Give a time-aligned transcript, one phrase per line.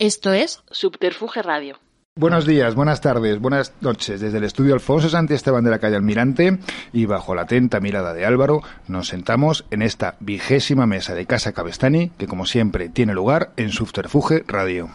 [0.00, 1.78] Esto es Subterfuge Radio.
[2.16, 4.18] Buenos días, buenas tardes, buenas noches.
[4.22, 6.58] Desde el estudio Alfonso Santi Esteban de la calle Almirante
[6.94, 11.52] y bajo la atenta mirada de Álvaro, nos sentamos en esta vigésima mesa de Casa
[11.52, 14.88] Cabestani, que como siempre tiene lugar en Subterfuge Radio.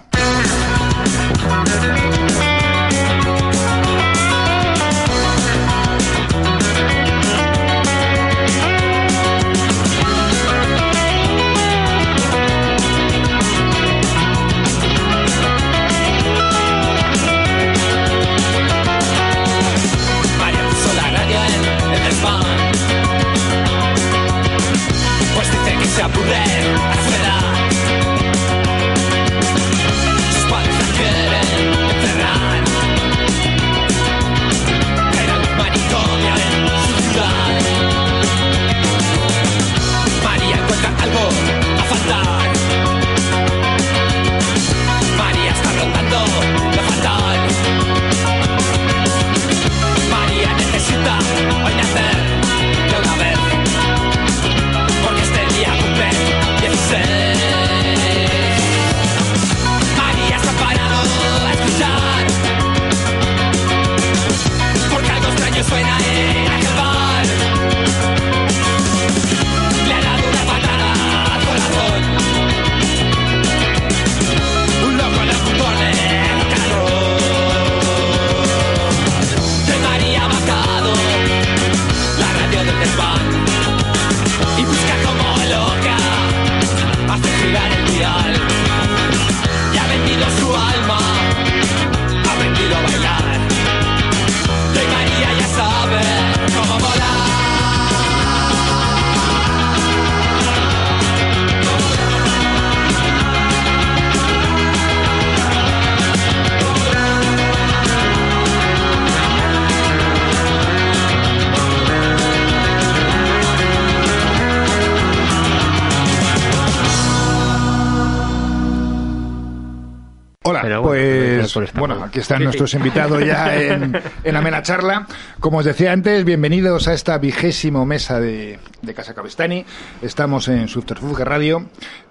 [122.16, 125.06] Aquí están nuestros invitados ya en, en amena charla.
[125.42, 129.66] Como os decía antes, bienvenidos a esta vigésimo mesa de, de Casa Cabestani.
[130.02, 131.66] Estamos en Subterfuge Radio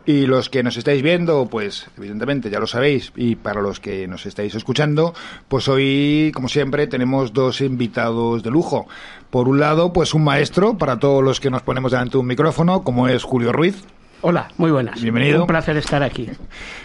[0.05, 4.07] y los que nos estáis viendo, pues evidentemente ya lo sabéis y para los que
[4.07, 5.15] nos estáis escuchando,
[5.49, 8.87] pues hoy, como siempre, tenemos dos invitados de lujo.
[9.31, 12.27] Por un lado, pues un maestro para todos los que nos ponemos delante de un
[12.27, 13.83] micrófono, como es Julio Ruiz,
[14.27, 15.03] Hola, muy buenas.
[15.03, 15.43] Bienvenido.
[15.43, 16.31] Un placer estar aquí.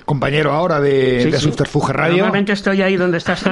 [0.04, 1.46] compañero ahora de, Sí, de sí.
[1.46, 2.18] Subterfuge Radio.
[2.18, 3.46] Normalmente estoy ahí donde estás.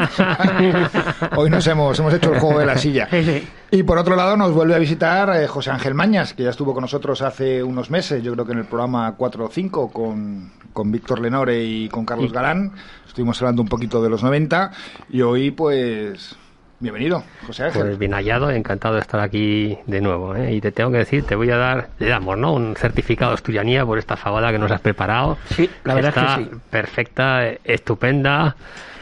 [1.38, 3.08] Hoy nos hemos, hemos hecho el juego de la silla.
[3.10, 3.48] Sí.
[3.72, 6.74] Y por otro lado nos vuelve a visitar eh, José Ángel Mañas, que ya estuvo
[6.74, 10.52] con nosotros hace unos meses, yo creo que en el programa 4 o 5, con,
[10.74, 12.74] con Víctor Lenore y con Carlos Galán.
[13.08, 14.70] Estuvimos hablando un poquito de los 90
[15.12, 16.36] y hoy pues...
[16.80, 17.82] Bienvenido, José Ángel.
[17.82, 20.36] Pues bien hallado, encantado de estar aquí de nuevo.
[20.36, 20.54] ¿eh?
[20.54, 22.54] Y te tengo que decir, te voy a dar, le damos, ¿no?
[22.54, 25.40] Un certificado de asturianía por esta fabada que nos has preparado.
[25.56, 26.50] Sí, la verdad Está que sí.
[26.70, 28.56] perfecta, estupenda.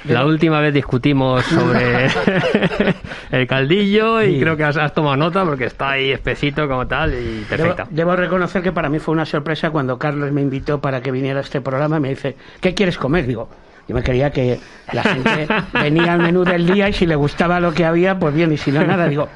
[0.06, 2.08] La última vez discutimos sobre
[3.31, 4.40] el caldillo y Sí.
[4.40, 7.88] creo que has, has tomado nota porque está ahí espesito como tal y Debo, perfecta.
[7.90, 11.40] debo reconocer que para mí fue una sorpresa cuando Carlos me invitó para que viniera
[11.40, 13.25] a este programa y me dice, ¿qué quieres comer?
[13.25, 13.50] Digo,
[13.88, 14.59] yo me creía que
[14.91, 18.34] la gente venía al menú del día y si le gustaba lo que había, pues
[18.34, 19.07] bien, y si no, nada.
[19.07, 19.29] Digo,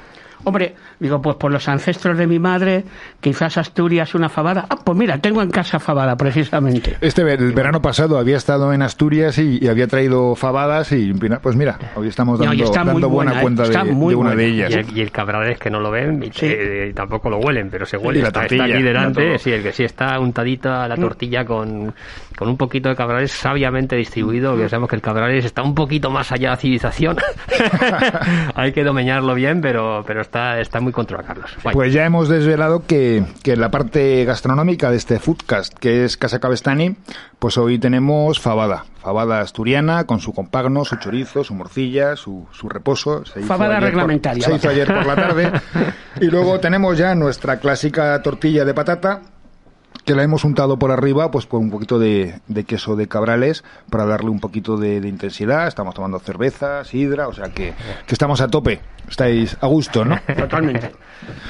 [0.43, 2.83] hombre, digo, pues por los ancestros de mi madre,
[3.21, 4.65] quizás Asturias una fabada.
[4.69, 6.97] Ah, pues mira, tengo en casa fabada, precisamente.
[7.01, 11.13] Este ver- el verano pasado había estado en Asturias y, y había traído fabadas y
[11.41, 13.41] pues mira, hoy estamos No, dando, y está dando buena buena, ¿eh?
[13.41, 14.41] cuenta de, Está muy de una buena.
[14.41, 14.73] de Y ellas.
[14.73, 16.45] el, y el cabral es que no lo ven y, Sí.
[16.47, 18.19] eh, y tampoco lo huelen, pero se huele.
[18.19, 19.37] Y la está, está tortilla, aquí ya delante.
[19.39, 21.93] Sí, el que sí está untadita la tortilla con,
[22.37, 24.55] con un poquito de cabrales sabiamente distribuido.
[24.57, 27.17] Que sabemos que el cabrales está un poquito más allá de la civilización.
[28.55, 31.51] Hay que domeñarlo bien, pero, pero está, está muy controlado, Carlos.
[31.63, 31.73] Guay.
[31.73, 36.17] Pues ya hemos desvelado que, que en la parte gastronómica de este foodcast, que es
[36.17, 36.95] Casa Cabestani,
[37.39, 38.85] pues hoy tenemos fabada.
[39.01, 43.25] Fabada asturiana con su compagno, su chorizo, su morcilla, su, su reposo.
[43.25, 45.51] Se hizo Fabada ayer por- reglamentaria, se hizo ayer por la tarde.
[46.21, 49.21] y luego tenemos ya nuestra clásica tortilla de patata
[50.05, 53.63] que la hemos untado por arriba pues por un poquito de, de queso de cabrales
[53.89, 55.67] para darle un poquito de, de intensidad.
[55.67, 57.73] Estamos tomando cerveza, sidra, o sea que,
[58.05, 58.79] que estamos a tope.
[59.07, 60.19] Estáis a gusto, ¿no?
[60.37, 60.91] Totalmente.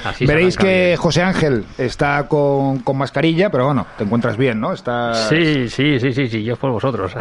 [0.04, 0.96] Así Veréis que bien.
[0.96, 4.72] José Ángel está con, con mascarilla, pero bueno, te encuentras bien, ¿no?
[4.72, 5.14] Está...
[5.14, 7.14] Sí, sí, sí, sí, sí, yo por vosotros.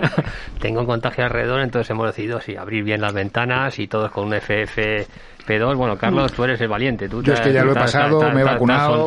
[0.60, 4.26] Tengo un contagio alrededor, entonces hemos decidido sí, abrir bien las ventanas y todos con
[4.26, 5.06] un FF
[5.46, 7.08] P2, bueno, Carlos, tú eres el valiente.
[7.08, 9.06] Tú Yo es que ya lo he pasado, me he vacunado,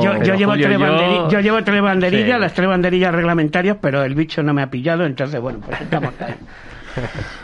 [0.00, 0.52] yo, llevo
[1.64, 2.40] tres banderillas, Sí.
[2.40, 6.12] las tres banderillas reglamentarias, pero el bicho no me ha pillado, entonces bueno, pues estamos
[6.20, 6.34] ahí.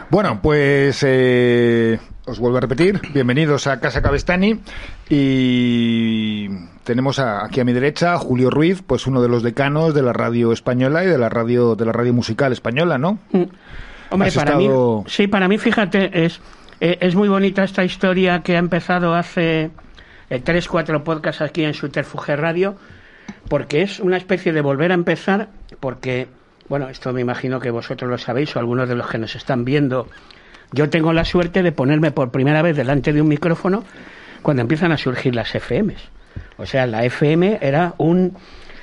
[0.09, 4.61] Bueno, pues eh, os vuelvo a repetir, bienvenidos a Casa Cabestani
[5.11, 6.49] y
[6.85, 10.03] tenemos a- aquí a mi derecha a Julio Ruiz, pues uno de los decanos de
[10.03, 13.19] la radio española y de la radio de la radio musical española, ¿no?
[14.11, 16.41] Hombre, Has para estado- mí, sí, para mí, fíjate, es,
[16.84, 19.70] eh, es muy bonita esta historia que ha empezado hace
[20.29, 22.75] eh, tres, cuatro podcasts aquí en Subterfuge Radio,
[23.49, 26.26] porque es una especie de volver a empezar, porque,
[26.69, 29.64] bueno, esto me imagino que vosotros lo sabéis o algunos de los que nos están
[29.64, 30.08] viendo.
[30.73, 33.84] Yo tengo la suerte de ponerme por primera vez delante de un micrófono
[34.43, 36.02] cuando empiezan a surgir las FMs.
[36.56, 38.37] O sea, la FM era un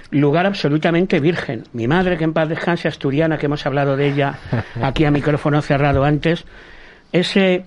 [0.09, 1.65] lugar absolutamente virgen.
[1.73, 4.39] Mi madre, que en paz descanse, asturiana, que hemos hablado de ella
[4.81, 6.45] aquí a micrófono cerrado antes,
[7.11, 7.65] ese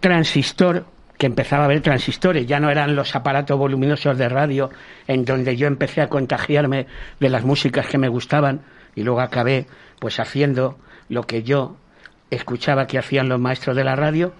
[0.00, 0.84] transistor
[1.18, 4.70] que empezaba a haber transistores, ya no eran los aparatos voluminosos de radio
[5.06, 6.86] en donde yo empecé a contagiarme
[7.20, 8.62] de las músicas que me gustaban
[8.94, 9.66] y luego acabé
[9.98, 10.78] pues haciendo
[11.10, 11.76] lo que yo
[12.30, 14.32] escuchaba que hacían los maestros de la radio.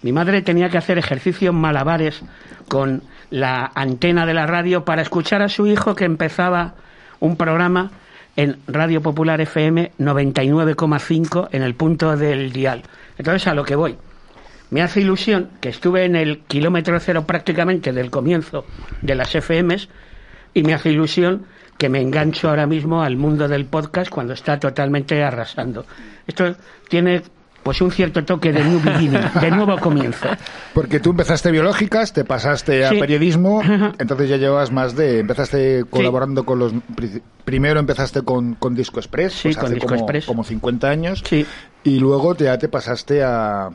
[0.00, 2.22] Mi madre tenía que hacer ejercicios malabares
[2.68, 6.74] con la antena de la radio para escuchar a su hijo que empezaba
[7.20, 7.90] un programa
[8.36, 12.82] en Radio Popular FM 99,5 en el punto del dial.
[13.18, 13.98] Entonces, a lo que voy.
[14.72, 18.64] Me hace ilusión que estuve en el kilómetro cero prácticamente del comienzo
[19.02, 19.88] de las FMs
[20.54, 21.44] y me hace ilusión
[21.78, 25.84] que me engancho ahora mismo al mundo del podcast cuando está totalmente arrasando.
[26.26, 26.56] Esto
[26.88, 27.22] tiene
[27.62, 30.26] pues un cierto toque de new beginning, de nuevo comienzo.
[30.74, 32.98] Porque tú empezaste biológicas, te pasaste a Sí.
[32.98, 33.62] periodismo,
[33.98, 35.20] entonces ya llevas más de...
[35.20, 36.72] Empezaste colaborando con los...
[36.96, 40.26] pri- Primero empezaste con, con Disco Express, Sí, pues con hace Disco como, Express.
[40.26, 41.44] como 50 años, Sí.
[41.84, 43.68] y luego te, ya te pasaste a,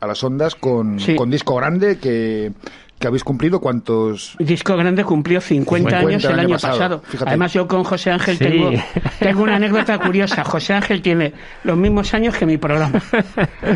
[0.00, 1.14] a las ondas con, Sí.
[1.14, 2.52] con Disco Grande, que,
[3.00, 4.36] que habéis cumplido cuántos...
[4.38, 7.02] Disco Grande cumplió 50, 50 años el el año año pasado, pasado.
[7.08, 7.28] fíjate.
[7.30, 8.44] Además, yo con José Ángel Sí.
[8.44, 8.70] tengo,
[9.18, 10.44] tengo una anécdota curiosa.
[10.44, 11.32] José Ángel tiene
[11.64, 13.00] los mismos años que mi programa.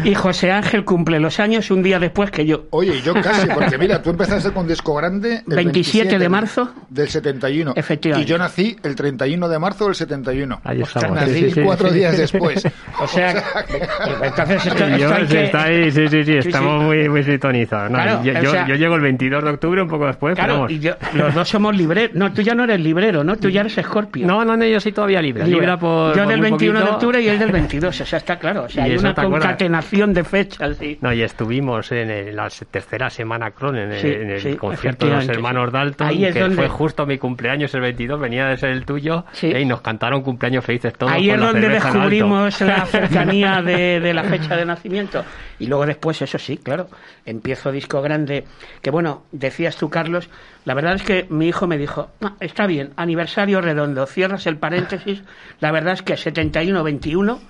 [0.04, 2.66] Y José Ángel cumple los años un día después que yo.
[2.70, 5.42] Oye, yo casi, porque mira, tú empezaste con Disco Grande...
[5.48, 6.72] el 27 de marzo.
[6.90, 7.72] Del 71.
[7.76, 8.28] Efectivamente.
[8.28, 10.60] Y yo nací el 31 de marzo del 71.
[10.64, 11.20] Ahí Ostras, estamos.
[11.26, 11.94] nací Sí, sí, cuatro sí.
[11.94, 12.62] días después.
[13.00, 13.32] O sea,
[14.22, 16.86] entonces esto, Yo esto hay que- está ahí, sí, sí, sí, Sí, estamos sí.
[16.86, 17.90] muy, muy sintonizados.
[17.90, 20.34] No, Claro, yo, o yo- sea- yo llego el 22 de octubre, un poco después,
[20.34, 20.70] Claro, vamos.
[20.72, 22.14] y yo- los dos somos libreros.
[22.16, 23.36] No, tú ya no eres librero, ¿no?
[23.36, 24.26] Tú ya eres escorpio.
[24.26, 25.46] No, no, no, yo soy todavía libre.
[25.46, 25.76] Libra.
[25.78, 26.14] Por.
[26.16, 28.64] yo por del muy 21 de octubre y él del 22, o sea, está claro.
[28.64, 29.30] O sea, ¿Y hay una acuerdas?
[29.40, 30.76] concatenación de fechas.
[30.78, 30.98] sí.
[31.00, 34.54] No, y estuvimos en el- la tercera semana Cron, en el, Sí, en el sí,
[34.56, 35.70] concierto de los hermanos.
[35.72, 38.84] Dalton, Ahí es que donde- fue justo mi cumpleaños el 22, venía de ser el
[38.84, 39.48] tuyo, Sí.
[39.48, 41.12] y nos cantaron cumpleaños felices todos.
[41.12, 45.24] Ahí es donde descubrimos la cercanía de, de la fecha de nacimiento.
[45.58, 46.88] Y luego después, eso sí, claro,
[47.24, 48.44] empiezo disco grande.
[48.82, 50.28] Que bueno, decías tú, Carlos,
[50.64, 54.56] la verdad es que mi hijo me dijo, "Ah, está bien, aniversario redondo, cierras el
[54.56, 55.22] paréntesis.
[55.60, 57.40] La verdad es que 71-21,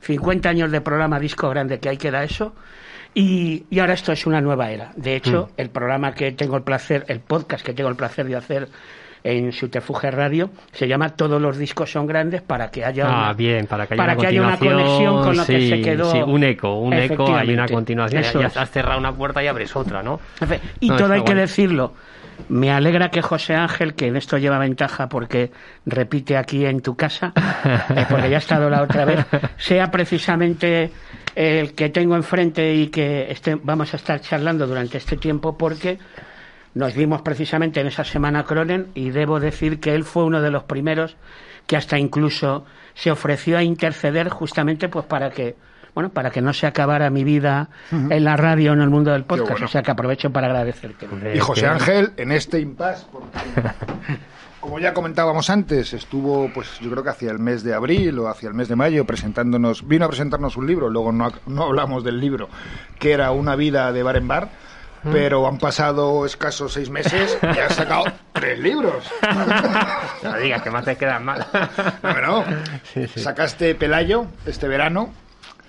[0.00, 2.54] 50 años de programa disco grande, que ahí queda eso.
[3.12, 4.92] Y, y ahora esto es una nueva era.
[4.96, 5.60] De hecho, Mm.
[5.60, 8.68] el programa que tengo el placer, el podcast que tengo el placer de hacer
[9.24, 13.32] en Subterfuge Radio, se llama Todos los discos son grandes para que haya Ah, una,
[13.34, 15.80] bien, para que haya para una que haya una continuación, conexión con lo que se
[15.82, 16.10] quedó.
[16.12, 18.22] Sí, un eco, un eco, hay una continuación.
[18.22, 20.20] Ya has cerrado una puerta y abres otra, ¿no?
[20.80, 21.40] Y No, todo hay que guay.
[21.42, 21.94] decirlo.
[22.48, 25.50] Me alegra que José Ángel, que en esto lleva ventaja porque
[25.84, 27.32] repite aquí en tu casa,
[27.94, 29.26] eh, porque ya ha estado la otra vez,
[29.58, 30.90] sea precisamente
[31.34, 35.98] el que tengo enfrente y que este, vamos a estar charlando durante este tiempo porque
[36.74, 40.50] nos vimos precisamente en esa semana Cronen y debo decir que él fue uno de
[40.50, 41.16] los primeros
[41.66, 45.56] que hasta incluso se ofreció a interceder justamente pues para que
[45.94, 49.10] bueno para que no se acabara mi vida en la radio o en el mundo
[49.12, 49.50] del podcast.
[49.50, 49.66] Bueno.
[49.66, 51.08] o sea que aprovecho para agradecerte.
[51.34, 53.28] Y José que- Ángel, en este impasse, porque,
[54.60, 58.28] como ya comentábamos antes, estuvo, pues yo creo que hacia el mes de abril o
[58.28, 62.04] hacia el mes de mayo presentándonos, vino a presentarnos un libro, luego no, no hablamos
[62.04, 62.48] del libro,
[62.98, 64.50] que era Una vida de bar en bar,
[65.02, 65.12] Mm.
[65.12, 69.04] pero han pasado escasos seis meses y has sacado tres libros.
[70.22, 71.46] No digas que más te quedan mal.
[72.92, 73.20] Sí, sí.
[73.20, 75.10] sacaste Pelayo este verano,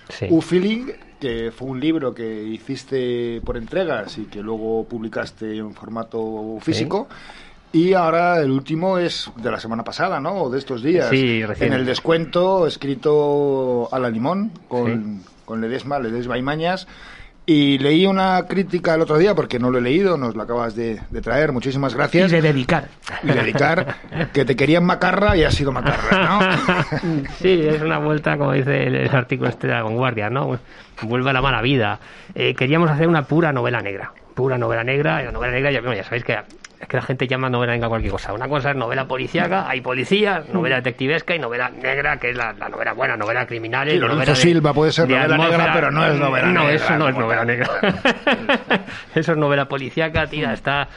[0.10, 0.28] Sí.
[0.30, 0.88] U Feeling,
[1.22, 7.08] que fue un libro que hiciste por entregas y que luego publicaste en formato físico.
[7.72, 10.34] Y ahora el último es de la semana pasada, ¿no?
[10.34, 11.08] O de estos días.
[11.10, 11.72] Sí, recién.
[11.72, 16.88] En el descuento, escrito a la limón, con, con Ledesma, Ledesma y Mañas.
[17.46, 20.76] Y leí una crítica el otro día, porque no lo he leído, nos lo acabas
[20.76, 21.52] de, de traer.
[21.52, 22.32] Muchísimas y gracias.
[22.32, 22.88] de dedicar
[23.24, 23.96] Y dedicar
[24.32, 26.24] que te querían macarra y has sido macarra,
[27.00, 27.20] ¿no?
[27.40, 30.60] Sí, es una vuelta, como dice el, el artículo este de la vanguardia, ¿no?
[31.02, 32.00] Vuelve a la mala vida.
[32.36, 34.14] Eh, queríamos hacer una pura novela negra.
[34.36, 35.22] pura novela negra.
[35.24, 36.38] Y la novela negra, ya, bueno, ya sabéis que
[36.82, 38.34] es que la gente llama novela negra cualquier cosa.
[38.34, 42.54] Una cosa es novela policíaca, hay policías, novela detectivesca y novela negra, que es la,
[42.54, 43.88] la novela buena, novela criminal.
[43.90, 46.74] Sí, Lorenzo Silva puede ser novela negra, pero no es novela no, negra.
[46.74, 47.70] eso no es novela negra.
[49.16, 50.88] eso es novela policíaca, tía, está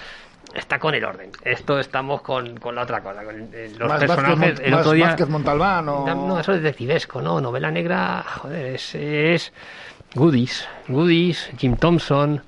[0.54, 1.30] está con el orden.
[1.42, 4.60] Esto estamos con, con la otra cosa, con los Más personajes.
[4.60, 6.06] El más otro día, Montalbán o...
[6.06, 7.40] no, no, eso es detectivesco, ¿no?
[7.40, 9.52] Novela negra, joder, es, es
[10.14, 12.40] Goodies, Goodies, Jim Thompson,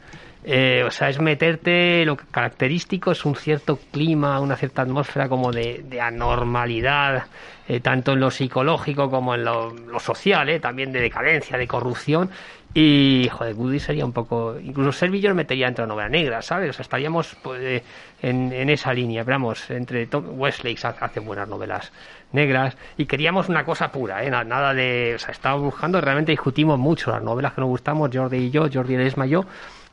[0.49, 5.51] eh, o sea, es meterte, lo característico es un cierto clima, una cierta atmósfera como
[5.51, 7.25] de, anormalidad,
[7.67, 12.31] eh, tanto en lo psicológico como en lo, social, eh, también de decadencia, de corrupción.
[12.75, 14.57] Y, joder, Goodies sería un poco.
[14.63, 16.71] Incluso Selby yo lo metería dentro de novela negra, ¿sabes?
[16.71, 17.83] O sea, estaríamos pues, eh,
[18.21, 19.25] en, esa línea.
[19.25, 21.91] Pero entre Tom Westlake hace, buenas novelas
[22.33, 24.31] negras y queríamos una cosa pura, ¿eh?
[24.31, 25.15] Na- nada de.
[25.17, 28.69] O sea, estábamos buscando, realmente discutimos mucho las novelas que nos gustamos, Jordi y yo,
[28.71, 29.47] Jordi Ledesma y yo,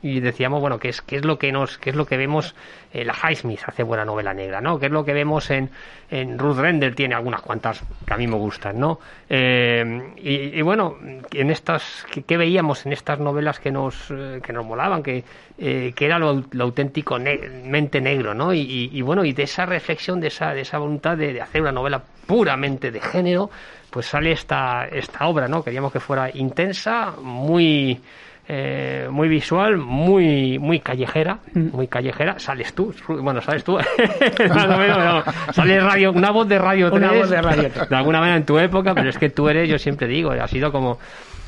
[0.04, 2.54] y decíamos, bueno, ¿qué es, qué es lo que nos, qué es lo que vemos?
[2.92, 4.78] Eh, la Highsmith hace buena novela negra, ¿no?
[4.78, 5.70] ¿Qué es lo que vemos en,
[6.10, 6.94] en Ruth Render?
[6.94, 9.00] Tiene algunas cuantas que a mí me gustan, ¿no?
[9.30, 10.96] Eh, y, bueno,
[11.32, 15.02] en estas, ¿qué, veíamos en estas novelas que nos, eh, que nos molaban?
[15.02, 15.24] Que,
[15.56, 18.52] eh, que era lo, lo auténtico ne- mente negro, ¿no?
[18.52, 21.40] Y, y- y bueno, y de esa reflexión, de esa, de esa voluntad de, de
[21.40, 23.50] hacer una novela puramente de género,
[23.90, 25.64] pues sale esta, esta obra, ¿no?
[25.64, 28.00] Queríamos que fuera intensa, muy
[28.46, 32.38] eh, muy visual, muy muy callejera, muy callejera.
[32.38, 33.78] Sales tú, bueno, sales tú.
[34.48, 35.24] Más o menos, no.
[35.52, 37.88] Sale radio, una voz de radio 3, Una voz de Radio 3.
[37.88, 40.48] de alguna manera en tu época, pero es que tú eres, yo siempre digo, ha
[40.48, 40.98] sido como,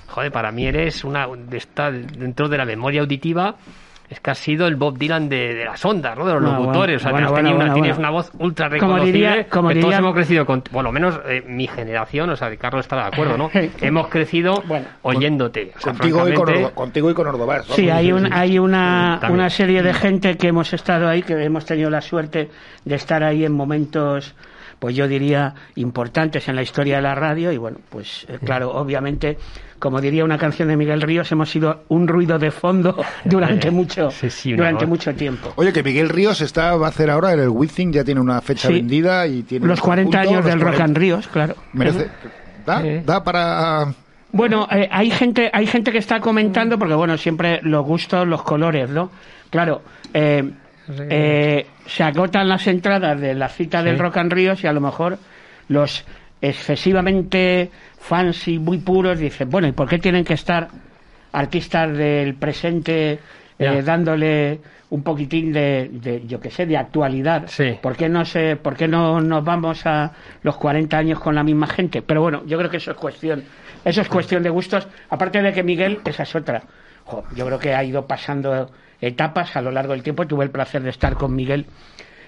[0.06, 3.56] joder, para mí eres una, está dentro de la memoria auditiva.
[4.08, 6.24] Es que has sido el Bob Dylan de, de las ondas, ¿no?
[6.26, 6.74] De los No, locutores.
[6.74, 8.08] bueno, o sea, bueno, has tenido bueno, una- bueno, tienes bueno.
[8.08, 9.12] una voz ultra Como reconocible.
[9.12, 12.36] diría- como que todos diría- hemos crecido con, por lo menos eh, mi generación, o
[12.36, 13.50] sea, Carlos está de acuerdo, ¿no?
[13.80, 14.86] hemos crecido Bueno.
[15.02, 15.72] oyéndote.
[15.76, 17.66] O sea, Contigo y, con contigo y con Ordovás.
[17.66, 19.40] Sí, hay, un, hay una, También.
[19.40, 22.48] una serie de gente que hemos estado ahí, que hemos tenido la suerte
[22.84, 24.34] de estar ahí en momentos,
[24.78, 27.50] pues yo diría, importantes en la historia de la radio.
[27.50, 29.38] Y bueno, pues eh, claro, obviamente,
[29.78, 34.10] como diría una canción de Miguel Ríos, hemos sido un ruido de fondo durante mucho,
[34.10, 34.90] Sí, sí, una durante voz.
[34.90, 35.52] mucho tiempo.
[35.56, 38.40] Oye, que Miguel Ríos está, va a hacer ahora en el Wizzing, ya tiene una
[38.40, 38.74] fecha Sí.
[38.74, 40.84] vendida y tiene Los un 40 conjunto, años los del Rock 40.
[40.84, 41.54] and Ríos, claro.
[41.72, 42.08] Merece.
[42.64, 42.82] ¿Da?
[42.82, 43.00] Sí.
[43.04, 43.86] ¿Da para...?
[44.32, 48.42] Bueno, eh, hay gente, hay gente que está comentando porque bueno, siempre los gustos, los
[48.42, 49.10] colores, ¿no?
[49.50, 50.50] Claro, eh,
[51.08, 54.80] eh, se agotan las entradas de la cita del Rock and Ríos y a lo
[54.80, 55.18] mejor
[55.68, 56.04] los
[56.42, 57.70] excesivamente
[58.06, 60.68] fans y muy puros dicen, bueno, ¿y por qué tienen que estar
[61.32, 63.18] artistas del presente
[63.58, 64.60] eh, dándole
[64.90, 67.44] un poquitín de, de, yo qué sé, de actualidad?
[67.48, 67.78] Sí.
[67.82, 71.42] ¿Por qué no se, por qué no nos vamos a los 40 años con la
[71.42, 72.00] misma gente?
[72.00, 73.42] Pero bueno, yo creo que eso es cuestión,
[73.84, 74.86] eso es cuestión de gustos.
[75.10, 76.62] Aparte de que Miguel, esa es otra.
[77.04, 78.70] Jo, yo creo que ha ido pasando
[79.00, 80.26] etapas a lo largo del tiempo.
[80.26, 81.66] Tuve el placer de estar con Miguel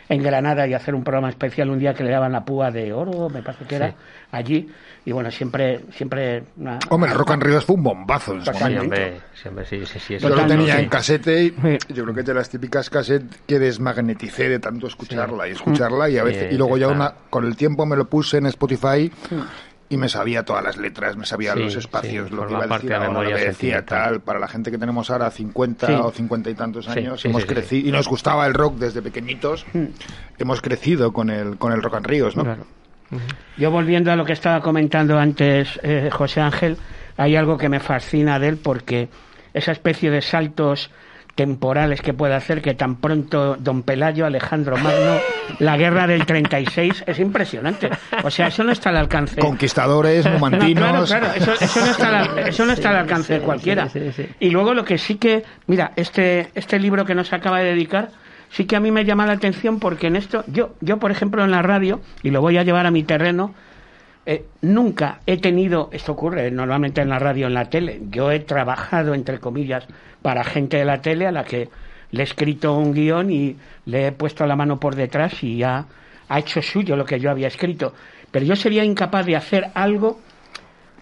[0.08, 2.92] en Granada y hacer un programa especial un día que le daban la púa de
[2.92, 3.94] oro, me parece que era, Sí.
[4.32, 4.68] allí.
[5.04, 6.44] Y bueno, siempre, siempre.
[6.56, 8.82] una- Hombre, Rock and Ríos fue un bombazo en su momento.
[8.82, 9.20] hombre,
[9.66, 11.54] sí, sí, sí, Yo lo tenía en casete y
[11.94, 16.08] yo creo que es de las típicas casetes que desmagneticé de tanto escucharla y escucharla
[16.10, 18.46] y a veces Sí, y luego ya una con el tiempo me lo puse en
[18.46, 19.10] Spotify
[19.90, 22.64] y me sabía todas las letras, me sabía Sí, los espacios, sí, lo que iba
[22.64, 25.86] a decir de memoria lo que decía tal, para la gente que tenemos ahora 50
[25.86, 25.92] Sí.
[25.94, 29.64] o 50 y tantos años, hemos crecido y nos gustaba el rock desde pequeñitos,
[30.38, 32.44] hemos crecido con el con el Rock and Ríos, ¿no?
[32.44, 32.64] Claro.
[33.56, 36.76] Yo volviendo a lo que estaba comentando antes eh, José Ángel,
[37.16, 39.08] hay algo que me fascina de él porque
[39.54, 40.90] esa especie de saltos
[41.38, 45.18] temporales que puede hacer que tan pronto Don Pelayo, Alejandro Magno,
[45.60, 47.88] la guerra del 36, es impresionante.
[48.24, 49.40] O sea, eso no está al alcance.
[49.40, 51.08] Conquistadores, No, numantinos.
[51.08, 53.88] claro, claro, eso, eso no está al, eso no está al alcance de cualquiera.
[54.40, 58.08] Y luego lo que sí que, mira, este, este libro que nos acaba de dedicar,
[58.50, 61.44] sí que a mí me llama la atención porque en esto, yo, yo por ejemplo
[61.44, 63.54] en la radio, y lo voy a llevar a mi terreno,
[64.30, 68.40] eh, nunca he tenido, esto ocurre normalmente en la radio, en la tele, yo he
[68.40, 69.86] trabajado, entre comillas,
[70.20, 71.70] para gente de la tele a la que
[72.10, 73.56] le he escrito un guion y
[73.86, 75.86] le he puesto la mano por detrás y ha,
[76.28, 77.94] ha hecho suyo lo que yo había escrito.
[78.30, 80.20] Pero yo sería incapaz de hacer algo,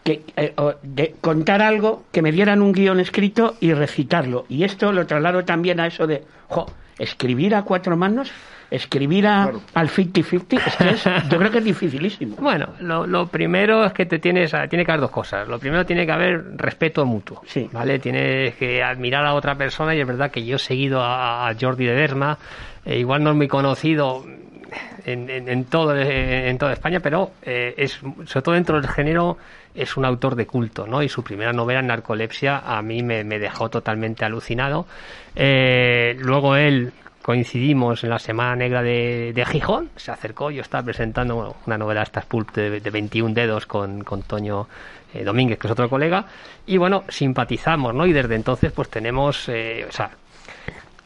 [0.04, 0.54] que, eh,
[0.84, 4.46] de contar algo, que me dieran un guion escrito y recitarlo.
[4.48, 6.66] Y esto lo traslado también a eso de, jo,
[6.96, 8.30] escribir a cuatro manos,
[8.70, 12.36] escribir a- al 50-50, es que es, yo creo que es dificilísimo.
[12.36, 15.46] Bueno, lo, lo primero es que te tienes, a- tiene que haber dos cosas.
[15.48, 17.68] Lo primero tiene que haber respeto mutuo, Sí.
[17.72, 17.98] ¿vale?
[17.98, 21.54] Tienes que admirar a otra persona y es verdad que yo he seguido a, a
[21.58, 22.38] Jordi de Derma,
[22.84, 24.24] eh, igual no es muy conocido
[25.04, 29.38] en, en, en todo, en toda España, pero eh, es, sobre todo dentro del género,
[29.74, 31.02] es un autor de culto, ¿no?
[31.02, 34.86] Y su primera novela, Narcolepsia, a mí me, me dejó totalmente alucinado.
[35.36, 36.92] Eh, luego él
[37.26, 42.04] coincidimos en la Semana Negra de, de Gijón, se acercó, yo estaba presentando una novela
[42.04, 44.68] esta Pulp de, de 21 dedos con, con Toño
[45.12, 46.24] eh, Domínguez, que es otro colega,
[46.66, 48.06] y bueno, simpatizamos, ¿no?
[48.06, 50.08] Y desde entonces pues tenemos, eh, o sea,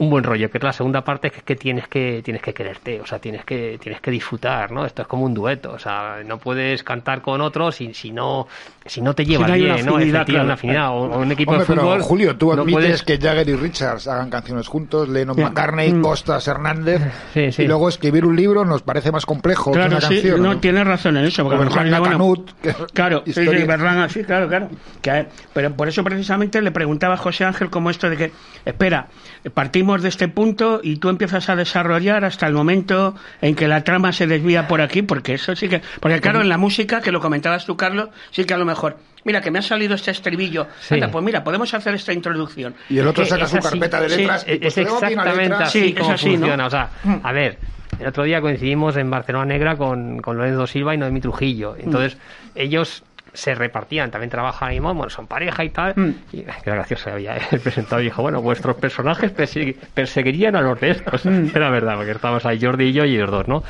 [0.01, 2.55] un buen rollo, que es la segunda parte que es que tienes que tienes que
[2.55, 4.87] quererte, o sea, tienes que tienes que disfrutar, ¿no?
[4.87, 8.49] Esto es como un dueto, o sea, no puedes cantar con otros si, si no
[8.87, 9.97] si no te llevas no hay una bien, ¿no?
[9.97, 10.53] afinidad, Efectivamente, una claro.
[10.55, 11.93] afinidad o, o un equipo Hombre, de fútbol.
[11.97, 15.43] pero Julio, tú no admites puedes- que Jagger y Richards hagan canciones juntos, Lennon Sí.
[15.43, 16.03] McCartney, Mm.
[16.03, 17.03] Costas Hernández,
[17.35, 17.63] Sí, sí.
[17.65, 20.43] y luego escribir un libro nos parece más complejo que Claro, una sí, canción.
[20.43, 20.61] no, ¿no?
[20.61, 21.43] tienes razón en eso.
[21.45, 23.67] Porque Berlanga bueno, Canut, que- Claro, sí, sí, historias.
[23.67, 24.69] Berlanga, sí, claro, claro.
[25.03, 28.33] Que, pero por eso precisamente le preguntaba a José Ángel como esto de que,
[28.65, 29.09] espera,
[29.53, 33.83] partimos de este punto y tú empiezas a desarrollar hasta el momento en que la
[33.85, 35.83] trama se desvía por aquí, porque eso sí que...
[36.01, 38.97] Porque claro, en la música, que lo comentabas tú, Carlos, sí que a lo mejor...
[39.25, 40.67] Mira, que me ha salido este estribillo.
[40.81, 40.95] Sí.
[40.95, 42.75] Anda, pues mira, podemos hacer esta introducción.
[42.89, 44.47] Y el otro saca es su así, carpeta de sí, letras.
[44.49, 45.67] y Es, pues es tengo aquí una exactamente letra.
[45.67, 46.37] así Sí, es como así, ¿no?
[46.39, 46.67] funciona.
[46.67, 46.91] O sea,
[47.23, 47.59] a ver,
[47.99, 51.77] el otro día coincidimos en Barcelona Negra con, con Lorenzo Silva y Noemí Trujillo.
[51.79, 52.17] Entonces,
[52.55, 53.03] ellos
[53.41, 55.95] se repartían, también trabajan y bueno, son pareja y tal.
[55.97, 56.11] Mm.
[56.33, 60.91] Y era gracioso, había el presentador dijo, bueno, vuestros personajes persegui- perseguirían a los de
[60.91, 61.25] estos.
[61.55, 63.63] Era verdad, porque estábamos ahí Jordi y yo y los dos, ¿no?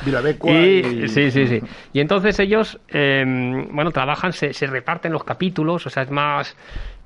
[0.51, 1.61] Y, y- Sí, sí, sí.
[1.93, 3.23] Y entonces ellos, eh,
[3.71, 6.55] bueno, trabajan, se, se reparten los capítulos, o sea, es más...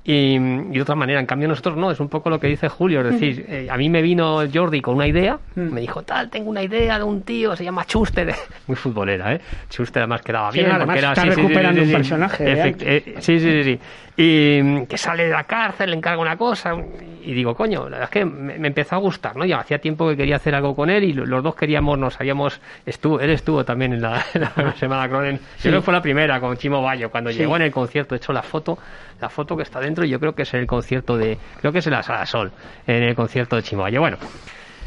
[0.08, 0.38] Y, y
[0.74, 3.06] de otra manera, en cambio nosotros no, es un poco lo que dice Julio, es
[3.12, 6.62] decir, eh, a mí me vino Jordi con una idea, me dijo, tal, tengo una
[6.62, 8.32] idea de un tío, se llama Chuster,
[8.68, 9.40] muy futbolera, ¿eh?
[9.68, 12.82] Chuster además quedaba Sí, bien, además porque era está sí, recuperando sí, un personaje Efect-
[12.86, 13.80] eh, sí, sí, sí.
[14.16, 16.74] Y mm, que sale de la cárcel, le encarga una cosa,
[17.22, 19.44] y digo, coño, la verdad es que me, me empezó a gustar, ¿no?
[19.44, 22.18] Ya hacía tiempo que quería hacer algo con él y lo- los dos queríamos, nos
[22.20, 25.92] habíamos, estuvo, él estuvo también en la, en la Semana Cronen, yo creo que fue
[25.92, 27.38] la primera con Chimo Bayo, cuando Sí.
[27.38, 28.78] llegó en el concierto, he hecho la foto,
[29.20, 31.80] la foto que está dentro, y yo creo que es el concierto de, creo que
[31.80, 32.52] es en la Sala Sol,
[32.86, 34.00] en el concierto de Chimo Bayo.
[34.00, 34.16] Bueno,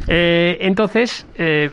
[0.07, 1.69] eh, entonces, eh,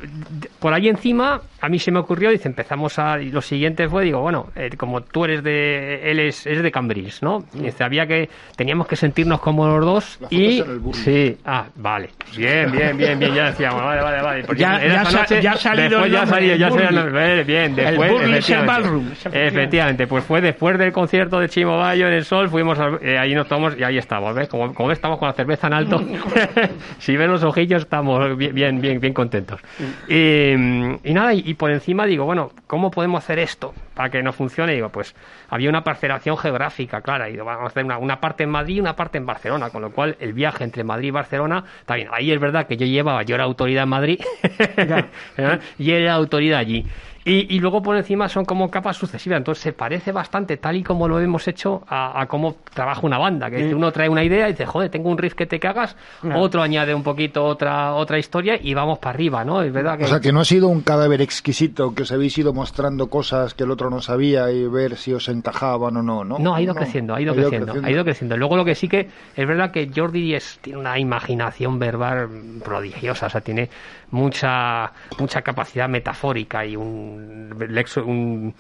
[0.59, 3.21] por ahí encima, a mí se me ocurrió, dice, empezamos a.
[3.21, 6.11] Y lo siguiente fue, digo, bueno, eh, como tú eres de.
[6.11, 7.45] Él es, es de Cambridge, ¿no?
[7.55, 8.29] Y dice, había que.
[8.57, 10.19] Teníamos que sentirnos como los dos.
[10.21, 10.59] La foto Y.
[10.61, 10.95] es en el.
[10.95, 12.11] Sí, ah, vale.
[12.37, 14.45] Bien, bien, bien, bien, ya decíamos, vale, vale, vale.
[14.45, 16.69] Porque Ya- era ya esa sa- noche, ya ha salido después el ya salido, ya
[16.91, 18.11] nombre, bien, después.
[18.13, 18.67] El efectivamente.
[18.73, 20.07] ballroom, efectivamente.
[20.07, 23.35] Pues fue después del concierto de Chimo Bayo en el Sol, fuimos al- eh, ahí
[23.35, 24.49] nos tomamos y ahí estamos, ¿ves?
[24.49, 26.03] Como, como ves, estamos con la cerveza en alto.
[26.99, 29.61] si ven los ojillos, estamos bien, bien, bien, bien contentos.
[30.09, 34.21] Y, y nada, y, y por encima digo, bueno, ¿cómo podemos hacer esto para que
[34.21, 34.73] nos funcione?
[34.73, 35.15] Y digo, pues
[35.49, 38.75] había una parcelación geográfica, clara, y digo, vamos a hacer una, una parte en Madrid
[38.75, 41.95] y una parte en Barcelona, con lo cual el viaje entre Madrid y Barcelona, está
[41.95, 44.21] bien, ahí es verdad que yo llevaba, yo era autoridad en Madrid,
[44.59, 45.59] ¿eh?
[45.79, 46.85] y él era autoridad allí.
[47.27, 50.85] Y, y luego por encima son como capas sucesivas, entonces se parece bastante tal y
[50.85, 54.49] como lo hemos hecho a, a cómo trabaja una banda, que uno trae una idea
[54.49, 55.97] y dice, joder, tengo un riff que te cagas,
[56.37, 59.61] otro añade un poquito otra otra historia y vamos para arriba, ¿no?
[59.61, 60.05] Es verdad que...
[60.05, 63.55] O sea, que no ha sido un cadáver exquisito que os habéis ido mostrando cosas
[63.55, 66.39] que el otro no sabía y ver si os encajaban o no, ¿no?
[66.39, 68.37] No, ha ido creciendo, ha ido, creciendo, ha ido creciendo.
[68.37, 72.29] Luego lo que sí que es verdad que Jordi es, tiene una imaginación verbal
[72.65, 73.69] prodigiosa, o sea, tiene
[74.11, 78.55] mucha mucha capacidad metafórica y un, lexo- un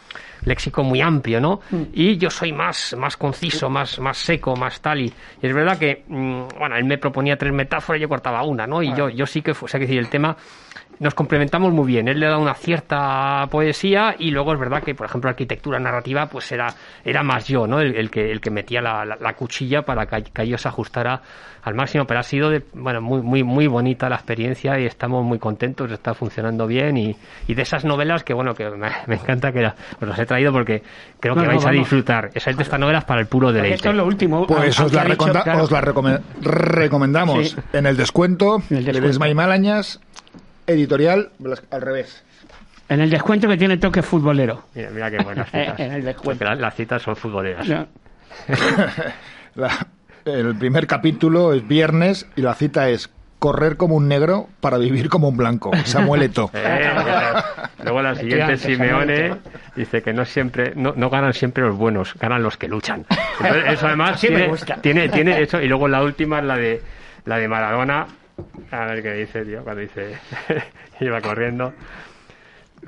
[0.44, 1.60] léxico muy amplio, ¿no?
[1.92, 5.04] Y yo soy más más conciso, más más seco, más tal y,
[5.42, 8.66] y es verdad que mm, bueno, él me proponía tres metáforas y yo cortaba una,
[8.66, 8.82] ¿no?
[8.82, 10.36] Y yo yo sí que, o sea, que decir, el tema
[10.98, 12.08] nos complementamos muy bien.
[12.08, 16.26] Él le da una cierta poesía y luego es verdad que, por ejemplo, arquitectura narrativa,
[16.26, 16.68] pues era,
[17.04, 17.80] era más yo, ¿no?
[17.80, 20.68] El, el que, el que metía la, la- la cuchilla para que, que ello se
[20.68, 21.20] ajustara
[21.62, 22.06] al máximo.
[22.06, 25.90] Pero ha sido, de, bueno, muy, muy, muy bonita la experiencia y estamos muy contentos,
[25.90, 26.96] está funcionando bien.
[26.96, 27.16] Y,
[27.48, 30.26] y de esas novelas que, bueno, que me, me encanta que la- os las he
[30.26, 30.82] traído porque
[31.20, 32.30] creo que No, vais a disfrutar.
[32.34, 33.76] Esas de estas novelas para el puro deleite.
[33.76, 34.46] esto es lo último.
[34.46, 37.56] Pues os aunque la, dicho, claro, os la recome- recomendamos Sí.
[37.72, 39.06] en el descuento, En el de descuento.
[39.08, 40.00] Desmay Malañas,
[40.66, 41.30] editorial,
[41.70, 42.22] al revés.
[42.88, 44.64] En el descuento que tiene toque futbolero.
[44.74, 45.80] Mira, mira qué buenas citas.
[45.80, 46.44] En el descuento.
[46.44, 47.66] Las, las citas son futboleras.
[47.68, 47.86] No.
[49.54, 49.86] La-
[50.24, 55.08] el primer capítulo es viernes y la cita es correr como un negro para vivir
[55.08, 55.70] como un blanco.
[55.84, 56.50] Samuel Eto'o.
[57.78, 59.36] Eh, luego la siguiente Simeone
[59.76, 63.04] dice que no siempre no, no ganan siempre los buenos, ganan los que luchan.
[63.40, 64.76] Entonces, eso además me tiene, gusta.
[64.76, 66.82] tiene tiene eso y luego la última es la de
[67.26, 68.06] la de Maradona.
[68.70, 70.16] A ver qué dice, tío, cuando dice
[71.00, 71.72] iba corriendo.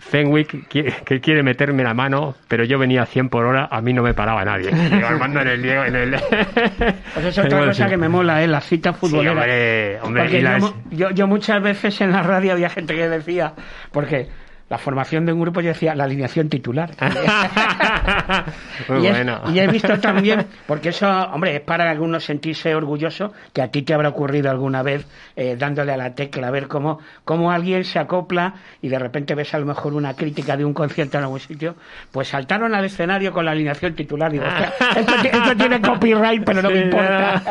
[0.01, 3.93] Fenwick que quiere meterme la mano, pero yo venía a 100 por hora, a mí
[3.93, 4.71] no me paraba nadie.
[5.05, 6.11] Armando en el Diego, en el
[7.15, 8.47] Pues es otra cosa que me mola, ¿eh?
[8.47, 9.33] La cita Sí, futbolera.
[9.33, 12.69] hombre, hombre, Porque y yo, las- mu- yo, yo muchas veces en la radio había
[12.71, 13.55] gente que decía,
[13.91, 14.29] porque
[14.71, 16.91] la formación de un grupo, yo decía la alineación titular.
[18.89, 19.41] Muy y, es- bueno.
[19.53, 23.83] y he visto también, porque eso, hombre, es para algunos sentirse orgulloso, que a ti
[23.83, 27.85] te habrá ocurrido alguna vez eh, dándole a la tecla, a ver cómo, cómo alguien
[27.85, 31.25] se acopla y de repente ves a lo mejor una crítica de un concierto en
[31.25, 31.75] algún sitio,
[32.13, 36.45] pues saltaron al escenario con la alineación titular y digo, "Hostia, esto, esto tiene copyright,
[36.45, 37.43] pero no me importa.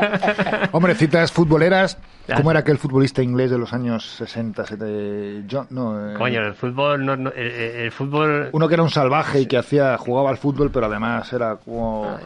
[0.72, 1.98] Hombre, citas futboleras.
[2.36, 4.66] ¿Cómo era aquel futbolista inglés de los años 60?
[4.66, 5.48] 70?
[5.50, 8.50] John, no, eh, Coño, el fútbol, no, no- el, el- el fútbol...
[8.52, 12.18] Uno que era un salvaje y que hacía jugaba al fútbol, pero además era como...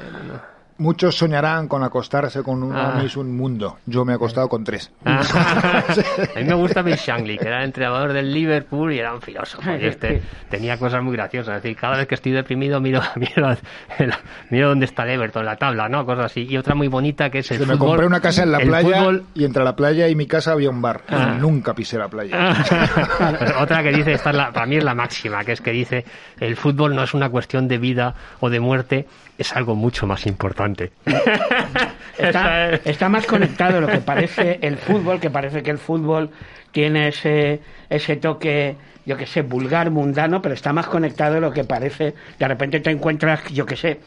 [0.82, 3.02] Muchos soñarán con acostarse con uno Ah.
[3.06, 3.78] es un mundo.
[3.86, 4.92] Yo me he acostado con tres.
[5.06, 5.22] Ah.
[6.36, 9.22] a mí me gusta Bill Shankly, que era el entrenador del Liverpool y era un
[9.22, 9.70] filósofo.
[9.80, 11.58] Y este tenía cosas muy graciosas.
[11.58, 13.52] Es decir, cada vez que estoy deprimido miro, miro,
[14.00, 14.14] el-
[14.50, 16.04] miro dónde está el Everton, la tabla, ¿no?
[16.06, 16.48] Cosas así.
[16.50, 17.88] Y otra muy bonita que es el me fútbol.
[17.90, 20.72] compré una casa en la playa fútbol- y entre la playa y mi casa había
[20.72, 21.02] un bar.
[21.10, 21.36] Ah.
[21.40, 22.56] Nunca pisé la playa.
[23.38, 25.72] Pues otra que dice, esta es la, para mí es la máxima, que es que
[25.72, 26.06] dice,
[26.40, 29.08] el fútbol no es una cuestión de vida o de muerte,
[29.42, 30.92] es algo mucho más importante.
[32.18, 36.30] Está, más conectado lo que parece el fútbol, que parece que el fútbol
[36.72, 38.76] tiene ese, ese toque,
[39.06, 42.14] yo que sé, vulgar, mundano, pero está más conectado lo que parece.
[42.38, 44.00] De repente te encuentras, yo que sé,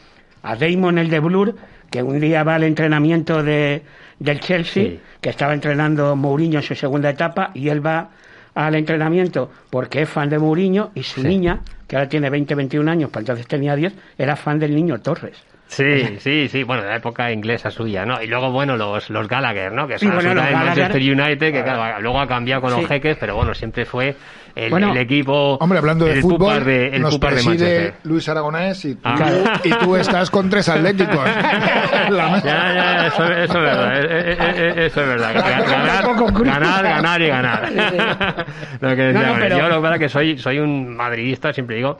[0.43, 1.55] a Damon el de Blur,
[1.91, 3.83] que un día va al entrenamiento de,
[4.19, 4.99] del Chelsea, Sí.
[5.21, 8.11] que estaba entrenando Mourinho en su segunda etapa, y él va
[8.55, 11.27] al entrenamiento porque es fan de Mourinho y su Sí.
[11.27, 14.99] niña, que ahora tiene 20, 21 años, pues entonces tenía 10, era fan del niño
[15.01, 15.37] Torres.
[15.67, 18.21] Sí, sí, sí, bueno, de la época inglesa suya, ¿no?
[18.21, 19.87] Y luego, bueno, los, los Gallagher, ¿no?
[19.87, 20.65] Que Sí, son bueno, del Gallagher.
[20.65, 22.81] Manchester United, que claro, luego ha cambiado con Sí.
[22.81, 24.15] los jeques, pero bueno, siempre fue
[24.55, 25.57] el, Bueno, el equipo...
[25.59, 27.93] Hombre, hablando de el fútbol, pupar de, el nos pupar de preside Manchester.
[28.03, 29.59] Luis Aragonés y tú, Ah.
[29.63, 31.19] y tú estás con tres atléticos.
[32.05, 35.33] Ya, ya, eso, eso es verdad, eh, eh, eh, eso es verdad.
[35.33, 37.71] Ganar, ganar, ganar y ganar.
[38.81, 40.95] Lo que decía, No, no, pero- Yo lo que pasa es que soy, soy un
[40.95, 41.97] madridista, siempre digo,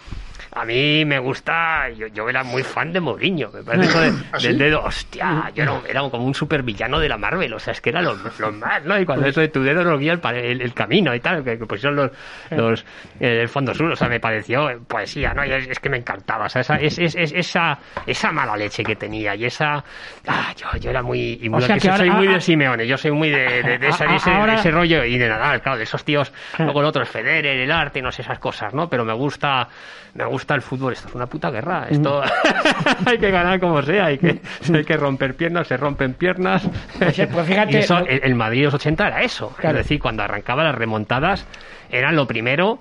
[0.55, 4.39] a mí me gusta, yo, yo era muy fan de Mourinho, me parece de- ¿Ah,
[4.39, 4.47] sí?
[4.47, 7.81] del dedo, hostia, yo era, era como un supervillano de la Marvel, o sea, es
[7.81, 8.97] que era lo, lo más, ¿no?
[8.99, 11.57] Y cuando eso de tu dedo nos guía el, el, el camino y tal, que,
[11.59, 12.11] que pusieron los,
[12.51, 12.85] los
[13.19, 15.45] eh, el fondo sur, o sea, me pareció poesía, ¿no?
[15.45, 18.55] Y es, es que me encantaba, o sea, esa, es, es- es- esa, esa mala
[18.55, 19.83] leche que tenía y esa,
[20.27, 22.87] ah, yo, yo era muy, y muy- sea que que soy muy ah, de Simeone,
[22.87, 25.27] yo soy muy de, de, de ese, de ese- de Ahora- ese rollo y de
[25.27, 28.39] Nadal, claro, de esos tíos, luego el otro es Federer, el arte, no sé esas
[28.39, 28.89] cosas, ¿no?
[28.89, 29.67] Pero me gusta,
[30.13, 32.21] me gusta el fútbol, esto es una puta guerra, esto
[33.05, 34.39] hay que ganar como sea, hay que,
[34.73, 36.69] hay que romper piernas, se rompen piernas.
[36.99, 37.15] Pues,
[37.47, 39.79] fíjate, eso, el, el Madrid de los 80 era eso, Claro.
[39.79, 41.47] es decir, cuando arrancaba las remontadas,
[41.89, 42.79] eran lo primero.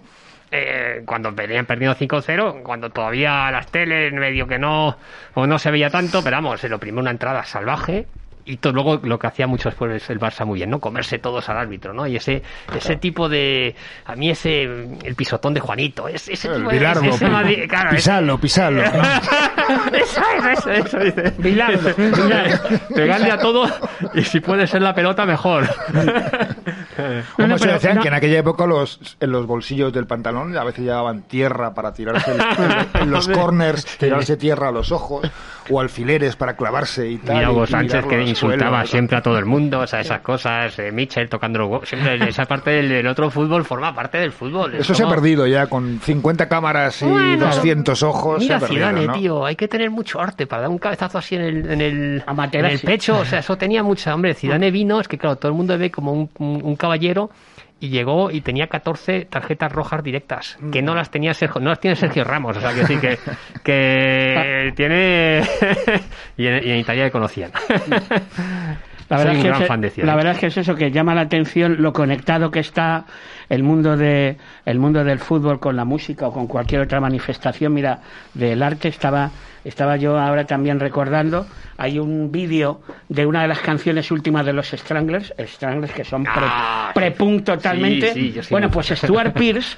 [0.50, 4.96] eh, cuando venían perdiendo 5-0, cuando todavía las teles medio que no,
[5.35, 8.07] o no se veía tanto, pero vamos, lo primero una entrada salvaje,
[8.46, 10.80] y to- luego lo que hacía mucho después es el Barça muy bien, ¿no?
[10.80, 12.07] Comerse todos al árbitro, ¿no?
[12.07, 12.42] Y ese
[12.74, 13.74] ese tipo de
[14.07, 17.68] a mí ese el pisotón de Juanito, ese, ese El tipo de- Bilardo, ese Madrid-
[17.68, 18.83] claro, ese- pisalo, pisalo.
[18.83, 19.96] ¿no?
[19.96, 21.33] eso es, eso, eso dice.
[21.38, 22.78] Bilardo, Bilardo.
[22.94, 23.66] Pegarle a todo
[24.14, 25.66] y si puede ser la pelota mejor.
[27.37, 30.07] Como no, se pero decían no- que en aquella época los, en los bolsillos del
[30.07, 34.92] pantalón a veces llevaban tierra para tirarse el- en, los corners, tirarse tierra a los
[34.92, 35.28] ojos
[35.70, 37.37] o alfileres para clavarse y tal.
[37.37, 38.87] Mira y- Hugo y Sánchez que insultaba suelo.
[38.87, 42.29] siempre a todo el mundo, o sea, esas cosas, eh, Mitchell tocando los huevos, siempre
[42.29, 44.74] esa parte del, del otro fútbol forma parte del fútbol.
[44.74, 48.38] Es Eso se ha perdido ya con 50 cámaras y Bueno, 200 ojos.
[48.40, 49.12] Mira se ha perdido, Zidane, ¿no?
[49.14, 52.22] tío, hay que tener mucho arte para dar un cabezazo así en el, en el,
[52.53, 55.50] en el pecho, o sea, eso tenía mucha, hombre, Zidane vino, es que claro, todo
[55.50, 57.31] el mundo ve como un, un- un caballero
[57.80, 61.80] y llegó y tenía 14 tarjetas rojas directas, que no las tenía Sergio, no las
[61.80, 63.18] tiene Sergio Ramos, o sea, que sí que,
[63.64, 65.42] que tiene
[66.37, 67.50] y, en, y en Italia le conocían.
[69.10, 70.06] La Soy verdad, un es que gran es, fan de Zidane.
[70.10, 73.04] la verdad es que es eso que llama la atención lo conectado que está
[73.50, 77.74] el mundo de el mundo del fútbol con la música o con cualquier otra manifestación
[77.74, 78.00] mira
[78.32, 79.30] del arte estaba
[79.64, 81.46] estaba yo ahora también recordando
[81.77, 86.22] hay un vídeo de una de las canciones últimas de los Stranglers Stranglers que son
[86.24, 89.77] pre, Ah, prepunk totalmente Sí, sí, sí bueno pues Stuart Pierce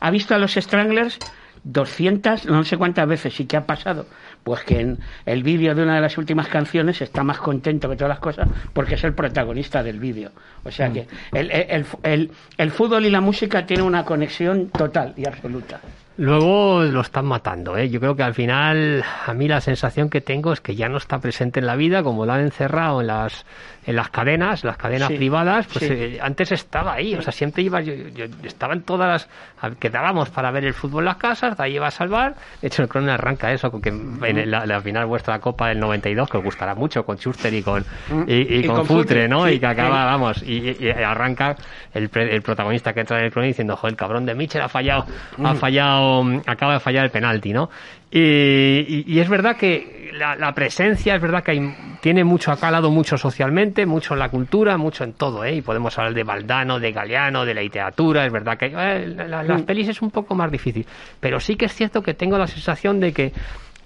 [0.00, 1.18] ha visto a los Stranglers
[1.64, 4.06] 200, no sé cuántas veces y qué ha pasado.
[4.44, 7.96] Pues que en el vídeo de una de las últimas canciones está más contento que
[7.96, 10.30] todas las cosas porque es el protagonista del vídeo.
[10.64, 14.68] O sea que el, el, el, el- el fútbol y la música tienen una conexión
[14.70, 15.80] total y absoluta.
[16.18, 17.88] Luego lo están matando, ¿eh?
[17.88, 20.96] Yo creo que al final a mí la sensación que tengo es que ya no
[20.98, 23.46] está presente en la vida, como lo han encerrado en las
[23.86, 25.90] en las cadenas, las cadenas Sí, privadas, pues sí.
[25.90, 29.28] eh, antes estaba ahí, o sea, siempre iba, yo, yo- estaba en todas las,
[29.62, 32.66] a- quedábamos para ver el fútbol en las casas, de ahí ibas al bar, de
[32.68, 36.36] hecho el Cronen arranca eso, porque en la, la final vuestra Copa del 92, que
[36.36, 37.82] os gustará mucho, con Schuster y con,
[38.26, 39.46] y, y Y con, con Futre, Futre, ¿no?
[39.46, 39.52] sí.
[39.52, 41.56] y que acaba, vamos, y, arranca
[41.94, 44.68] el, el protagonista que entra en el Cronen diciendo, joder, el cabrón de Mitchell ha
[44.68, 45.06] fallado,
[45.42, 47.70] ha fallado, mm, acaba de fallar el penalti, ¿no?
[48.10, 52.50] Y, y- y es verdad que la, la presencia, es verdad que hay, tiene mucho,
[52.50, 55.56] ha calado mucho socialmente, mucho en la cultura, mucho en todo, ¿eh?
[55.56, 59.26] Y podemos hablar de Baldano, de Galeano, de la literatura, es verdad que eh, la-
[59.28, 60.86] la- las pelis es un poco más difícil.
[61.20, 63.32] Pero sí que es cierto que tengo la sensación de que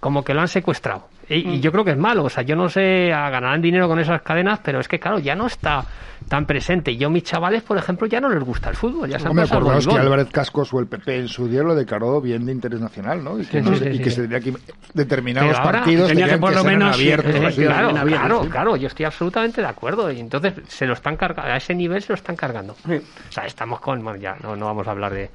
[0.03, 1.07] como que lo han secuestrado.
[1.29, 4.01] Y, y yo creo que es malo, o sea, yo no sé, ganarán dinero con
[4.01, 5.85] esas cadenas, pero es que claro, ya no está
[6.29, 6.97] tan presente.
[6.97, 9.45] Yo, mis chavales, por ejemplo, ya no les gusta el fútbol, ya se han al
[9.47, 9.95] acordaos que.
[9.97, 13.38] Álvarez Cascos o el PP en su día lo declaró bien de interés nacional, ¿no?
[13.41, 14.17] Y que, Sí, no sí, se- sí, y que sí.
[14.17, 14.53] se tenía que
[14.93, 17.91] determinados ahora partidos tenía que tenían por lo ser en menos, sí, abierto, eh, claro,
[18.07, 18.49] claro, sí.
[18.51, 20.11] claro, yo estoy absolutamente de acuerdo.
[20.11, 22.75] Y entonces se lo están cargando, a ese nivel se lo están cargando.
[22.85, 22.95] Sí.
[22.97, 25.31] O sea, estamos con, bueno, ya no, no vamos a hablar de,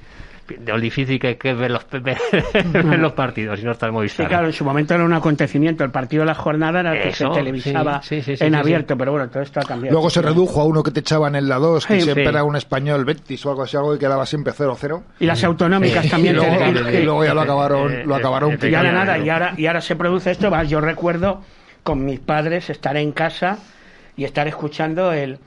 [0.48, 2.16] de lo difícil que, que es ver los, ver,
[2.72, 4.28] ver los partidos y no está el Sí, Movistar.
[4.28, 5.84] claro, en su momento era un acontecimiento.
[5.84, 8.52] El partido de la jornada era el que Eso, se televisaba sí, sí, sí, en
[8.52, 9.92] sí, abierto, pero bueno, todo esto ha cambiado.
[9.94, 12.28] Luego se redujo a uno que te echaban en la 2, que Sí, siempre sí.
[12.30, 15.02] era un español Betis o algo así, algo que quedaba siempre 0-0.
[15.20, 16.10] Y las autonómicas Sí.
[16.10, 16.36] también.
[16.36, 19.18] Y luego, y luego ya lo Eh, acabaron, eh, lo acabaron eh, Y ahora nada,
[19.18, 20.50] y ahora, y ahora se produce esto.
[20.64, 21.42] Yo recuerdo
[21.82, 23.58] con mis padres estar en casa
[24.16, 25.38] y estar escuchando el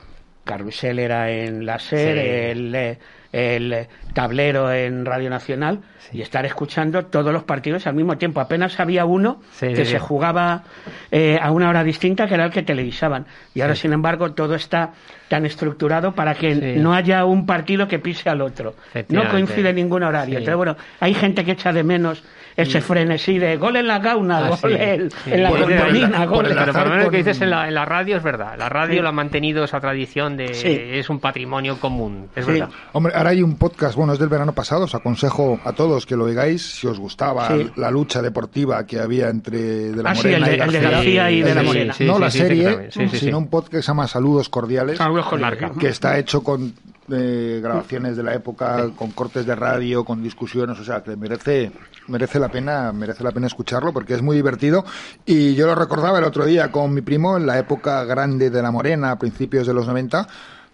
[0.43, 2.19] carrusel era en la SER, Sí.
[2.59, 2.97] el, eh,
[3.31, 5.79] el tablero en Radio Nacional
[6.11, 8.41] y estar escuchando todos los partidos al mismo tiempo.
[8.41, 10.63] Apenas había uno Sí, que sí, se jugaba
[11.11, 13.25] eh, a una hora distinta que era el que televisaban.
[13.53, 14.91] Y ahora, sin embargo, todo está
[15.29, 18.75] tan estructurado para que no haya un partido que pise al otro.
[19.09, 20.37] No coincide ningún horario.
[20.37, 22.23] Entonces, bueno, hay gente que echa de menos
[22.55, 24.67] ese frenesí de gol en la gauna, Ah, gol sí.
[24.77, 25.17] en, Sí.
[25.31, 27.73] en la por gol en- Pero por lo menos que con- dices en la, en
[27.73, 28.55] la radio es verdad.
[28.57, 29.01] La radio Sí.
[29.01, 30.67] lo ha mantenido esa tradición de Sí.
[30.69, 32.27] es un patrimonio común.
[32.35, 32.51] Es Sí.
[32.53, 32.69] verdad.
[32.93, 36.15] Hombre, ahora hay un podcast, bueno, es del verano pasado, os aconsejo a todos que
[36.15, 37.69] lo oigáis si os gustaba Sí.
[37.75, 40.71] la lucha deportiva que había entre De la Ah, sí, Morena el de- y el
[40.71, 41.31] de García.
[41.31, 41.93] Y de El la de- Morena.
[42.01, 45.25] No la serie, sino un podcast que se llama Saludos Cordiales, Saludos.
[45.39, 45.71] Marca.
[45.79, 46.73] que está hecho con
[47.09, 51.71] eh, grabaciones de la época, con cortes de radio, con discusiones, o sea, que merece
[52.07, 54.83] merece la pena merece la pena escucharlo porque es muy divertido
[55.25, 58.61] y yo lo recordaba el otro día con mi primo en la época grande de
[58.61, 60.27] la Morena, a principios de los 90.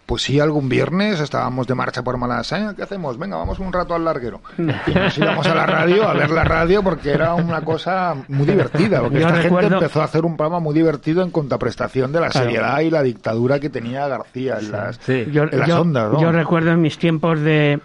[0.08, 2.72] Pues sí, algún viernes estábamos de marcha por Malasaña.
[2.74, 3.18] ¿Qué hacemos?
[3.18, 4.40] Venga, vamos un rato al larguero.
[4.56, 4.62] Y
[4.94, 9.00] nos íbamos a la radio a ver la radio porque era una cosa muy divertida.
[9.02, 12.20] Porque Yo esta recuerdo- gente empezó a hacer un programa muy divertido en contraprestación de
[12.20, 12.46] la Claro.
[12.46, 15.26] seriedad y la dictadura que tenía García en las, Sí.
[15.30, 16.10] Yo, en las yo- ondas.
[16.10, 16.20] ¿no?
[16.22, 17.78] yo recuerdo en mis tiempos de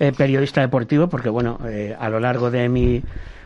[0.00, 3.02] eh, periodista deportivo, porque bueno, eh, a lo largo de mi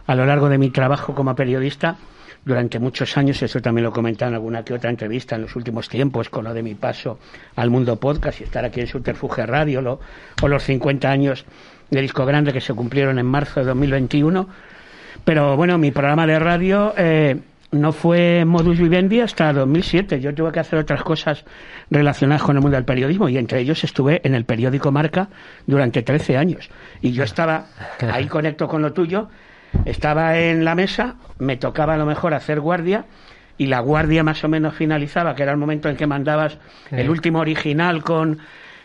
[0.07, 1.97] a lo largo de mi trabajo como periodista,
[2.45, 5.89] durante muchos años, eso también lo comenté en alguna que otra entrevista en los últimos
[5.89, 7.19] tiempos, con lo de mi paso
[7.57, 10.01] al mundo podcast y estar aquí en Subterfuge Radio, lo-
[10.43, 11.45] o los 50 años
[11.91, 14.49] de Disco Grande que se cumplieron en marzo de 2021.
[15.25, 17.39] Pero bueno, mi programa de radio eh,
[17.71, 20.21] no fue modus vivendi hasta 2007.
[20.21, 21.45] Yo tuve que hacer otras cosas
[21.91, 25.29] relacionadas con el mundo del periodismo y entre ellos estuve en el periódico Marca
[25.67, 26.71] durante 13 años.
[27.03, 27.67] Y yo estaba,
[28.13, 29.29] ahí conecto con lo tuyo,
[29.85, 33.05] estaba en la mesa, me tocaba a lo mejor hacer guardia
[33.59, 36.59] y la guardia más o menos finalizaba, que era el momento en que mandabas
[36.91, 38.39] el último original con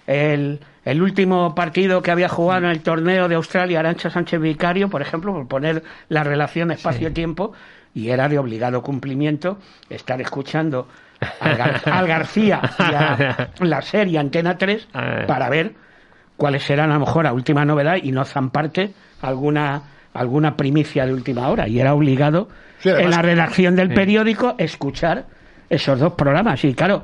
[0.06, 4.90] el, el último partido que había jugado en el torneo de Australia, Arancha Sánchez Vicario,
[4.90, 7.54] por ejemplo, por poner la relación espacio-tiempo,
[7.94, 9.58] y era de obligado cumplimiento
[9.90, 10.88] estar escuchando
[11.40, 15.24] al, Gar- al García y a la serie Antena 3 Ah.
[15.28, 15.74] para ver
[16.36, 19.82] cuáles eran a lo mejor la última novedad y no zamparte alguna
[20.20, 22.50] alguna primicia de última hora y era obligado
[22.80, 25.26] Sí, además- en la redacción del periódico escuchar
[25.70, 26.64] esos dos programas.
[26.64, 27.04] Y claro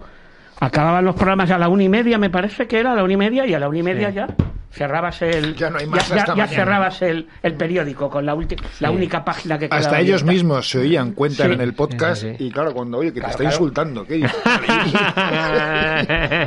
[0.60, 3.14] acababan los programas a la una y media me parece que era a la una
[3.14, 4.28] y media y a la una y media ya
[4.74, 6.48] cerrabas el Ya no hay más ya, hasta ya mañana.
[6.48, 10.32] cerrabas el, el periódico con la última la única página que Hasta ellos abierta.
[10.32, 11.54] mismos se oían, cuentan Sí.
[11.54, 12.46] en el podcast Sí, sí, sí.
[12.48, 13.56] y claro, cuando oye que Claro, te está claro.
[13.56, 14.34] insultando, ¿qué dices?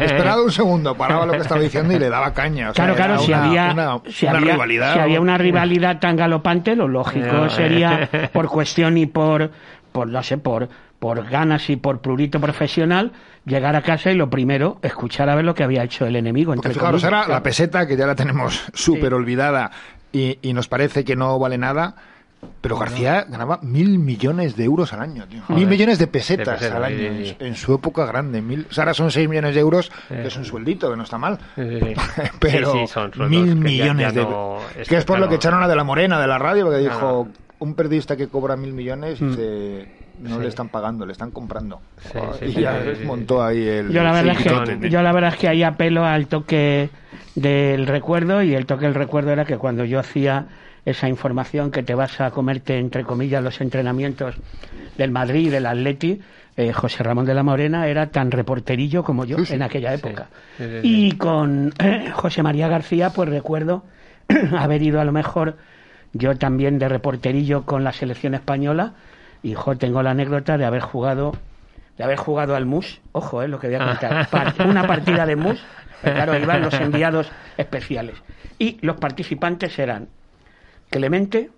[0.03, 2.71] Esperaba un segundo, paraba lo que estaba diciendo y le daba caña.
[2.71, 4.93] o sea, Claro, claro, si una- había, una, si, una había, rivalidad.
[4.95, 7.51] si había una rivalidad tan galopante, lo lógico No, eh.
[7.51, 9.51] sería por cuestión y por,
[9.93, 13.13] por no sé, por, por ganas y por prurito profesional,
[13.45, 16.53] llegar a casa y lo primero, escuchar a ver lo que había hecho el enemigo.
[16.55, 19.71] Porque entre fijaros, comillas, ahora la peseta, que ya la tenemos súper olvidada
[20.13, 21.95] y, y nos parece que no vale nada,
[22.61, 25.43] Pero García ganaba mil millones de euros al año, tío.
[25.49, 26.97] Mil millones de pesetas, De pesetas, al año.
[26.99, 27.37] sí, sí, sí.
[27.41, 28.41] En su época grande.
[28.41, 31.03] Mil, o sea, ahora son seis millones de euros, que es un sueldito, que no
[31.03, 31.39] está mal.
[31.57, 31.95] Sí, sí, sí.
[32.41, 35.29] Pero Sí, sí, son mil ya- millones ya de no- es que es por lo
[35.29, 37.29] que echaron a de la Morena de la radio, porque dijo
[37.59, 39.89] un periodista que cobra mil millones dice,
[40.21, 40.43] no Sí.
[40.43, 41.81] le están pagando, le están comprando.
[42.01, 43.05] Sí, sí, y ya sí, sí, sí.
[43.07, 43.91] montó ahí el.
[43.91, 46.91] Yo la, verdad es que, yo la verdad es que ahí apelo al toque
[47.35, 50.47] del recuerdo y el toque del recuerdo era que cuando yo hacía
[50.85, 54.37] esa información que te vas a comerte, entre comillas, los entrenamientos
[54.97, 56.21] del Madrid y del Atleti,
[56.57, 60.29] eh, José Ramón de la Morena era tan reporterillo como yo en aquella época.
[60.57, 61.07] Sí, sí, sí.
[61.09, 63.85] Y con eh, José María García, pues recuerdo
[64.59, 65.57] haber ido a lo mejor
[66.13, 68.95] yo también de reporterillo con la selección española
[69.43, 71.33] y jo, tengo la anécdota de haber jugado
[71.99, 75.25] de haber jugado al MUS, ojo, eh, lo que voy a contar, Par- una partida
[75.25, 75.59] de MUS,
[76.03, 78.17] eh, claro, iban los enviados especiales
[78.59, 80.09] y los participantes eran
[80.91, 81.49] Clemente,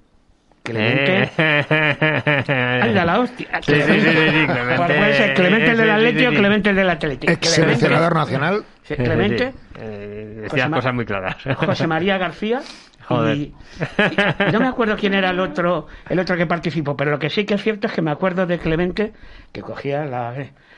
[0.63, 2.81] Clemente, Eh.
[2.83, 3.49] ¡Anda la hostia!
[3.63, 4.77] Sí, sí, sí, sí, sí, Clemente.
[4.77, 6.31] Puede ser Clemente el del Sí, sí, Atleti sí, o.
[6.31, 7.33] Clemente el del Atlético.
[7.33, 8.65] Ex seleccionador nacional.
[8.87, 9.79] Clemente, Sí, sí.
[9.81, 11.37] Eh, José decía cosas muy claras.
[11.57, 12.61] José María García
[13.09, 13.37] Joder.
[13.37, 17.19] y, y no me acuerdo quién era el otro el otro que participó pero lo
[17.19, 19.13] que sí que es cierto es que me acuerdo de Clemente
[19.53, 20.35] que cogía la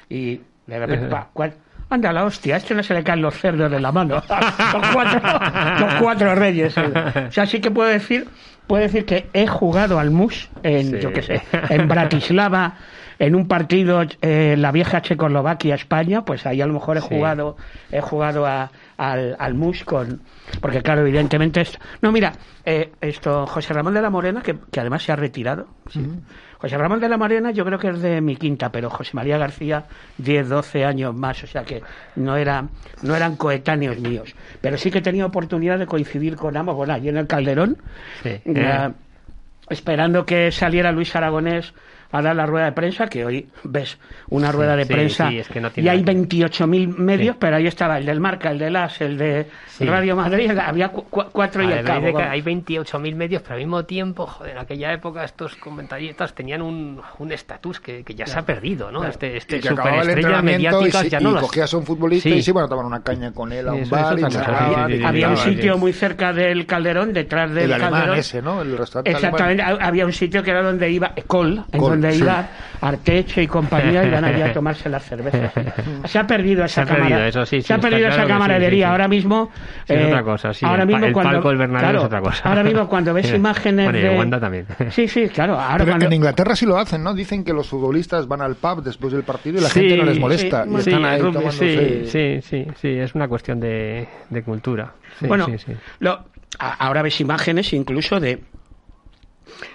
[0.08, 1.54] y de repente pa, cual-
[1.88, 4.22] anda la hostia a este no se le caen los cerdos de la mano
[4.72, 5.20] los cuatro
[5.80, 6.92] los cuatro reyes eh.
[7.28, 8.28] o sea sí que puedo decir
[8.68, 10.98] puedo decir que he jugado al mus en Sí.
[11.00, 12.74] yo qué sé en Bratislava
[13.20, 17.08] en un partido eh, la vieja Checoslovaquia España pues ahí a lo mejor he Sí.
[17.10, 17.56] jugado
[17.92, 20.22] he jugado a- al, al mus con
[20.60, 22.32] porque claro evidentemente esto no mira
[22.64, 26.00] eh, esto José Ramón de la Morena que, que además se ha retirado sí.
[26.58, 29.36] José Ramón de la Morena yo creo que es de mi quinta pero José María
[29.36, 29.84] García
[30.18, 31.82] 10 12 años más o sea que
[32.16, 32.68] no era
[33.02, 36.94] no eran coetáneos míos pero sí que he tenido oportunidad de coincidir con ambos bueno
[36.94, 37.76] allí en el Calderón
[38.22, 38.40] Sí.
[38.46, 38.90] eh,
[39.68, 41.72] esperando que saliera Luis Aragonés
[42.12, 45.38] a dar la rueda de prensa, que hoy ves una rueda de sí, prensa sí,
[45.38, 47.38] es que no y hay nada que- 28.000 medios, Sí.
[47.40, 49.84] pero ahí estaba el del Marca, el del AS, el de Sí.
[49.86, 52.16] Radio Madrid, había cu- cu- cuatro y el cabo.
[52.16, 56.62] que hay 28.000 medios, pero al mismo tiempo, joder, en aquella época estos comentaristas tenían
[56.62, 59.04] un un estatus que, que ya se ha perdido, ¿no?
[59.04, 61.42] Este, este Y que y, mediáticas si- ya no y las...
[61.42, 62.34] cogías a un futbolista Sí.
[62.36, 64.22] y se iban a tomar una caña con él a un bar y
[65.00, 68.16] y había un sitio muy cerca del Calderón, detrás del el Calderón.
[68.18, 68.62] ese, ¿no?
[68.62, 69.86] El restaurante Exactamente, alemán.
[69.86, 72.22] había un sitio que era donde iba, Col, en Col, donde sí.
[72.22, 72.48] iba
[72.80, 75.52] Arteche y compañía, iban allí a tomarse las cervezas.
[76.06, 77.28] Se ha perdido esa cámara.
[77.28, 78.86] eso, sí, sí, se ha perdido claro esa camaradería.
[78.86, 78.90] sí, sí.
[78.90, 79.50] Ahora mismo.
[79.86, 82.20] Sí, es otra cosa, sí, Ahora mismo el cuando, palco del Bernabéu claro, es otra
[82.20, 82.48] cosa.
[82.48, 84.18] Ahora mismo cuando ves imágenes Bueno, de.
[84.18, 84.66] Wanda también.
[84.90, 85.54] Sí, sí, claro.
[85.60, 87.12] Ahora Pero cuando- en Inglaterra sí lo hacen, ¿no?
[87.14, 90.04] Dicen que los futbolistas van al pub después del partido y la Sí, gente no
[90.04, 90.64] les molesta.
[90.64, 92.04] sí, y Sí, están ahí tomándose...
[92.06, 94.92] sí, sí, sí, sí, es una cuestión de, de cultura.
[95.18, 95.72] Sí, bueno, sí, sí.
[95.98, 96.24] lo-
[96.58, 98.42] ahora ves imágenes incluso de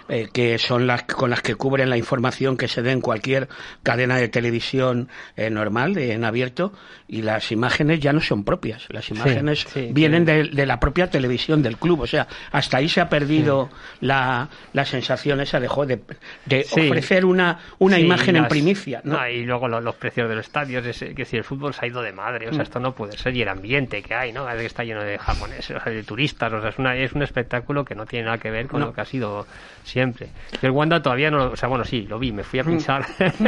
[0.09, 3.47] eh, que son las con las que cubren la información que se dé en cualquier
[3.83, 6.73] cadena de televisión eh, normal, en abierto,
[7.07, 8.85] y las imágenes ya no son propias.
[8.89, 12.01] Las imágenes sí, vienen de, de la propia televisión del club.
[12.01, 13.69] O sea, hasta ahí se ha perdido
[14.01, 15.99] la, la sensación esa de, jo, de,
[16.45, 16.81] de Sí.
[16.87, 19.01] ofrecer una, una Sí, imagen en primicia.
[19.03, 19.27] ¿no?
[19.27, 21.87] y luego lo- los precios de los estadios, es, que si el fútbol se ha
[21.87, 22.53] ido de madre, o Mm.
[22.55, 24.49] sea, esto no puede ser, y el ambiente que hay, ¿no?
[24.49, 27.13] Es que está lleno de japoneses, o sea, de turistas, o sea, es, una, es
[27.13, 28.87] un espectáculo que no tiene nada que ver con No.
[28.87, 29.45] lo que ha sido
[29.83, 30.29] siempre.
[30.61, 32.45] Yo el Wanda todavía no, o sea, bueno, sí, lo vi, me Mm.
[32.45, 33.05] fui a pinchar,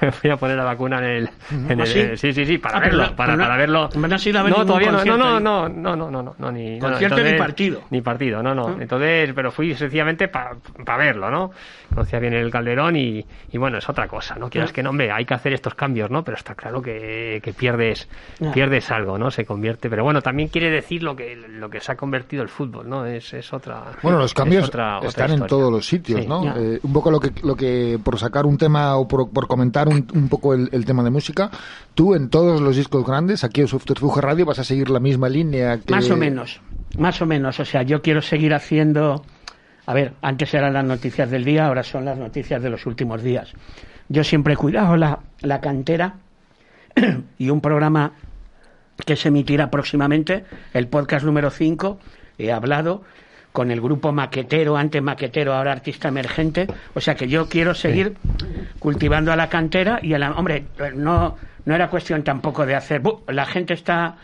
[0.00, 1.30] me fui a poner la vacuna en el...
[1.68, 2.16] En ¿Ah, el sí?
[2.16, 3.88] sí, sí, sí, para Ah, pero verlo, no- para, pero no- para verlo.
[3.92, 6.22] pero no has ido a ver no, todavía no, no, no, no, no, no, no,
[6.22, 6.78] no, no, ni...
[6.78, 7.82] no, Concierto ni entonces- partido.
[7.90, 8.68] Ni partido, no, no.
[8.68, 8.76] Ah.
[8.80, 11.50] Entonces, pero fui sencillamente para verlo, ¿no?
[11.94, 14.48] Conocía bien el Calderón y, y bueno, es otra cosa, ¿no?
[14.48, 14.74] Quieras Ah.
[14.74, 16.22] que no, hombre, hay que hacer estos cambios, ¿no?
[16.24, 18.08] Pero está claro que, que pierdes
[18.42, 18.50] Ah.
[18.52, 19.30] pierdes algo, ¿no?
[19.30, 19.90] Se convierte.
[19.90, 23.04] Pero bueno, también quiere decir lo que lo que se ha convertido el fútbol, ¿no?
[23.06, 23.82] Es, es otra.
[24.02, 25.48] Bueno, los cambios otra- otra están en historia.
[25.48, 26.26] todos los sitios, Sí.
[26.26, 26.56] ¿no?
[26.56, 29.88] Eh, un poco lo que, lo que, por sacar un tema o por, por comentar
[29.88, 31.50] un, un poco el, el tema de música,
[31.94, 35.28] tú en todos los discos grandes, aquí en Subterfuge Radio, vas a seguir la misma
[35.28, 35.92] línea que...
[35.92, 36.60] Más o menos,
[36.98, 37.58] más o menos.
[37.60, 39.24] O sea, yo quiero seguir haciendo.
[39.86, 43.22] A ver, antes eran las noticias del día, ahora son las noticias de los últimos
[43.22, 43.52] días.
[44.08, 46.14] Yo siempre he cuidado la, la cantera
[47.38, 48.12] y un programa
[49.06, 51.98] que se emitirá próximamente, el podcast número 5,
[52.38, 53.02] he hablado
[53.52, 56.66] con el grupo maquetero, antes maquetero, ahora artista emergente.
[56.94, 58.14] O sea que yo quiero seguir
[58.78, 60.30] cultivando a la cantera y a la...
[60.32, 63.00] Hombre, no, no era cuestión tampoco de hacer...
[63.00, 64.16] "Bu, La gente está...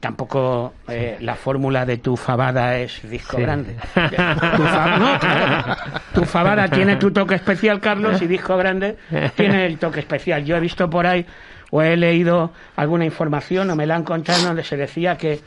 [0.00, 3.42] Tampoco eh, la fórmula de tu fabada es disco Sí.
[3.42, 3.76] grande.
[3.94, 5.76] Tu, fa- no, claro.
[6.14, 8.96] Tu fabada tiene tu toque especial, Carlos, y disco grande
[9.36, 10.44] tiene el toque especial.
[10.44, 11.24] Yo he visto por ahí
[11.70, 15.40] o he leído alguna información o me la han contado donde se decía que,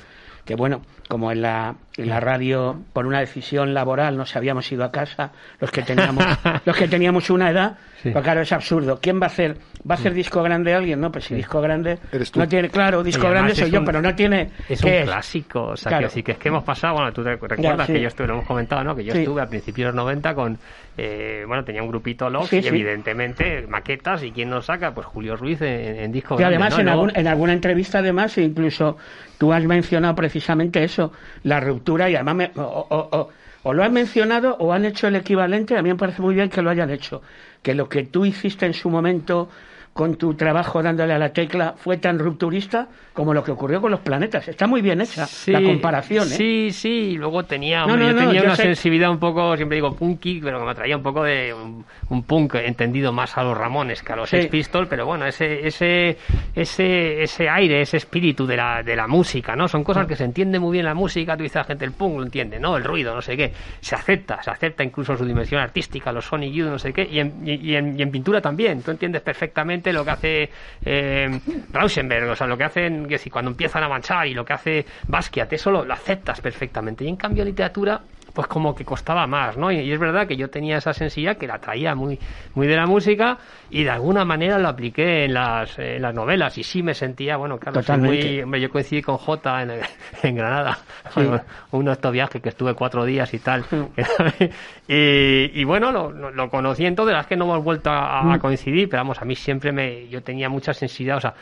[0.45, 4.85] que bueno, como en la, si la radio por una decisión laboral nos habíamos ido
[4.85, 6.23] a casa, los que teníamos,
[6.65, 8.09] los que teníamos una edad, Sí.
[8.09, 8.97] pues claro, es absurdo.
[8.99, 10.99] ¿Quién va a hacer, va a hacer disco grande alguien?
[10.99, 12.39] No, pues si disco grande Eres tú.
[12.39, 14.49] no tiene, claro, disco grande soy yo, pero no tiene.
[14.67, 16.07] Es ¿qué un clásico, o sea, Claro.
[16.07, 17.93] que sí que es que hemos pasado, bueno, tú te recuerdas sí.
[17.93, 18.95] que yo estuve, lo hemos comentado, ¿no?
[18.95, 19.19] Que yo Sí.
[19.19, 20.57] estuve a principios de los 90 con,
[20.97, 22.67] eh, bueno, tenía un grupito Love Sí, y sí.
[22.69, 26.73] evidentemente maquetas y quién nos saca, pues Julio Ruiz en, en disco Y grande, además,
[26.75, 26.81] ¿no?
[26.81, 28.97] en, algún- en alguna entrevista, además, incluso
[29.37, 31.00] tú has mencionado precisamente eso,
[31.43, 35.81] la ruptura, y además, me- o, lo has mencionado o han hecho el equivalente, a
[35.83, 37.21] mí me parece muy bien que lo hayan hecho,
[37.61, 39.49] que lo que tú hiciste en su momento
[39.93, 43.91] con tu trabajo dándole a la tecla fue tan rupturista como lo que ocurrió con
[43.91, 44.47] los planetas.
[44.47, 46.35] Está muy bien hecha Sí, la comparación, ¿eh?
[46.35, 49.19] Sí, sí, luego tenía, No, hombre, no, yo no, tenía yo una sé- sensibilidad un
[49.19, 53.11] poco, siempre digo punky, pero que me traía un poco de un, un punk entendido
[53.11, 54.37] más a los Ramones que a los Sí.
[54.37, 56.17] Sex Pistols, pero bueno, ese ese
[56.55, 59.67] ese ese aire, ese espíritu de la de la música, ¿no?
[59.67, 62.17] Son cosas que se entiende muy bien la música, tú dices la gente el punk
[62.17, 62.77] lo entiende, ¿no?
[62.77, 66.53] El ruido, no sé qué, se acepta, se acepta incluso su dimensión artística, los Sonic
[66.53, 69.21] Youth, no sé qué, y en, y, y en, y en pintura también, tú entiendes
[69.21, 70.49] perfectamente lo que hace
[70.85, 71.39] eh,
[71.71, 74.53] Rauschenberg, o sea, lo que hacen, que si cuando empiezan a manchar y lo que
[74.53, 77.03] hace Basquiat, eso lo, lo aceptas perfectamente.
[77.03, 78.01] Y en cambio literatura,
[78.33, 79.71] pues como que costaba más, ¿no?
[79.71, 82.19] Y, y es verdad que yo tenía esa sensibilidad que la traía muy,
[82.53, 83.37] muy de la música
[83.69, 87.37] y de alguna manera lo apliqué en las, en las novelas y sí me sentía,
[87.37, 89.71] bueno, claro, muy, hombre, yo coincidí con J en,
[90.23, 90.77] en Granada,
[91.13, 91.21] Sí.
[91.25, 93.65] Bueno, un estos viaje que estuve cuatro días y tal.
[94.87, 98.33] y, y bueno, lo, lo- conocí entonces, la verdad es que no hemos vuelto a,
[98.33, 101.33] a coincidir, pero vamos, a mí siempre me, yo tenía mucha sensibilidad, o sea,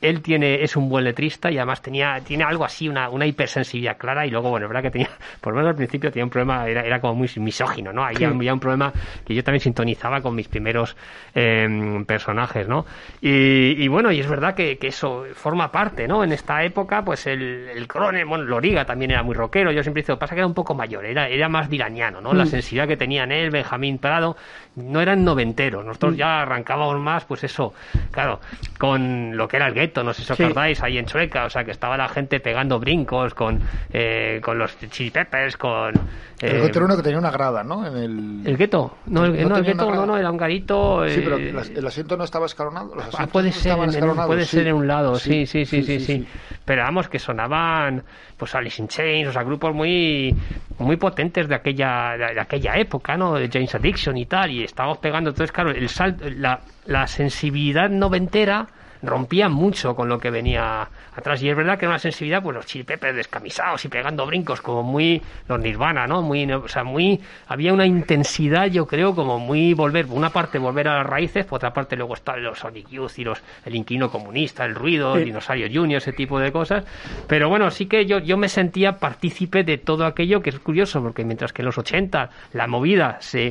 [0.00, 3.96] él tiene es un buen letrista y además tenía tiene algo así una, una hipersensibilidad
[3.96, 5.08] clara y luego bueno es verdad que tenía
[5.40, 8.18] por lo menos al principio tenía un problema era, era como muy misógino no había,
[8.18, 8.24] Sí.
[8.24, 8.92] había un problema
[9.26, 10.94] que yo también sintonizaba con mis primeros
[11.34, 12.84] eh, personajes no
[13.22, 17.02] y, y bueno y es verdad que, que eso forma parte no en esta época
[17.04, 20.40] pues el, el crone bueno Loriga también era muy rockero yo siempre digo pasa que
[20.40, 22.48] era un poco mayor era era más diraniano no la Mm.
[22.48, 24.36] sensibilidad que tenían él Benjamín Prado
[24.76, 25.86] no eran noventeros Mm.
[25.86, 27.72] nosotros ya arrancábamos más pues eso
[28.10, 28.40] claro
[28.78, 30.42] con lo que era el gueto no sé si os Sí.
[30.44, 33.60] acordáis ahí en Chueca o sea que estaba la gente pegando brincos con
[33.92, 35.92] eh, con los chili peppers con
[36.40, 37.86] El eh, Gotter uno que tenía una grada, ¿no?
[37.86, 38.46] En el...
[38.46, 41.50] el gueto no el, No no, el gueto no era un garito Sí, pero eh,
[41.76, 42.94] el, asiento no estaba escalonado.
[42.94, 44.56] Los Ah, puede no ser, en, escalonados, puede sí.
[44.56, 46.26] ser en un lado, sí, sí, sí, sí, sí.
[46.64, 48.02] Pero vamos, que sonaban,
[48.38, 50.34] pues Alice in Chains, o sea, grupos muy,
[50.78, 53.34] muy potentes de aquella, de aquella época, ¿no?
[53.34, 55.30] De James Addiction y tal, y estábamos pegando.
[55.30, 58.66] Entonces, claro, el salto, la, la sensibilidad noventera
[59.04, 61.42] rompía mucho con lo que venía atrás.
[61.42, 64.60] Y es verdad que era una sensibilidad pues los chili peppers descamisados y pegando brincos
[64.60, 69.38] como muy los nirvana no muy o sea muy había una intensidad yo creo como
[69.38, 72.58] muy volver por una parte volver a las raíces por otra parte luego están los
[72.58, 75.24] Sonic Youth y los el inquilino comunista el ruido el Sí.
[75.26, 76.84] dinosaurio Junior ese tipo de cosas.
[77.28, 81.02] Pero bueno sí que yo yo me sentía partícipe de todo aquello que es curioso
[81.02, 83.50] porque mientras que en los 80 la movida se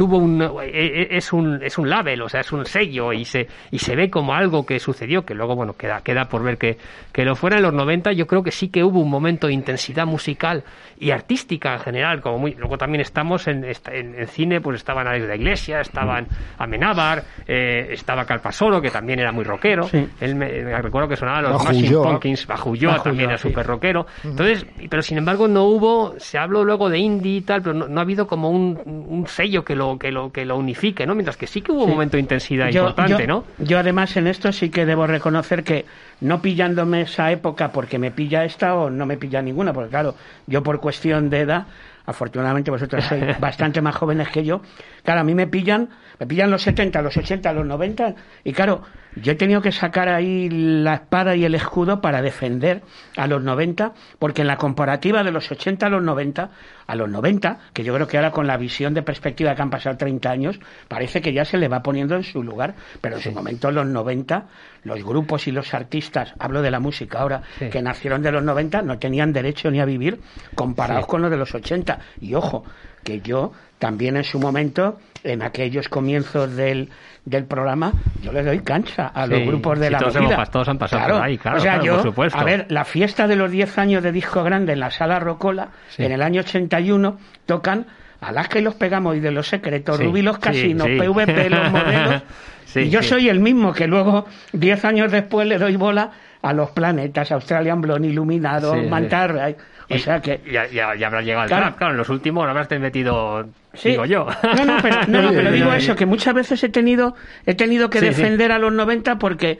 [0.00, 3.26] tuvo un eh, eh, es un es un label o sea es un sello y
[3.26, 6.56] se y se ve como algo que sucedió que luego bueno queda queda por ver
[6.56, 6.78] que
[7.12, 9.52] que lo fuera en los 90 yo creo que sí que hubo un momento de
[9.52, 10.64] intensidad musical
[10.98, 15.06] y artística en general como muy luego también estamos en en, en cine pues estaban
[15.06, 16.26] Alex de la Iglesia estaban
[16.56, 20.08] Amenábar eh, estaba Calpasoro que también era muy rockero Sí.
[20.22, 22.08] él me, me recuerdo que sonaban los Ulloa.
[22.08, 23.48] Pumpkins bajo Ulloa Bajo también era sí.
[23.48, 27.60] súper rockero entonces pero sin embargo no hubo se habló luego de indie y tal
[27.60, 30.56] pero no, no ha habido como un, un sello que lo que lo que lo
[30.56, 33.44] unifique no mientras que sí que hubo un momento de intensidad Yo- importante yo- no
[33.58, 35.84] Yo además en esto sí que debo reconocer que
[36.20, 40.14] no pillándome esa época porque me pilla esta o no me pilla ninguna, porque claro,
[40.46, 41.66] yo por cuestión de edad,
[42.10, 44.60] afortunadamente vosotros sois bastante más jóvenes que yo,
[45.02, 45.88] claro, a mí me pillan,
[46.18, 48.82] me pillan los 70, los 80, los 90 y claro,
[49.16, 52.82] yo he tenido que sacar ahí la espada y el escudo para defender
[53.16, 56.50] a los 90, porque en la comparativa de los 80 a los 90,
[56.86, 59.70] a los 90, que yo creo que ahora con la visión de perspectiva que han
[59.70, 63.22] pasado 30 años, parece que ya se le va poniendo en su lugar, pero en
[63.22, 64.46] su momento en los 90,
[64.84, 67.68] los grupos y los artistas, hablo de la música ahora, Sí.
[67.70, 70.20] que nacieron de los 90, no tenían derecho ni a vivir
[70.54, 71.10] comparados Sí.
[71.10, 71.98] con los de los 80.
[72.20, 72.64] Y ojo,
[73.04, 76.88] que yo también en su momento, en aquellos comienzos del,
[77.24, 80.68] del programa, yo le doy cancha a los Sí, grupos de la todos hemos todos
[80.68, 82.38] han pasado por ahí, claro, O sea, claro, yo, por supuesto.
[82.38, 85.68] a ver, la fiesta de los 10 años de Disco Grande en la Sala Rocola,
[85.90, 86.02] Sí.
[86.04, 87.86] en el año 81, tocan
[88.20, 90.86] Alaska y los Pegamos y de los secretos, Sí, Rubí los casinos.
[90.86, 92.22] PVP los modelos.
[92.72, 93.08] Sí, y yo sí.
[93.08, 96.10] soy el mismo que luego, 10 años después, le doy bola
[96.42, 98.86] a los planetas, Australian Blonde, Iluminado, Sí, sí.
[98.88, 99.38] Mantar.
[99.38, 99.56] ay,
[99.90, 100.40] O Y- sea que.
[100.50, 101.64] ya, ya, ya habrá llegado el Claro.
[101.66, 103.48] trap, claro en los últimos habrás metido
[103.82, 106.68] digo yo No, no, pero, no, no, pero Sí, digo eso, que muchas veces he
[106.68, 107.14] tenido,
[107.44, 109.58] he tenido que defender a los 90 porque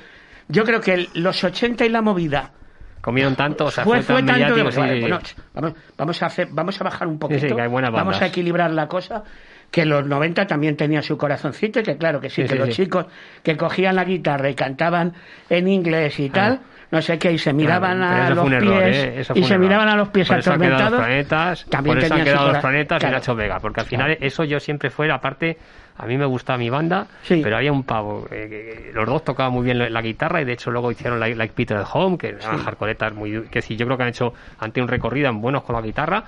[0.49, 2.53] yo creo que el- los 80 y la movida
[3.01, 5.21] comieron tanto, o sea, fue, fue, fue tan tanto de- mediático, sí, vale, sí, bueno,
[5.25, 5.35] sí.
[5.55, 9.25] vamos, vamos a hacer, vamos a bajar un poquito, vamos a equilibrar la cosa.
[9.71, 12.59] Que los 90 también tenía su corazoncito y que claro que sí, Sí, que sí,
[12.59, 12.83] los sí.
[12.85, 13.07] chicos
[13.43, 15.13] que cogían la guitarra y cantaban
[15.49, 16.61] en inglés y tal,
[16.91, 19.21] no sé qué, y se miraban Claro, a los pies error, ¿eh?
[19.21, 19.65] Eso fue y se error.
[19.65, 20.91] miraban a los pies por eso han atormentados.
[20.93, 23.15] los planetas, también por eso han quedado los planetas claro.
[23.15, 24.27] y Nacho Vega, porque al final Claro.
[24.27, 25.57] eso yo siempre fue la parte
[25.99, 27.41] a mí me gustaba mi banda, Sí.
[27.43, 28.27] pero había un pavo.
[28.33, 31.37] eh, los dos tocaban muy bien la, la guitarra y de hecho luego hicieron Like,
[31.37, 33.43] Like Peter at Home, que eran hardcoretas muy.
[33.51, 36.25] que sí, yo creo que han hecho ante un recorrido en buenos con la guitarra.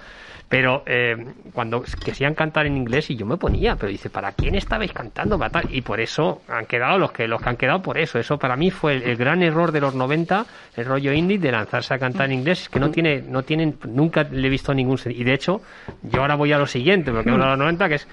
[0.52, 1.16] Pero eh,
[1.54, 5.40] cuando querían cantar en inglés y yo me ponía, pero dice, ¿para quién estabais cantando?
[5.70, 8.18] Y por eso han quedado los que los que han quedado por eso.
[8.18, 10.44] Eso para mí fue el, el gran error de los 90,
[10.76, 13.78] el rollo indie, de lanzarse a cantar en inglés, es que no tiene, no tienen,
[13.86, 15.22] nunca le he visto ningún sentido.
[15.22, 15.62] Y de hecho,
[16.02, 18.06] yo ahora voy a lo siguiente, porque hablo de los 90, que es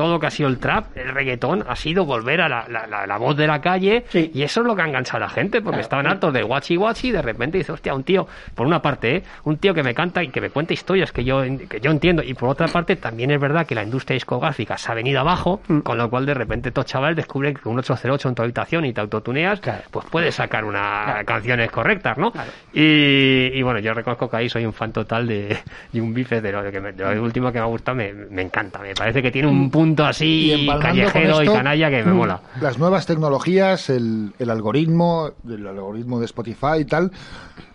[0.00, 2.86] todo lo que ha sido el trap, el reggaetón, ha sido volver a la, la-
[2.86, 4.30] la- la voz de la calle Sí.
[4.32, 6.76] y eso es lo que ha enganchado a la gente, porque estaban hartos del guachi
[6.76, 9.22] guachi y de repente dice, hostia, un tío, por una parte, ¿eh?
[9.44, 12.22] un tío que me canta y que me cuenta historias que yo, que yo entiendo,
[12.22, 15.60] y por otra parte también es verdad que la industria discográfica se ha venido abajo,
[15.84, 18.86] con lo cual de repente estos chavales descubren que con un 808 en tu habitación
[18.86, 19.82] y te autotuneas, Claro.
[19.90, 21.26] pues puedes sacar unas Claro.
[21.26, 22.32] canciones correctas, ¿no?
[22.32, 22.50] Claro.
[22.72, 25.58] Y, y bueno, yo reconozco que ahí soy un fan total de,
[25.92, 28.12] de un bife de lo, que me- de lo último que me ha gustado, me,
[28.12, 32.04] me encanta, me parece que tiene un punto así empalmando con callejero y canalla que
[32.04, 32.40] me mm, mola.
[32.60, 37.10] Las nuevas tecnologías, el, el algoritmo, el algoritmo de Spotify y tal.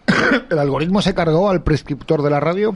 [0.49, 2.75] ¿El algoritmo se cargó al prescriptor de la radio?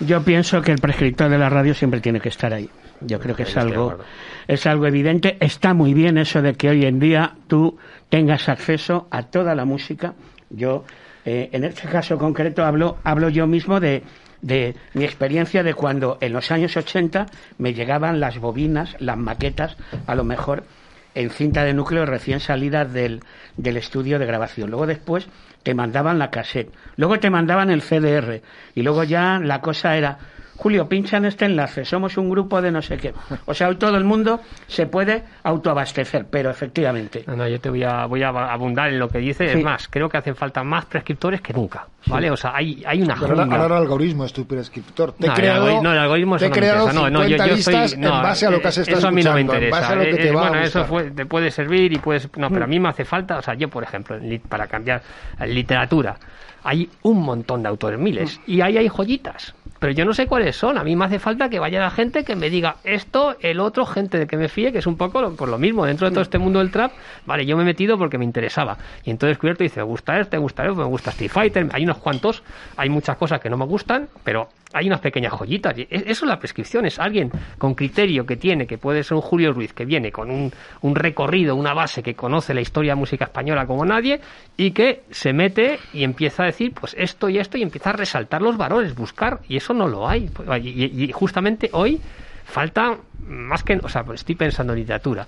[0.00, 2.70] Yo pienso que el prescriptor de la radio siempre tiene que estar ahí.
[3.00, 3.98] Yo creo que es algo,
[4.46, 5.36] es algo evidente.
[5.40, 7.76] Está muy bien eso de que hoy en día tú
[8.08, 10.14] tengas acceso a toda la música.
[10.50, 10.84] Yo,
[11.24, 14.02] eh, en este caso concreto, hablo, hablo yo mismo de,
[14.42, 17.26] de mi experiencia de cuando en los años 80
[17.58, 19.76] me llegaban las bobinas, las maquetas,
[20.06, 20.64] a lo mejor
[21.14, 23.20] en cinta de núcleo recién salidas del,
[23.56, 24.70] del estudio de grabación.
[24.70, 25.28] Luego después
[25.62, 26.72] te mandaban la cassette.
[26.96, 28.42] Luego te mandaban el CDR.
[28.74, 30.18] Y luego ya la cosa era,
[30.58, 33.14] Julio, pincha en este enlace, somos un grupo de no sé qué.
[33.46, 37.22] O sea, hoy todo el mundo se puede autoabastecer, pero efectivamente.
[37.28, 39.52] No, no, yo te voy a, voy a abundar en lo que dice.
[39.52, 39.58] Sí.
[39.58, 41.86] Es más, creo que hacen falta más prescriptores que nunca.
[42.06, 42.28] ¿Vale?
[42.32, 45.12] O sea, hay, hay una Pero ahora, el algoritmo es tu prescriptor.
[45.12, 46.92] Te No, el creado, no, el algoritmo te he no me creado.
[46.92, 48.98] No, no, yo- 50 yo listas soy- no, en base a lo que has estado
[48.98, 49.80] eso a mí no me en interesa.
[49.80, 51.98] base a lo que Eh, te va a bueno, eso fue- te puede servir y
[51.98, 52.28] puedes...
[52.36, 53.38] No, pero a mí me hace falta...
[53.38, 54.16] O sea, yo, por ejemplo,
[54.48, 55.02] para cambiar
[55.46, 56.16] literatura,
[56.64, 59.54] hay un montón de autores, miles, y ahí hay joyitas.
[59.78, 60.78] Pero yo no sé cuáles son.
[60.78, 63.86] A mí me hace falta que vaya la gente que me diga esto, el otro,
[63.86, 65.86] gente de que me fíe, que es un poco lo, por lo mismo.
[65.86, 66.92] Dentro de todo este mundo del trap,
[67.26, 68.76] vale, yo me he metido porque me interesaba.
[69.04, 71.68] Y entonces descubierto y dice, me gusta este, me gusta este, me gusta Street Fighter.
[71.72, 72.42] Hay unos cuantos,
[72.76, 75.74] hay muchas cosas que no me gustan, pero hay unas pequeñas joyitas.
[75.78, 76.84] Eso es la prescripción.
[76.86, 80.30] Es alguien con criterio que tiene, que puede ser un Julio Ruiz, que viene con
[80.30, 80.52] un,
[80.82, 84.20] un recorrido, una base, que conoce la historia de música española como nadie,
[84.56, 87.94] y que se mete y empieza a decir, pues esto y esto, y empieza a
[87.94, 90.28] resaltar los valores, buscar, y eso no lo hay.
[90.62, 92.00] Y, y- justamente hoy
[92.44, 92.96] falta
[93.26, 95.26] más que, o sea, estoy pensando en literatura.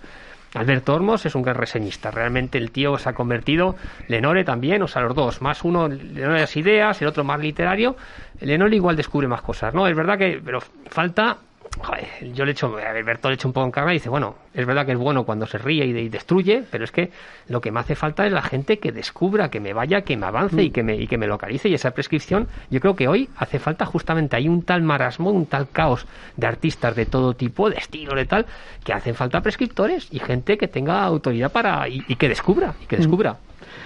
[0.54, 2.10] Alberto Olmos es un gran reseñista.
[2.10, 3.76] Realmente el tío se ha convertido,
[4.08, 5.40] Lenore también, o sea, los dos.
[5.42, 7.96] Más uno, Lenore las ideas, el otro más literario.
[8.40, 9.86] Lenore igual descubre más cosas, ¿no?
[9.86, 11.38] Es verdad que, pero falta.
[11.78, 14.34] Joder, yo le echo, a Alberto le echo un poco en cara y dice, bueno,
[14.52, 17.10] es verdad que es bueno cuando se ríe y, y destruye, pero es que
[17.48, 20.26] lo que me hace falta es la gente que descubra, que me vaya, que me
[20.26, 21.68] avance y que me, y que me localice.
[21.68, 25.46] Y esa prescripción, yo creo que hoy hace falta justamente, hay un tal marasmo, un
[25.46, 26.06] tal caos
[26.36, 28.46] de artistas de todo tipo, de estilo, de tal,
[28.84, 32.86] que hacen falta prescriptores y gente que tenga autoridad para, y, y que descubra, y
[32.86, 33.36] que descubra.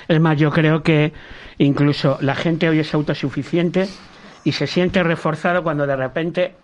[0.09, 1.13] Es más, yo creo que
[1.59, 3.87] incluso la gente hoy es autosuficiente
[4.45, 6.55] y se siente reforzado cuando de repente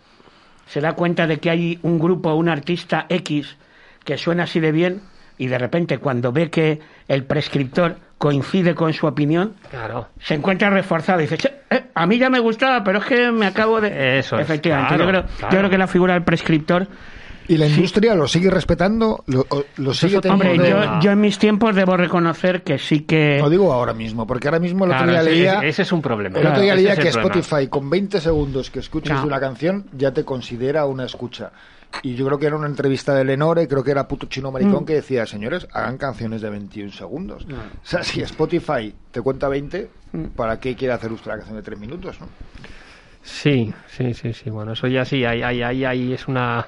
[0.70, 3.56] se da cuenta de que hay un grupo, un artista X
[4.04, 5.00] que suena así de bien
[5.36, 10.08] y de repente cuando ve que el prescriptor coincide con su opinión, Claro.
[10.20, 13.32] se encuentra reforzado y dice, "Che, eh, a mí ya me gustaba, pero es que
[13.32, 14.18] me acabo de...
[14.18, 15.52] Eso es, Efectivamente, claro, yo, creo, claro.
[15.54, 16.86] yo creo que la figura del prescriptor...
[17.50, 19.24] ¿Y la industria lo sigue respetando?
[19.26, 19.44] ¿Lo,
[19.78, 20.84] lo sigue otro Hombre, teniendo?
[20.84, 23.38] yo, yo en mis tiempos debo reconocer que sí que...
[23.40, 25.54] No digo ahora mismo, porque ahora mismo el otro Claro, día ese, leía...
[25.58, 26.38] ese- ese es un problema.
[26.38, 27.34] El otro día leía que problema.
[27.34, 29.24] Spotify con 20 segundos que escuches No.
[29.26, 31.50] una canción ya te considera una escucha.
[32.02, 34.52] Y yo creo que era una entrevista de Lenore, creo que era puto chino Mm.
[34.52, 37.44] maricón, que decía, señores, hagan canciones de 21 segundos.
[37.50, 40.24] O sea, si Spotify te cuenta 20, Mm.
[40.36, 42.20] ¿para qué quiere hacer usted la canción de 3 minutos?
[42.20, 42.28] no?
[43.22, 44.50] Sí, sí, sí, sí.
[44.50, 46.64] Bueno, eso ya sí, ahí, ahí, ahí, ahí es una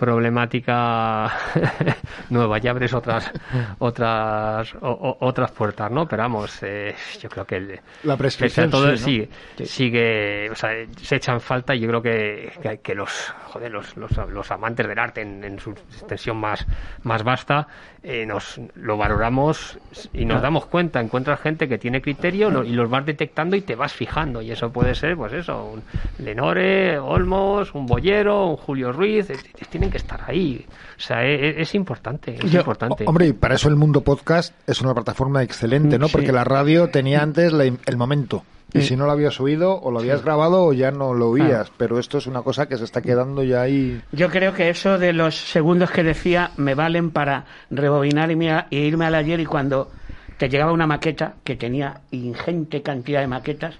[0.00, 1.30] problemática
[2.30, 3.30] nueva, ya abres otras
[3.78, 6.06] otras o- otras puertas, ¿no?
[6.08, 10.70] Pero vamos, eh, yo creo que el, La prescripción, todo, sí, sigue, sigue, o sea,
[11.02, 14.88] se echan falta y yo creo que, que, que los, joder, los, los, los amantes
[14.88, 16.66] del arte en, en su extensión más,
[17.02, 17.68] más vasta,
[18.02, 19.78] eh, nos lo valoramos
[20.14, 23.60] y nos damos cuenta, encuentras gente que tiene criterio lo- y los vas detectando y
[23.60, 25.82] te vas fijando y eso puede ser, pues eso, un
[26.24, 29.36] Lenore, Olmos, un Bollero, un Julio Ruiz, eh,
[29.68, 30.64] tienen que estar ahí,
[30.96, 33.04] o sea, es, es importante, es Yo- importante.
[33.06, 36.06] Hombre, y para eso el mundo podcast es una plataforma excelente, ¿no?
[36.06, 36.12] Sí.
[36.12, 38.44] Porque la radio tenía antes la- el momento.
[38.72, 41.70] Y si no lo habías oído, o lo habías grabado, o ya no lo oías.
[41.76, 44.00] Pero esto es una cosa que se está quedando ya ahí.
[44.12, 48.66] Yo creo que eso de los segundos que decía me valen para rebobinar y, mira-
[48.70, 49.90] y irme al ayer y cuando
[50.38, 53.74] te llegaba una maqueta que tenía ingente cantidad de maquetas,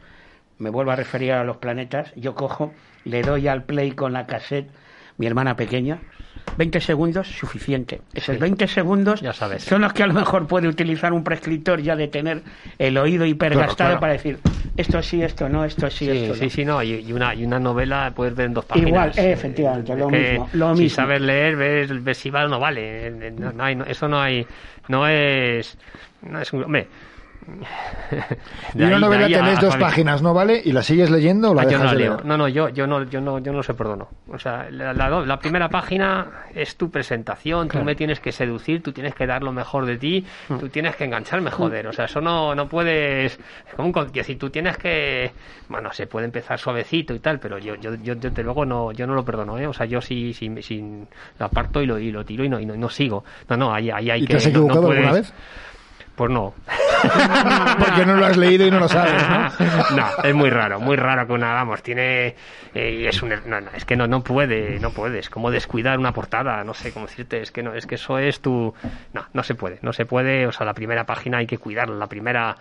[0.59, 2.75] me vuelvo a referir a los planetas, yo cojo,
[3.05, 4.69] le doy al play con la cassette,
[5.17, 5.99] mi hermana pequeña,
[6.57, 8.01] 20 segundos suficiente.
[8.15, 9.63] Esos 20 segundos Ya sabes.
[9.63, 12.43] son los que a lo mejor puede utilizar un prescriptor ya de tener
[12.79, 14.01] el oído hipergastado Claro, claro.
[14.01, 14.39] para decir
[14.77, 16.51] esto sí, esto no, esto sí, Sí, esto sí, no.
[16.51, 18.89] sí, no, y, y una, y una novela puedes ver en dos páginas.
[18.89, 20.97] Igual, eh, efectivamente, lo que mismo, lo Si mismo.
[20.97, 23.07] sabes leer, ves, ves si vale no vale.
[23.07, 24.47] Eh, No, no hay, no- eso no hay,
[24.89, 25.79] no es,
[26.23, 26.89] no es un, hombre.
[28.75, 30.61] Y de una novela tenés a dos páginas, ¿no vale?
[30.65, 32.13] ¿Y la sigues leyendo o la Ah, yo dejas no la de leo.
[32.15, 32.27] leer?
[32.27, 34.09] No, no, yo, yo no, yo no, yo no se perdono.
[34.29, 38.33] O sea, la, la do- la primera página es tu presentación, tú me tienes que
[38.33, 40.59] seducir, tú tienes que dar lo mejor de ti, Mm.
[40.59, 41.87] tú tienes que engancharme, joder.
[41.87, 43.33] O sea, eso no, no puedes.
[43.69, 45.33] Es como un si tú tienes que,
[45.69, 49.07] bueno, se puede empezar suavecito y tal, pero yo, yo, yo desde luego no, yo
[49.07, 49.67] no lo perdono, ¿eh?
[49.67, 50.85] O sea, yo sí, sí, sí
[51.39, 53.25] lo aparto y lo, y lo tiro y no, y no, y no sigo.
[53.49, 54.33] No, no, ahí, ahí hay ¿Y que.
[54.35, 55.35] te has no- no equivocado alguna puedes- vez?
[56.21, 56.53] Pues no.
[57.79, 59.97] Porque no lo has leído y no lo sabes, ¿no?
[59.97, 62.35] no, es muy raro, muy raro que una, vamos, tiene,
[62.75, 65.99] eh, y es un, no, no, es que no, no puede, no puedes, como descuidar
[65.99, 68.75] una portada, no sé cómo decirte, es que no, es que eso es tu,
[69.15, 71.97] no, no se puede, no se puede, o sea, la primera página hay que cuidarla,
[71.97, 72.55] la primera,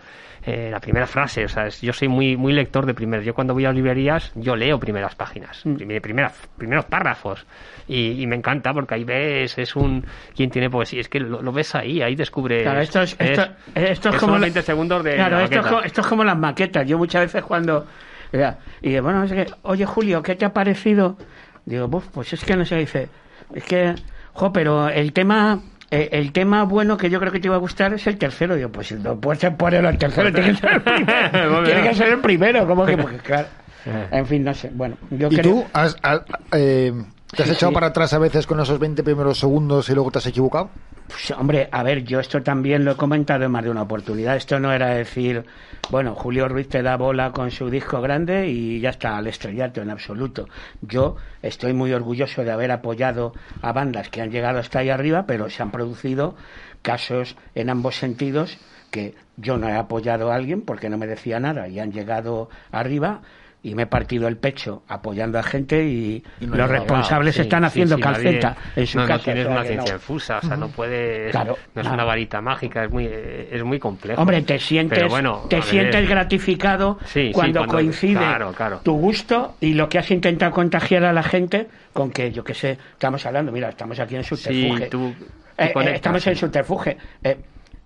[0.46, 3.34] eh, la primera frase, o sea, es- yo soy muy, muy lector de primeros, yo
[3.34, 7.44] cuando voy a librerías, yo leo primeras páginas, primer- primeras, primeros párrafos,
[7.86, 11.42] y, y me encanta porque ahí ves, es un, quien tiene poesía, es que lo,
[11.42, 14.62] lo ves ahí, ahí descubres, Claro, esto es, esto, esto es son como la- 20
[14.62, 16.86] segundos de Claro, la esto es, esto como las maquetas.
[16.86, 17.86] Yo muchas veces cuando
[18.32, 21.16] ya, y bueno, es que, oye Julio, ¿qué te ha parecido?
[21.64, 23.08] Digo, "Buf, pues es que no sé, dice,
[23.54, 23.94] es que,
[24.32, 25.60] jo, pero el tema
[25.92, 28.54] eh, el tema bueno que yo creo que te iba a gustar es el tercero.
[28.54, 31.62] Digo, pues no puede ser ponerlo el tercero, tiene que ser el primero.
[31.64, 33.48] Tiene que ser el primero, como que, porque, claro.
[34.12, 34.70] En fin, no sé.
[34.72, 35.42] Bueno, yo ¿Y creo.
[35.42, 36.20] tú has, has-
[36.52, 36.92] eh,
[37.36, 37.74] te has Sí, echado sí.
[37.74, 40.70] para atrás a veces con esos 20 primeros segundos y luego te has equivocado?
[41.08, 44.36] Pues, hombre, a ver, yo esto también lo he comentado en más de una oportunidad.
[44.36, 45.44] Esto no era decir,
[45.90, 49.82] bueno, Julio Ruiz te da bola con su disco grande y ya está, al estrellato
[49.82, 50.48] en absoluto.
[50.82, 55.24] Yo estoy muy orgulloso de haber apoyado a bandas que han llegado hasta ahí arriba,
[55.26, 56.36] pero se han producido
[56.82, 58.58] casos en ambos sentidos
[58.90, 62.50] que yo no he apoyado a alguien porque no me decía nada y han llegado
[62.72, 63.20] arriba
[63.62, 67.96] y me he partido el pecho apoyando a gente y, los responsables Sí, están haciendo
[67.96, 69.16] sí, calceta nadie- en su no, casa.
[69.18, 69.96] No tienes o sea una ciencia no.
[69.98, 71.30] infusa, o sea, no puedes.
[71.30, 74.20] Claro, no es una varita mágica, es muy, es muy complejo.
[74.20, 76.98] Hombre, te sientes, bueno, te sientes gratificado
[77.32, 81.66] cuando, cuando- coincide claro, tu gusto y lo que has intentado contagiar a la gente
[81.92, 84.86] con que, yo qué sé, estamos hablando, mira, estamos aquí en subterfuge.
[84.88, 85.24] Tú- tú
[85.58, 86.96] Eh, eh, estamos en subterfuge.
[87.22, 87.36] Eh,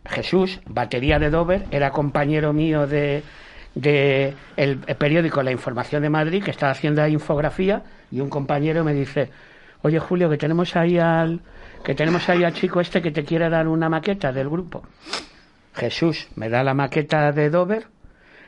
[0.06, 3.22] Jesús, batería de Dover, era compañero mío de,
[3.74, 8.84] de el periódico La Información de Madrid, que estaba haciendo ahí infografía, y un compañero
[8.84, 9.30] me dice,
[9.82, 11.40] oye Julio, que tenemos ahí al
[11.84, 14.82] que tenemos ahí al chico este que te quiere dar una maqueta del grupo.
[15.74, 17.86] Jesús me da la maqueta de Dover.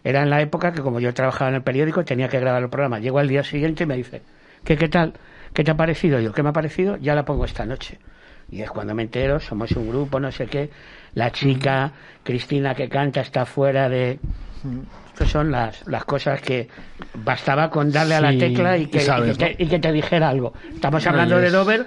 [0.03, 2.70] Era en la época que como yo trabajaba en el periódico tenía que grabar el
[2.70, 2.99] programa.
[2.99, 4.22] Llego al día siguiente y me dice,
[4.64, 5.14] ¿qué, qué tal?
[5.53, 6.20] ¿Qué te ha parecido?
[6.20, 6.97] Yo, ¿qué me ha parecido?
[6.97, 7.99] Ya la pongo esta noche.
[8.49, 10.70] Y es cuando me entero, somos un grupo, no sé qué.
[11.14, 14.20] La chica, Cristina que canta, está fuera de...
[15.17, 16.69] Estas son las, las cosas que
[17.14, 19.79] bastaba con darle a la tecla y que, y sabes, y que te, y que
[19.79, 20.53] te dijera algo.
[20.75, 21.87] Estamos hablando de Dover,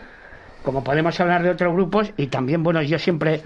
[0.63, 3.43] como podemos hablar de otros grupos, y también, bueno, yo siempre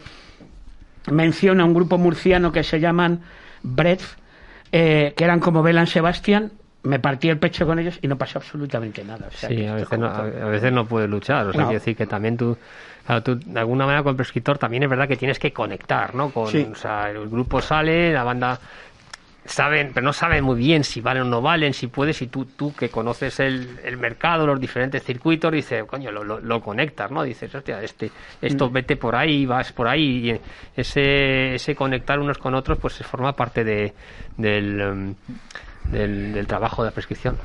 [1.12, 3.24] menciona un grupo murciano que se llaman
[3.62, 4.04] Breath,
[4.72, 6.54] eh, que eran como Belan Sebastián.
[6.84, 9.28] Me partí el pecho con ellos y no pasó absolutamente nada.
[9.28, 11.48] O sea, Sí, a veces, no, a a veces no puedes luchar.
[11.48, 11.68] O sea, No.
[11.68, 12.58] quiero decir que también tú,
[13.06, 16.16] claro, tú, de alguna manera con el prescriptor también es verdad que tienes que conectar,
[16.16, 16.30] ¿no?
[16.30, 16.66] Con, Sí.
[16.72, 18.60] O sea, el grupo sale, la banda
[19.46, 22.46] saben, pero no saben muy bien si valen o no valen, si puedes, y tú,
[22.46, 27.12] tú que conoces el, el mercado, los diferentes circuitos, dices, coño, lo, lo, lo conectas,
[27.12, 27.24] ¿no?
[27.24, 28.74] Dices, hostia, este, esto Mm.
[28.74, 30.40] vete por ahí, vas por ahí, y
[30.80, 33.94] ese, ese conectar unos con otros, pues forma parte de,
[34.38, 35.16] del, em,
[35.92, 37.38] del, del trabajo de la prescripción.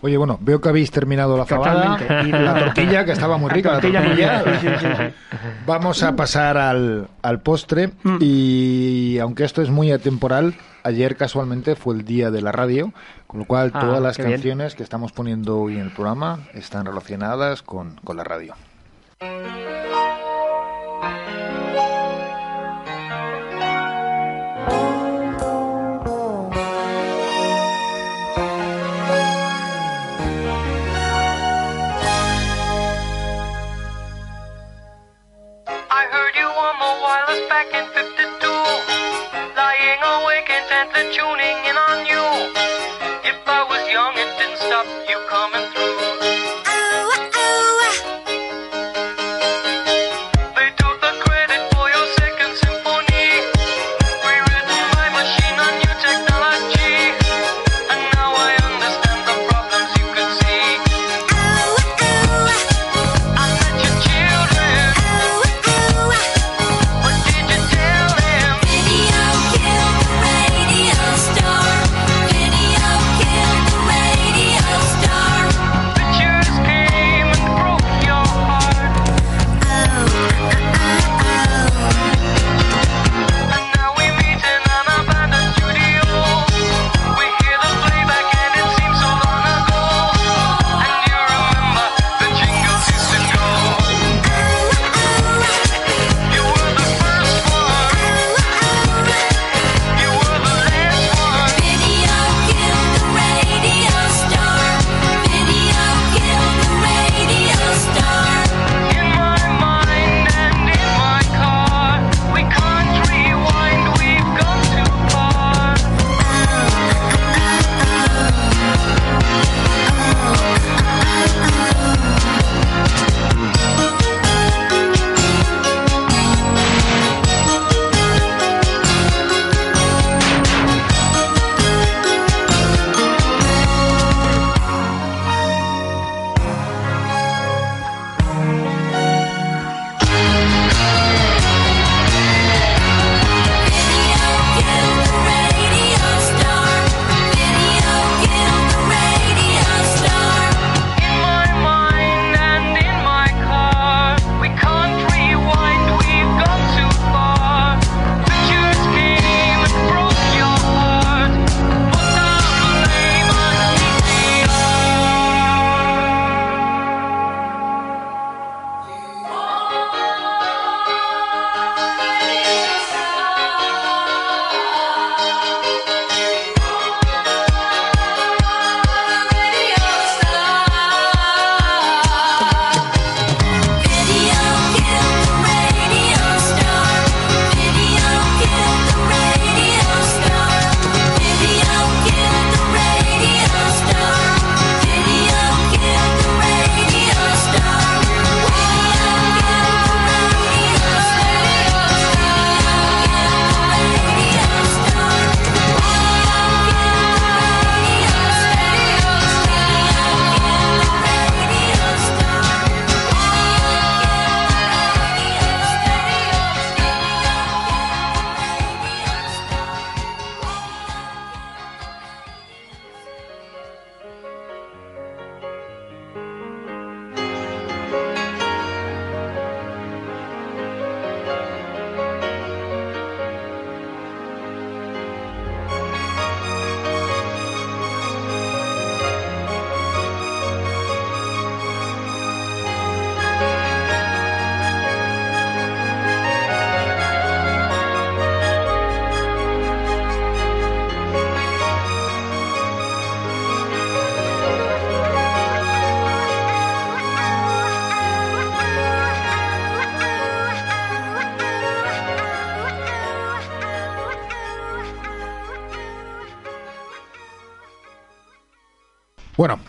[0.00, 3.72] Oye, bueno, veo que habéis terminado la fabada y la tortilla, que estaba muy rica.
[3.72, 4.60] La tortilla muy tortilla.
[4.60, 5.38] sí, sí, sí.
[5.66, 7.90] Vamos a pasar al, al postre
[8.20, 12.92] y aunque esto es muy atemporal, ayer casualmente fue el día de la radio,
[13.26, 14.34] con lo cual Ah, todas las qué bien.
[14.36, 18.54] canciones que estamos poniendo hoy en el programa están relacionadas con, con la radio.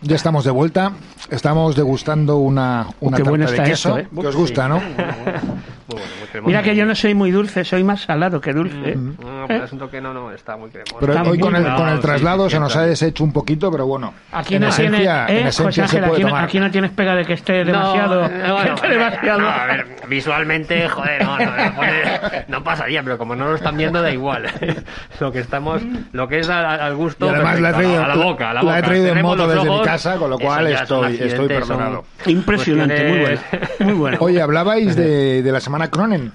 [0.09, 0.93] Ya estamos de vuelta.
[1.29, 4.21] Estamos degustando una, una qué tarta bueno de está queso esto, ¿eh?
[4.21, 4.79] que os gusta, ¿no?
[4.79, 6.41] Muy bueno, muy.
[6.47, 8.91] Mira que yo no soy muy dulce, soy más salado que dulce.
[8.91, 8.97] ¿eh?
[9.23, 10.97] Ah, pero es un toque no, no, está muy cremoso.
[10.99, 11.77] Pero Está hoy muy con el, bueno.
[11.77, 14.13] con el traslado sí, se nos ha deshecho un poquito, pero bueno.
[14.31, 15.49] Aquí en no, esencia, tiene, en ¿eh?
[15.49, 16.43] esencia José se puede aquí, no- tomar.
[16.45, 18.29] aquí no tienes pega de que esté demasiado.
[18.29, 19.39] No, no, que esté demasiado.
[19.41, 23.55] no, a ver, visualmente, joder, no, no, no, pone- no pasaría, pero como no lo
[23.55, 24.43] están viendo, da igual.
[25.19, 25.81] lo que estamos,
[26.11, 28.53] lo que es al, al gusto, Y además la he traído, a la boca, a
[28.53, 28.87] la la he boca.
[28.87, 32.05] traído en moto desde mi casa, con lo cual estoy, estoy perdonado.
[32.25, 33.39] Impresionante, muy bueno.
[33.79, 34.17] Muy bueno.
[34.21, 36.31] Oye, hablabais de, de la semana Cronen,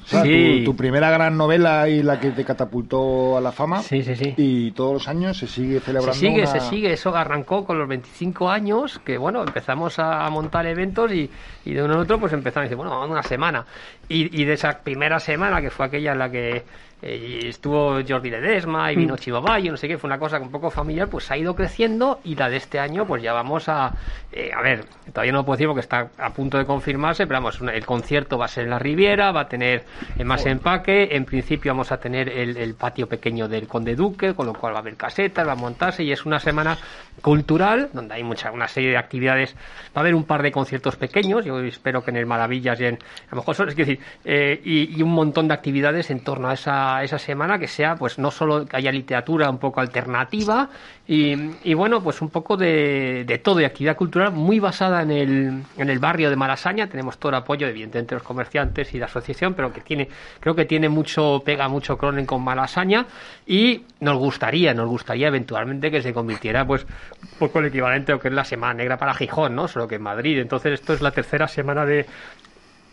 [0.64, 3.03] tu primera gran novela y la que te catapultó
[3.36, 3.82] a la fama.
[3.82, 4.34] Sí, sí, sí.
[4.36, 6.14] Y todos los años se sigue celebrando.
[6.14, 6.92] Se sigue, una- se sigue.
[6.92, 11.30] Eso arrancó con los 25 años, que bueno, empezamos a montar eventos y,
[11.64, 13.64] y de uno en otro pues empezamos a decir, bueno, una semana.
[14.08, 16.62] Y, y de esa primera semana, que fue aquella en la que
[17.06, 20.50] eh, estuvo Jordi Ledesma y vino Chivo Bayo, no sé qué, fue una cosa un
[20.50, 23.92] poco familiar, pues ha ido creciendo y la de este año pues ya vamos a...
[24.32, 27.40] eh, a ver, todavía no lo puedo decir porque está a punto de confirmarse, pero
[27.40, 29.84] vamos, el concierto va a ser en la Riviera, va a tener
[30.18, 34.32] eh, más empaque, en principio vamos a tener el, el patio pequeño del Conde Duque,
[34.32, 36.78] con lo cual va a haber casetas, va a montarse y es una semana
[37.20, 40.96] cultural donde hay mucha una serie de actividades, va a haber un par de conciertos
[40.96, 43.98] pequeños, yo espero que en el Maravillas y en, a lo mejor son, es decir,
[44.24, 47.96] eh, y, y un montón de actividades en torno a esa, esa semana que sea
[47.96, 50.68] pues no solo que haya literatura un poco alternativa
[51.06, 55.62] y, bueno pues un poco de, de todo y actividad cultural muy basada en el,
[55.76, 56.86] en el barrio de Malasaña.
[56.86, 60.08] Tenemos todo el apoyo evidentemente de los comerciantes y la asociación pero que tiene
[60.40, 63.06] creo que tiene mucho pega mucho Cronen con Malasaña
[63.46, 68.14] y nos gustaría nos gustaría eventualmente que se convirtiera pues un poco el equivalente a
[68.16, 70.38] lo que es la semana negra para Gijón no solo que en Madrid.
[70.38, 72.06] Entonces esto es la tercera semana de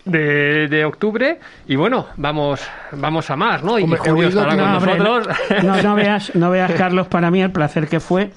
[0.05, 4.57] de, de octubre y bueno vamos vamos a más no y Hombre, Julio estará con
[4.57, 5.37] No, hombre, nosotros.
[5.63, 8.31] no, no veas, no veas, Carlos, para mí el placer que fue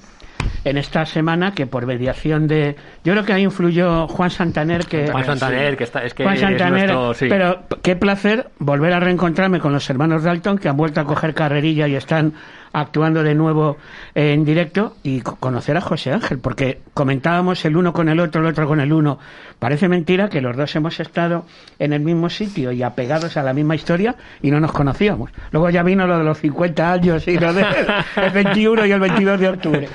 [0.63, 2.75] en esta semana que por mediación de...
[3.03, 5.07] Yo creo que ahí influyó Juan Santaner, que...
[5.11, 7.27] Juan Santaner que está es que Juan es Santaner, nuestro sí.
[7.29, 11.33] pero qué placer volver a reencontrarme con los hermanos Dalton que han vuelto a coger
[11.33, 12.33] carrerilla y están
[12.81, 13.77] actuando de nuevo
[14.13, 18.41] en directo y co- conocer a José Ángel, porque comentábamos el uno con el otro,
[18.41, 19.17] el otro con el uno.
[19.59, 21.45] Parece mentira que los dos hemos estado
[21.79, 25.31] en el mismo sitio y apegados a la misma historia y no nos conocíamos.
[25.51, 27.65] Luego ya vino lo de los 50 años y lo del
[28.17, 29.87] el 21 y el 22 de octubre.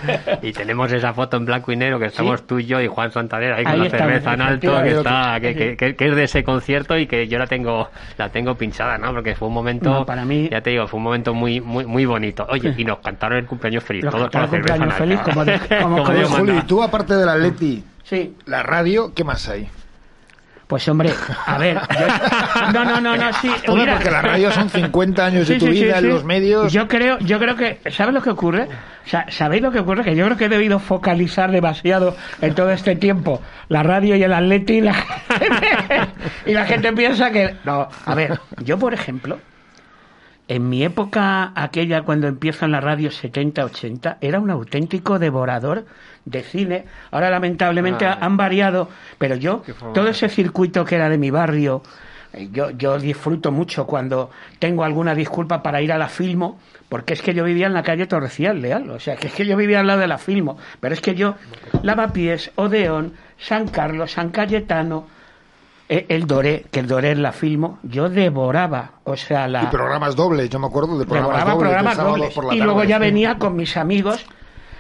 [0.42, 3.12] y tenemos esa foto en blanco y negro que estamos tú y yo y Juan
[3.12, 6.24] Santander ahí con la cerveza en alto que está que, que- que- que es de
[6.24, 9.90] ese concierto y que yo la tengo la tengo pinchada no porque fue un momento
[9.90, 12.84] No, para mí- ya te digo fue un momento muy muy muy bonito oye y
[12.84, 16.52] nos cantaron el cumpleaños feliz todos con en cumpleaños feliz, como de- como- como Juli,
[16.52, 16.66] manda.
[16.66, 18.36] tú aparte del Atleti, Sí.
[18.46, 19.68] la radio, ¿qué más hay?
[20.66, 21.10] Pues hombre,
[21.46, 23.94] a ver, yo- no, no, no, no, sí, Hombre, mira.
[23.94, 26.04] porque la radio son 50 años de tu sí, vida sí.
[26.04, 26.72] en los medios.
[26.72, 28.68] Yo creo, yo creo que, ¿sabes lo que ocurre?
[29.04, 30.04] O sea, ¿sabéis lo que ocurre?
[30.04, 34.22] Que yo creo que he debido focalizar demasiado en todo este tiempo la radio y
[34.22, 34.94] el atleti y la
[36.46, 37.56] y la gente piensa que...
[37.64, 39.38] No, a ver, yo por ejemplo,
[40.51, 45.86] en mi época aquella cuando empiezo en la radio 70-80, era un auténtico devorador
[46.24, 46.86] de cine.
[47.12, 49.62] Ahora lamentablemente han variado, pero yo,
[49.94, 51.82] todo ese circuito que era de mi barrio,
[52.32, 57.12] eh, yo, yo disfruto mucho cuando tengo alguna disculpa para ir a la Filmo, porque
[57.12, 59.57] es que yo vivía en la calle Torrecillas Leal, o sea, que es que yo
[59.57, 61.36] vivía al lado de la Filmo, pero es que yo,
[61.84, 65.07] Lavapiés, Odeón, San Carlos, San Cayetano,
[66.09, 69.64] el Doré, que el Doré la Filmo, yo devoraba, o sea, la...
[69.64, 71.68] Y programas dobles, yo me acuerdo de programas Devoraba dobles.
[71.68, 72.34] programas dobles.
[72.34, 74.24] por la Y tarde, luego ya venía con mis amigos,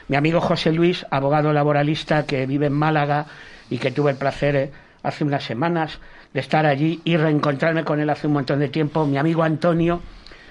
[0.06, 3.26] mi amigo José Luis, abogado laboralista que vive en Málaga
[3.70, 4.70] y que tuve el placer eh,
[5.02, 5.98] hace unas semanas
[6.32, 9.04] de estar allí y reencontrarme con él hace un montón de tiempo.
[9.04, 10.00] Mi amigo Antonio,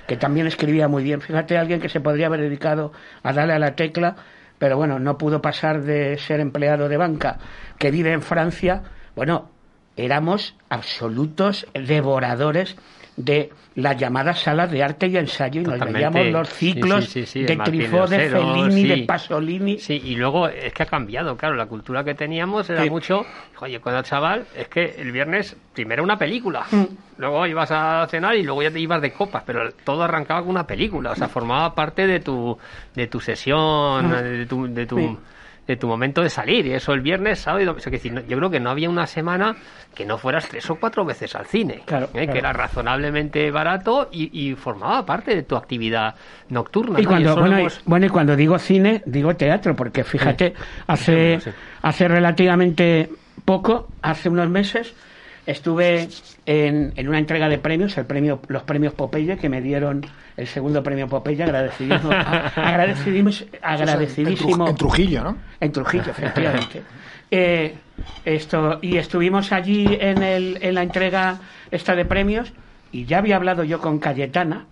[0.07, 1.21] que también escribía muy bien.
[1.21, 2.91] Fíjate, alguien que se podría haber dedicado
[3.23, 4.15] a darle a la tecla,
[4.57, 7.37] pero bueno, no pudo pasar de ser empleado de banca,
[7.77, 8.83] que vive en Francia.
[9.15, 9.51] Bueno,
[10.05, 12.75] éramos absolutos devoradores
[13.17, 17.25] de las llamadas salas de arte y ensayo y nos veíamos los ciclos sí, sí,
[17.25, 18.87] sí, de Trifó, de Fellini, sí.
[18.87, 19.77] de Pasolini.
[19.77, 23.25] Sí, y luego es que ha cambiado, claro, la cultura que teníamos era mucho,
[23.59, 26.83] oye, cuando chaval, es que el viernes primero una película, Mm.
[27.17, 30.51] luego ibas a cenar y luego ya te ibas de copas, pero todo arrancaba con
[30.51, 32.57] una película, o sea, formaba parte de tu,
[32.95, 34.11] de tu sesión, Mm.
[34.11, 35.19] de tu, de tu.
[35.73, 37.81] De tu momento de salir, y eso el viernes, sábado y domingo.
[37.83, 39.55] Sea, decir, yo creo que no había una semana
[39.93, 42.09] que no fueras tres o cuatro veces al cine, Claro, ¿eh?
[42.13, 42.31] claro.
[42.33, 46.15] que era razonablemente barato y, y formaba parte de tu actividad
[46.49, 46.99] nocturna.
[46.99, 47.09] Y ¿no?
[47.09, 50.53] cuando, bueno, y, hemos- bueno, y cuando digo cine, digo teatro, porque fíjate,
[50.87, 51.51] hace, Sí.
[51.83, 53.09] hace relativamente
[53.45, 54.93] poco, hace unos meses,
[55.49, 56.07] estuve
[56.45, 60.05] en, en una entrega de premios, el premio, los premios Popeye, que me dieron
[60.37, 62.11] el segundo premio Popeye, agradecidísimo,
[62.55, 65.37] agradecidísimo, agradecidísimo En, Tru- en Trujillo, ¿no?
[65.59, 66.81] en Trujillo, efectivamente.
[67.31, 67.75] Eh,
[68.25, 71.37] esto, y estuvimos allí en, el, en la entrega
[71.69, 72.51] esta de premios
[72.91, 74.65] y ya había hablado yo con Cayetana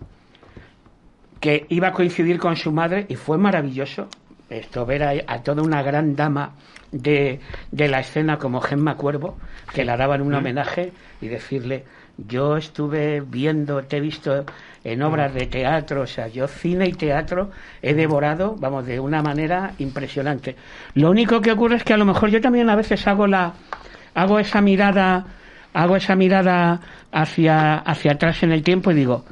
[1.39, 4.07] que iba a coincidir con su madre y fue maravilloso
[4.49, 6.53] esto ver a, a toda una gran dama
[6.91, 7.39] de,
[7.71, 9.37] de la escena como Gemma Cuervo,
[9.73, 11.83] que la daban un homenaje y decirle,
[12.17, 14.45] yo estuve viendo, te he visto
[14.83, 19.21] en obras de teatro, o sea, yo cine y teatro he devorado, vamos, de una
[19.21, 20.55] manera impresionante.
[20.95, 23.53] Lo único que ocurre es que a lo mejor yo también a veces hago la
[24.15, 25.25] hago esa mirada
[25.73, 26.79] hago esa mirada
[27.11, 29.25] hacia hacia atrás en el tiempo y digo,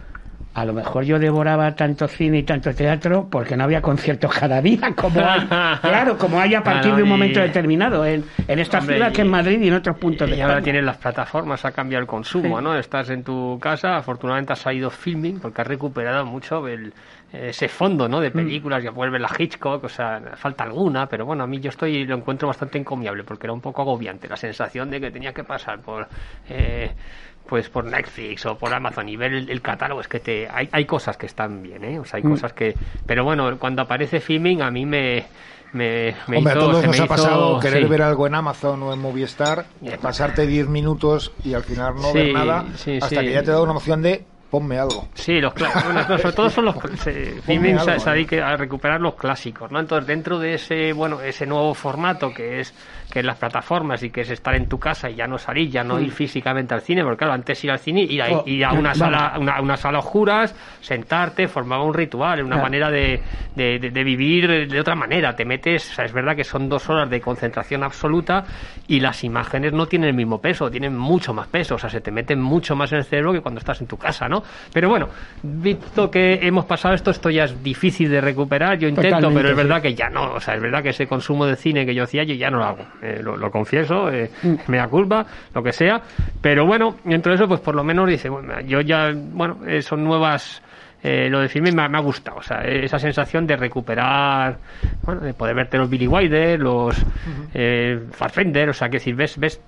[0.56, 4.62] a lo mejor yo devoraba tanto cine y tanto teatro porque no había conciertos cada
[4.62, 5.42] día, como hay,
[5.82, 8.96] claro, como hay a partir Claro, de un y- momento determinado en, en esta Hombre,
[8.96, 11.66] ciudad que es y- Madrid y en otros puntos de Y ahora tienes las plataformas,
[11.66, 12.64] ha cambiado el consumo, Sí.
[12.64, 12.76] ¿no?
[12.78, 16.94] Estás en tu casa, afortunadamente has salido filming porque has recuperado mucho el,
[17.36, 18.20] ese fondo, ¿no?
[18.20, 18.34] De Mm.
[18.34, 21.70] películas, ya puedes ver la Hitchcock, o sea, falta alguna, pero bueno, a mí yo
[21.70, 25.34] estoy lo encuentro bastante encomiable porque era un poco agobiante la sensación de que tenía
[25.34, 26.08] que pasar por
[26.50, 26.92] eh,
[27.48, 30.68] pues por Netflix o por Amazon y ver el, el catálogo es que te hay,
[30.72, 32.00] hay cosas que están bien, ¿eh?
[32.00, 32.32] O sea, hay Mm.
[32.32, 32.76] cosas que
[33.06, 35.26] pero bueno, cuando aparece filming a mí me
[35.74, 37.90] me, me Hombre, a hizo- todos se nos ha pasado querer sí.
[37.90, 39.66] ver algo en Amazon o en Movistar,
[40.02, 43.52] pasarte 10 minutos y al final no Sí, ver nada, sí, hasta que ya te
[43.52, 45.08] da una opción de ponme algo.
[45.16, 46.06] Sí, los clásicos.
[46.22, 48.14] Sobre todo son los se, se ¿eh?
[48.14, 49.80] dedica a recuperar los clásicos, ¿no?
[49.80, 52.74] Entonces, dentro de ese, bueno, ese nuevo formato que es
[53.12, 55.70] que es las plataformas y que es estar en tu casa y ya no salir,
[55.70, 58.44] ya no ir físicamente al cine, porque claro, antes ir al cine ir a, Oh,
[58.46, 62.64] ir a una sala, una, una sala oscuras, sentarte, formaba un ritual, una Claro.
[62.64, 63.22] manera de,
[63.56, 65.34] de, de- de vivir de otra manera.
[65.36, 68.44] Te metes, o sea, es verdad que son dos horas de concentración absoluta
[68.88, 72.02] y las imágenes no tienen el mismo peso, tienen mucho más peso, o sea, se
[72.02, 74.44] te meten mucho más en el cerebro que cuando estás en tu casa, ¿no?
[74.74, 75.10] Pero bueno,
[75.44, 79.50] visto que hemos pasado esto, esto ya es difícil de recuperar, yo intento, Totalmente, pero
[79.50, 79.64] es sí.
[79.68, 82.04] verdad que ya no, o sea, es verdad que ese consumo de cine que yo
[82.04, 84.32] hacía, yo ya no lo hago, Eh, lo, lo confieso, eh,
[84.68, 86.02] me da culpa, lo que sea,
[86.42, 89.82] pero bueno, dentro de eso, pues por lo menos dice, bueno, yo ya, bueno, eh,
[89.82, 90.62] son nuevas
[91.08, 94.58] eh, lo del filme me, ha- me ha gustado, o sea, esa sensación de recuperar,
[95.04, 96.96] bueno, de poder verte los Billy Wilder, los
[97.54, 99.60] eh, Fassbender, o sea, que decir, ves, ves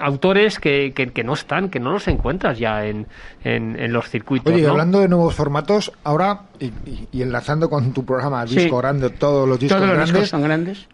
[0.00, 3.06] autores que, que, que no están, que no los encuentras ya en,
[3.44, 4.52] en, en los circuitos.
[4.52, 8.56] Oye, hablando de nuevos formatos, ahora, y, y- y enlazando con tu programa Sí.
[8.56, 10.86] Disco Grande, todos los discos Todos los grandes, discos son grandes.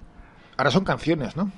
[0.57, 1.51] ahora son canciones, ¿no?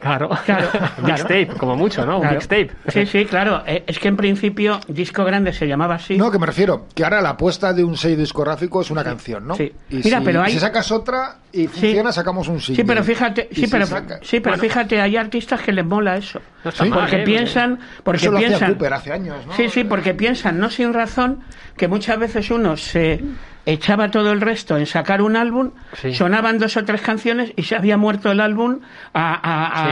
[0.00, 0.68] Claro, Claro,
[1.02, 2.16] mixtape, como mucho, ¿no?
[2.16, 2.36] Un Claro.
[2.36, 2.70] mixtape.
[2.88, 3.62] Sí, sí, claro.
[3.66, 6.16] Eh, Es que en principio disco grande se llamaba así.
[6.16, 9.46] No, que me refiero, que ahora la apuesta de un sello discográfico es una canción,
[9.46, 9.54] ¿no?
[9.56, 9.72] sí.
[9.90, 12.82] Y Mira, si, pero hay- si sacas otra y funciona, sacamos un single.
[12.82, 14.62] Sí, pero fíjate, sí, si pero, saca- sí, pero Bueno.
[14.62, 16.40] fíjate, hay artistas que les mola eso.
[16.64, 17.24] No mal, porque ¿eh?
[17.24, 19.52] piensan, porque Eso lo hacía piensan, Cooper hace años, ¿no?
[19.54, 21.40] sí, sí, porque piensan, no sin razón,
[21.76, 23.20] que muchas veces uno se
[23.66, 26.14] echaba todo el resto en sacar un álbum, Sí.
[26.14, 28.80] sonaban dos o tres canciones y se había muerto el álbum
[29.14, 29.34] a-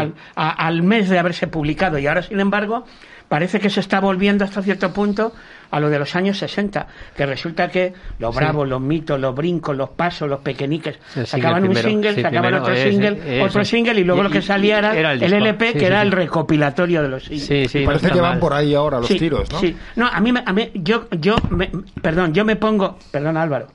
[0.01, 0.13] a- Sí.
[0.37, 1.99] a- al mes de haberse publicado.
[1.99, 2.85] Y ahora, sin embargo,
[3.31, 5.33] parece que se está volviendo hasta cierto punto
[5.71, 6.85] a lo de los años 60,
[7.17, 11.77] que resulta que los bravos, los mitos, los brincos, los pasos, los pequeñiques, sacaban un
[11.77, 15.13] single, sí, sacaban otro single, otro single y luego Y- lo que salía era, era
[15.13, 15.23] el.
[15.23, 16.07] LP, Sí, que sí, era sí.
[16.09, 17.47] el recopilatorio de los singles.
[17.47, 18.39] Sí, sí, no Parece que van mal.
[18.41, 19.61] por ahí ahora los Sí, tiros, ¿no?
[19.61, 21.71] Sí, no, a mí, a mí yo, yo, me-
[22.03, 23.69] perdón, yo me pongo, perdón Álvaro,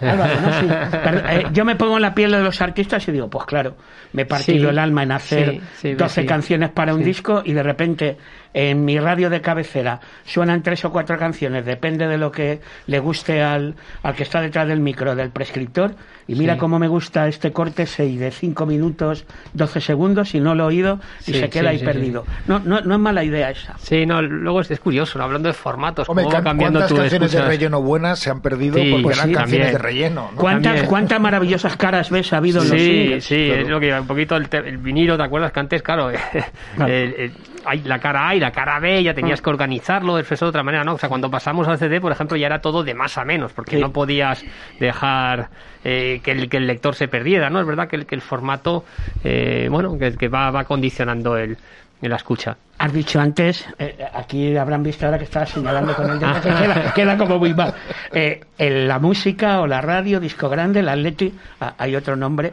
[0.00, 0.52] Álvaro, ¿no?
[0.60, 0.66] Sí.
[1.28, 3.76] Eh, yo me pongo en la piel de los artistas y digo, pues claro,
[4.14, 6.26] me he partido Sí, el alma en hacer sí, sí, 12 sí.
[6.26, 7.04] canciones para un Sí.
[7.04, 8.16] disco y de repente
[8.54, 12.98] en mi radio de cabecera suenan tres o cuatro canciones, depende de lo que le
[12.98, 15.94] guste al, al que está detrás del micro, del prescriptor,
[16.28, 16.60] y mira Sí.
[16.60, 19.24] cómo me gusta este corte 6 de 5 minutos
[19.54, 22.24] 12 segundos y no lo he oído y Sí, se queda sí, ahí sí, perdido.
[22.46, 23.76] No, no, no es mala idea esa.
[23.78, 25.24] Sí, no, luego es, es curioso, ¿no?
[25.24, 28.40] hablando de formatos, Hombre, cómo va cambiando ¿cuántas tu canciones de relleno buenas se han
[28.40, 29.82] perdido Sí, porque pues eran sí, canciones también.
[29.82, 30.30] de relleno?
[30.32, 30.40] ¿no?
[30.40, 30.82] ¿Cuántas.
[30.84, 33.24] ¿Cuántas maravillosas caras ves ha habido en los Sí, singles?
[33.24, 33.62] sí, claro.
[33.62, 36.10] es lo que un poquito el, te- el vinilo, ¿te acuerdas que antes, claro,
[36.76, 36.92] Claro.
[36.92, 37.32] el- el-
[37.64, 40.62] hay la cara A y la cara B, ya tenías que organizarlo, expresarlo de otra
[40.62, 40.94] manera, ¿no?
[40.94, 43.52] O sea, cuando pasamos al CD, por ejemplo, ya era todo de más a menos,
[43.52, 43.80] porque Sí.
[43.82, 44.44] no podías
[44.80, 45.48] dejar
[45.84, 47.60] eh, que, el, que el lector se perdiera, ¿no?
[47.60, 48.84] Es verdad que el, que el formato,
[49.24, 51.56] eh, bueno, que, que va, va condicionando el,
[52.00, 52.56] la escucha.
[52.78, 56.48] Has dicho antes, eh, aquí habrán visto ahora que estaba señalando con el dedo, que
[56.48, 57.72] queda, queda como muy mal.
[58.12, 62.52] Eh, en la música o la radio, disco grande, el Atleti, ah, hay otro nombre,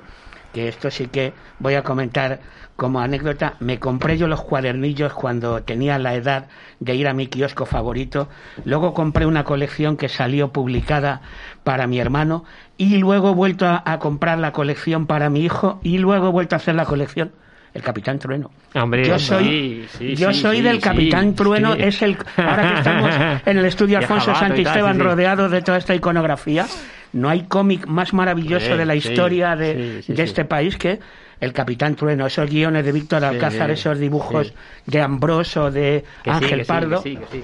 [0.53, 2.39] que esto sí que voy a comentar
[2.75, 3.55] como anécdota.
[3.59, 6.47] Me compré yo los cuadernillos cuando tenía la edad
[6.79, 8.29] de ir a mi kiosco favorito.
[8.63, 11.21] Luego compré una colección que salió publicada
[11.63, 12.45] para mi hermano
[12.77, 16.31] y luego he vuelto a, a comprar la colección para mi hijo y luego he
[16.31, 17.31] vuelto a hacer la colección.
[17.73, 18.49] El Capitán Trueno.
[18.73, 22.77] Hombre, yo soy, sí, yo sí, soy sí, del Capitán Trueno, es el ahora que
[22.79, 23.15] estamos
[23.45, 26.65] en el estudio Alfonso Santisteban rodeados de toda esta iconografía.
[27.13, 30.99] No hay cómic más maravilloso de la historia de, este país que
[31.41, 34.53] El Capitán Trueno, esos guiones de Víctor Alcázar, sí, esos dibujos sí.
[34.87, 37.01] de Ambroso, de Que sí, Ángel que Pardo.
[37.01, 37.43] que sí, que sí.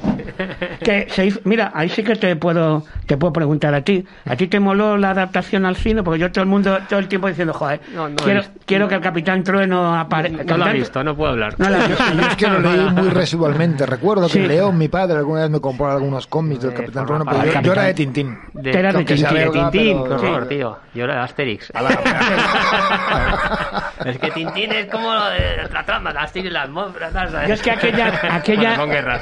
[0.83, 4.05] que se hizo- mira, ahí sí que te puedo te puedo preguntar a ti.
[4.25, 6.03] ¿A ti te moló la adaptación al cine?
[6.03, 8.59] Porque yo todo el mundo todo el tiempo diciendo, joder, No, no quiero, visto.
[8.65, 10.43] quiero que el Capitán Trueno aparezca.
[10.43, 11.55] No lo he visto, no puedo hablar.
[11.57, 12.03] No la visto.
[12.13, 13.85] Yo es que lo leí muy residualmente.
[13.85, 14.39] Recuerdo que Sí.
[14.45, 17.61] León, mi padre, alguna vez me compró algunos cómics del Eh, Capitán Trueno, pero yo,
[17.61, 17.93] yo era de.
[17.93, 18.37] Tintín.
[18.53, 19.27] De, Te era de Tintín.
[19.33, 20.77] belga, Tintín, horror, tío.
[20.93, 21.71] Yo era de Asterix.
[21.73, 27.29] A la- es que Tintín es como de la trama, las tigres, las monstras, tal,
[27.29, 27.47] ¿sabes?
[27.47, 28.75] Yo es que aquella, aquella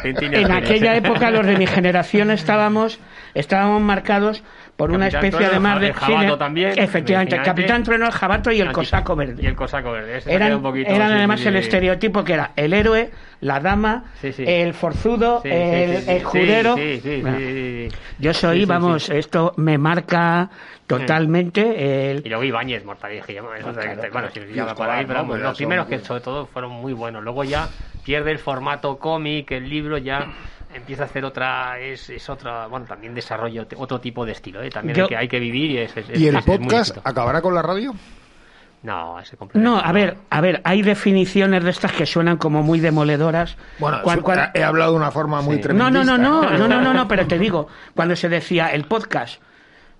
[0.03, 2.99] en aquella época los de mi generación estábamos
[3.33, 4.43] estábamos marcados
[4.75, 7.41] por una especie Trueno, además de el Jabato también, efectivamente el.
[7.43, 10.17] Capitán Trueno el Jabato y el Aquí- Cosaco Verde Y el cosaco verde.
[10.17, 11.59] ese se eran, un poquito, eran sí, además sí, el sí.
[11.59, 13.11] estereotipo que era el héroe,
[13.41, 14.43] la dama, Sí, sí.
[14.47, 16.75] el forzudo, el, sí, sí, el judero.
[16.75, 17.97] sí, sí, sí, Bueno, sí, sí.
[18.19, 19.13] Yo soy, Sí, sí, vamos, sí.
[19.15, 20.49] esto me marca
[20.87, 25.57] totalmente el, Y luego Ibáñez, te- bueno, si Tío, llama por ahí, Escobar, pero los
[25.57, 27.23] primeros que sobre todo fueron muy buenos.
[27.23, 27.67] Luego ya
[28.03, 30.27] pierde el formato cómic, el libro ya
[30.73, 34.69] empieza a hacer otra, es, es otra, bueno, también desarrollo otro tipo de estilo, ¿eh?
[34.69, 35.07] también Yo...
[35.07, 35.95] que, hay que vivir y es...
[35.97, 37.93] es ¿Y el podcast acabará con la radio?
[38.83, 42.81] No, ese No, a ver, a ver, hay definiciones de estas que suenan como muy
[42.81, 43.55] demoledoras.
[43.79, 44.01] Bueno,
[44.53, 45.89] he hablado de una forma muy tremenda.
[45.89, 48.83] No, no, no, no, no, no, no, no, pero te digo, cuando se decía el
[48.83, 49.41] podcast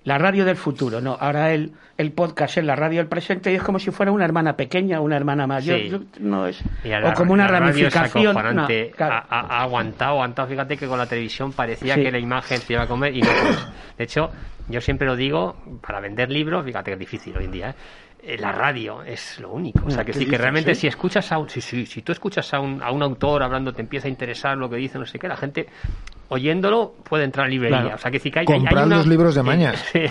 [0.05, 3.55] la radio del futuro, no, ahora el, el podcast es la radio del presente y
[3.55, 6.07] es como si fuera una hermana pequeña, una hermana mayor, Sí.
[6.19, 8.35] no es, la- o como una la radio ramificación.
[8.55, 9.25] no, claro.
[9.29, 10.47] ha, aguantado, aguantado.
[10.49, 12.03] Fíjate que con la televisión parecía Sí.
[12.03, 13.67] que la imagen te iba a comer y no puedes.
[13.97, 14.29] De hecho,
[14.67, 17.75] yo siempre lo digo, para vender libros, fíjate que es difícil hoy en día, ¿eh?
[18.25, 19.85] Eh, la radio es lo único.
[19.85, 20.81] O sea, que ¿Qué sí, que realmente sí?
[20.81, 23.73] si escuchas a un, sí, sí, si tú escuchas a un, a un autor hablando,
[23.73, 25.67] te empieza a interesar lo que dice, no sé qué, la gente
[26.29, 27.79] oyéndolo puede entrar en librería.
[27.81, 27.95] Claro.
[27.95, 29.83] O sea, que sí que hay, hay- hay una- los libros de mañas.
[29.91, 30.01] Sí.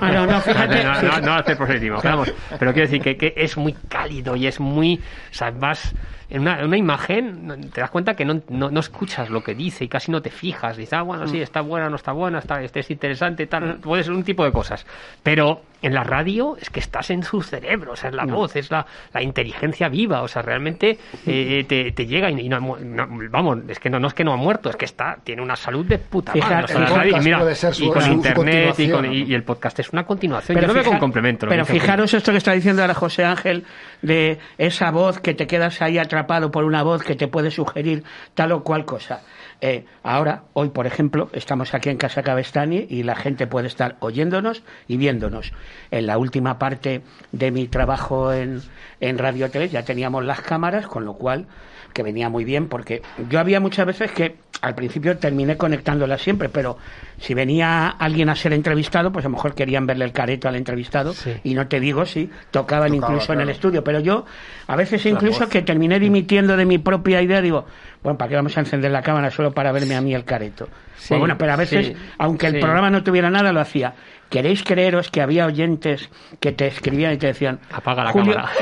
[0.00, 1.26] Ah, no, no, fíjate, no, no, fíjate.
[1.26, 2.32] no hace proselitismo, vamos.
[2.58, 4.96] Pero quiero decir que, que es muy cálido y es muy.
[5.30, 5.94] O sea, vas.
[6.28, 9.54] En una, una imagen, no- te das cuenta que no, no, no escuchas lo que
[9.54, 10.76] dice y casi no te fijas.
[10.76, 13.76] Dices, ah, bueno, sí, está buena, no está buena, está, este es interesante, tal.
[13.76, 14.84] Puede ser un tipo de cosas.
[15.22, 18.56] Pero en la radio es que estás en su cerebro, o sea, es la voz,
[18.56, 22.58] es la, la inteligencia viva, o sea, realmente eh, te, te llega y, y no,
[22.60, 25.42] no- vamos, es que no, no es que no ha muerto, es que está, tiene
[25.42, 26.64] una salud de puta madre.
[26.64, 29.28] O sea, la radio- mira, su- y con su- su internet y, con- y- ¿no?
[29.30, 30.58] y el podcast es una continuación.
[30.60, 31.46] Yo lo veo con complemento.
[31.46, 33.64] pero fijaros esto que está diciendo ahora José Ángel,
[34.02, 38.02] de esa voz que te quedas ahí atrapado por una voz que te puede sugerir
[38.34, 39.20] tal o cual cosa.
[39.60, 43.96] Eh, ahora, hoy, por ejemplo, estamos aquí en Casa Cabestani y la gente puede estar
[44.00, 45.52] oyéndonos y viéndonos.
[45.90, 47.02] En la última parte
[47.32, 48.62] de mi trabajo en,
[49.00, 51.48] en Radio 3 ya teníamos las cámaras, con lo cual
[51.92, 56.48] que venía muy bien porque yo había muchas veces que al principio terminé conectándolas siempre,
[56.48, 56.78] pero
[57.18, 60.56] si venía alguien a ser entrevistado, pues a lo mejor querían verle el careto al
[60.56, 61.32] entrevistado Sí.
[61.44, 64.24] y no te digo si tocaban Tocaba, incluso en el estudio, pero yo
[64.66, 65.48] a veces incluso voz.
[65.48, 67.66] que terminé dimitiendo de mi propia idea, digo,
[68.02, 70.68] bueno, ¿para qué vamos a encender la cámara solo para verme a mí el careto?
[70.96, 73.92] Sí, Pues bueno, pero a veces, aunque el programa no tuviera nada, lo hacía.
[74.28, 76.10] ¿Queréis creeros que había oyentes
[76.40, 77.60] que te escribían y te decían...
[77.72, 78.52] Apaga la Julio, cámara.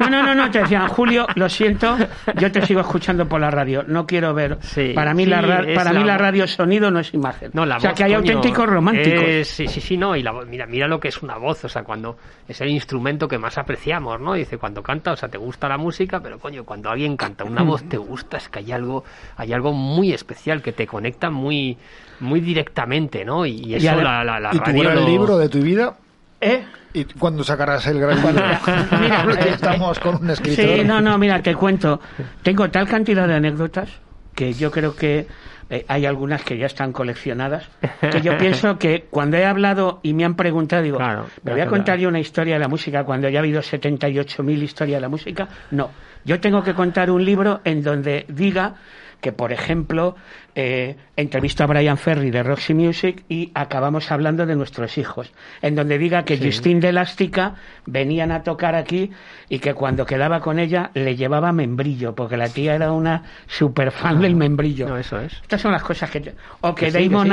[0.00, 1.96] No, no, no, no, te decían, Julio, lo siento,
[2.38, 4.56] yo te sigo escuchando por la radio, no quiero ver.
[4.62, 5.40] Sí, para mí, sí, la,
[5.74, 7.50] para mí la la radio sonido, no es imagen.
[7.52, 9.46] No, la o sea, voz, que hay coño, auténticos románticos.
[9.48, 10.16] sí, sí, sí, no.
[10.16, 12.16] Y la, voz- mira, mira lo que es una voz, o sea, cuando
[12.48, 14.32] es el instrumento que más apreciamos, ¿no?
[14.34, 17.62] Dice, cuando canta, o sea, te gusta la música, pero coño, cuando alguien canta una
[17.64, 19.04] voz te gusta, es que hay algo,
[19.36, 21.76] hay algo muy especial que te conecta muy,
[22.22, 23.44] muy directamente, ¿no?
[23.44, 25.94] Y, y eso ade- la, la, la ¿Y radio gran lo- libro de tu vida?
[26.40, 26.64] ¿Eh?
[26.94, 28.32] ¿Y cuándo sacarás el gran libro?
[29.00, 30.64] Mira, eh, estamos con un escritor.
[30.76, 32.00] Sí, no, no, mira, te cuento.
[32.42, 33.88] Tengo tal cantidad de anécdotas
[34.34, 35.26] que yo creo que
[35.70, 37.66] eh, hay algunas que ya están coleccionadas.
[38.00, 41.60] Que yo pienso que cuando he hablado y me han preguntado, digo, Claro, ¿me voy
[41.62, 45.00] a contar yo una historia de la música cuando ya ha habido 78.000 historias de
[45.00, 45.48] la música?
[45.70, 45.90] No.
[46.24, 48.74] Yo tengo que contar un libro en donde diga
[49.20, 50.14] que, por ejemplo,
[50.54, 55.32] eh, entrevisto a Brian Ferry de Roxy Music y acabamos hablando de nuestros hijos,
[55.62, 57.54] en donde diga que Justin de Elástica
[57.86, 59.10] venían a tocar aquí
[59.48, 63.90] y que cuando quedaba con ella le llevaba membrillo, porque la tía era una super
[63.90, 64.88] fan del membrillo.
[64.88, 65.32] No, eso es.
[65.42, 66.32] Estas son las cosas que...
[66.60, 67.32] O que, Que sí, que Damon sí.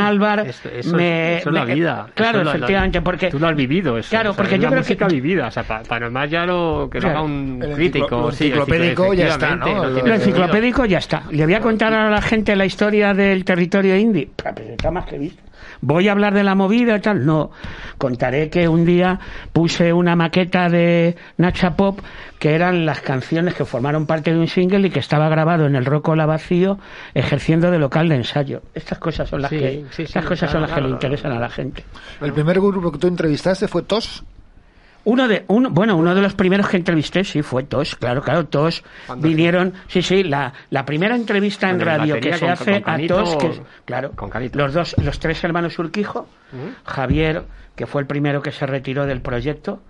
[0.80, 1.34] Eso, me...
[1.36, 2.08] es, eso es la me- vida.
[2.14, 3.30] Claro, Eso efectivamente, porque...
[3.30, 4.10] Tú lo has vivido eso.
[4.10, 5.48] Claro, o sea, porque es yo la creo que- música vivida.
[5.48, 8.06] O sea, para más ya lo que lo haga un El crítico.
[8.08, 9.66] enciclo- lo sí, el enciclopédico ya está, ¿no?
[9.86, 11.24] no Lo enciclopédico ya está.
[11.32, 14.30] Le voy a contar a la gente la historia del territorio indie.
[14.36, 15.42] Pues está más que visto.
[15.82, 17.26] Voy a hablar de la movida y tal.
[17.26, 17.52] No.
[17.98, 19.20] Contaré que un día
[19.54, 22.00] puse una maqueta de Nacha Pop
[22.40, 25.76] que eran las canciones que formaron parte de un single y que estaba grabado en
[25.76, 26.80] el Rocola vacío
[27.14, 28.62] ejerciendo de local de ensayo.
[28.74, 30.88] Estas cosas son las Sí, que, sí, sí, estas cosas claro, son las que claro,
[30.88, 31.14] le claro.
[31.14, 31.84] interesan a la gente.
[32.22, 34.24] El primer grupo que tú entrevistaste fue TOS.
[35.06, 38.46] Uno de, uno, bueno, uno de los primeros que entrevisté, sí, fue Tos, claro, claro,
[38.46, 42.72] Tos ¿Cuándo vinieron, sí, sí, la, la primera entrevista en radio que se con- hace
[42.74, 46.28] con Canito, a Tos, que claro, con los dos, los tres hermanos Urquijo,
[46.86, 47.44] Javier,
[47.76, 49.82] que fue el primero que se retiró del proyecto,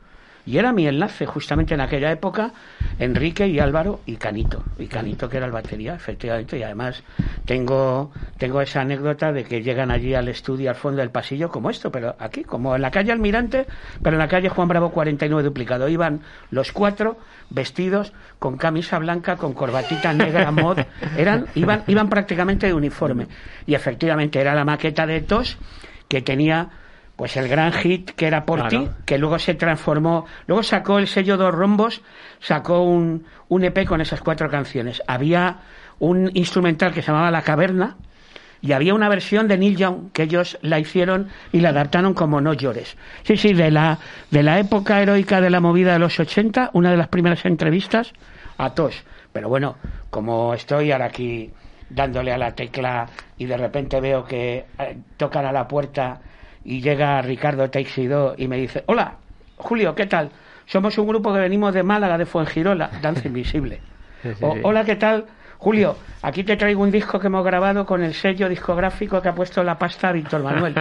[0.50, 2.54] y era mi enlace justamente en aquella época,
[2.97, 7.04] Enrique y Álvaro y Canito, y Canito que era el batería, efectivamente, y además
[7.45, 11.70] tengo, tengo esa anécdota de que llegan allí al estudio al fondo del pasillo como
[11.70, 13.67] esto, pero aquí, como en la calle Almirante,
[14.01, 17.17] pero en la calle Juan Bravo 49 duplicado, iban los cuatro
[17.51, 20.80] vestidos con camisa blanca, con corbatita negra mod,
[21.16, 23.28] eran, iban, iban prácticamente de uniforme,
[23.67, 25.59] y efectivamente era la maqueta de Tos
[26.08, 26.70] que tenía
[27.20, 28.70] pues el gran hit que era por Claro.
[28.86, 32.01] ti, que luego se transformó, luego sacó el sello Dos Rombos,
[32.39, 35.04] sacó un, un EP con esas cuatro canciones.
[35.05, 35.58] Había
[36.00, 37.97] un instrumental que se llamaba La Caverna
[38.62, 42.39] y había una versión de Neil Young que ellos la hicieron y la adaptaron como
[42.39, 42.96] No llores.
[43.24, 43.97] Sí, sí, de la,
[44.32, 48.13] de la época heroica de la movida de los 80, una de las primeras entrevistas
[48.58, 48.96] a Tosh.
[49.33, 49.75] Pero bueno,
[50.09, 51.51] como estoy ahora aquí
[51.89, 56.21] dándole a la tecla y de repente veo que eh, tocan a la puerta
[56.64, 59.20] y llega Ricardo Teixidó y me dice, hola,
[59.56, 60.32] Julio, ¿qué tal?
[60.66, 63.84] Somos un grupo que venimos de Málaga, de Fuengirola, Danza Invisible.
[64.22, 65.28] Sí, sí, O, hola, ¿qué tal?
[65.62, 69.36] Julio, aquí te traigo un disco que hemos grabado con el sello discográfico que ha
[69.36, 70.74] puesto la pasta Víctor Manuel,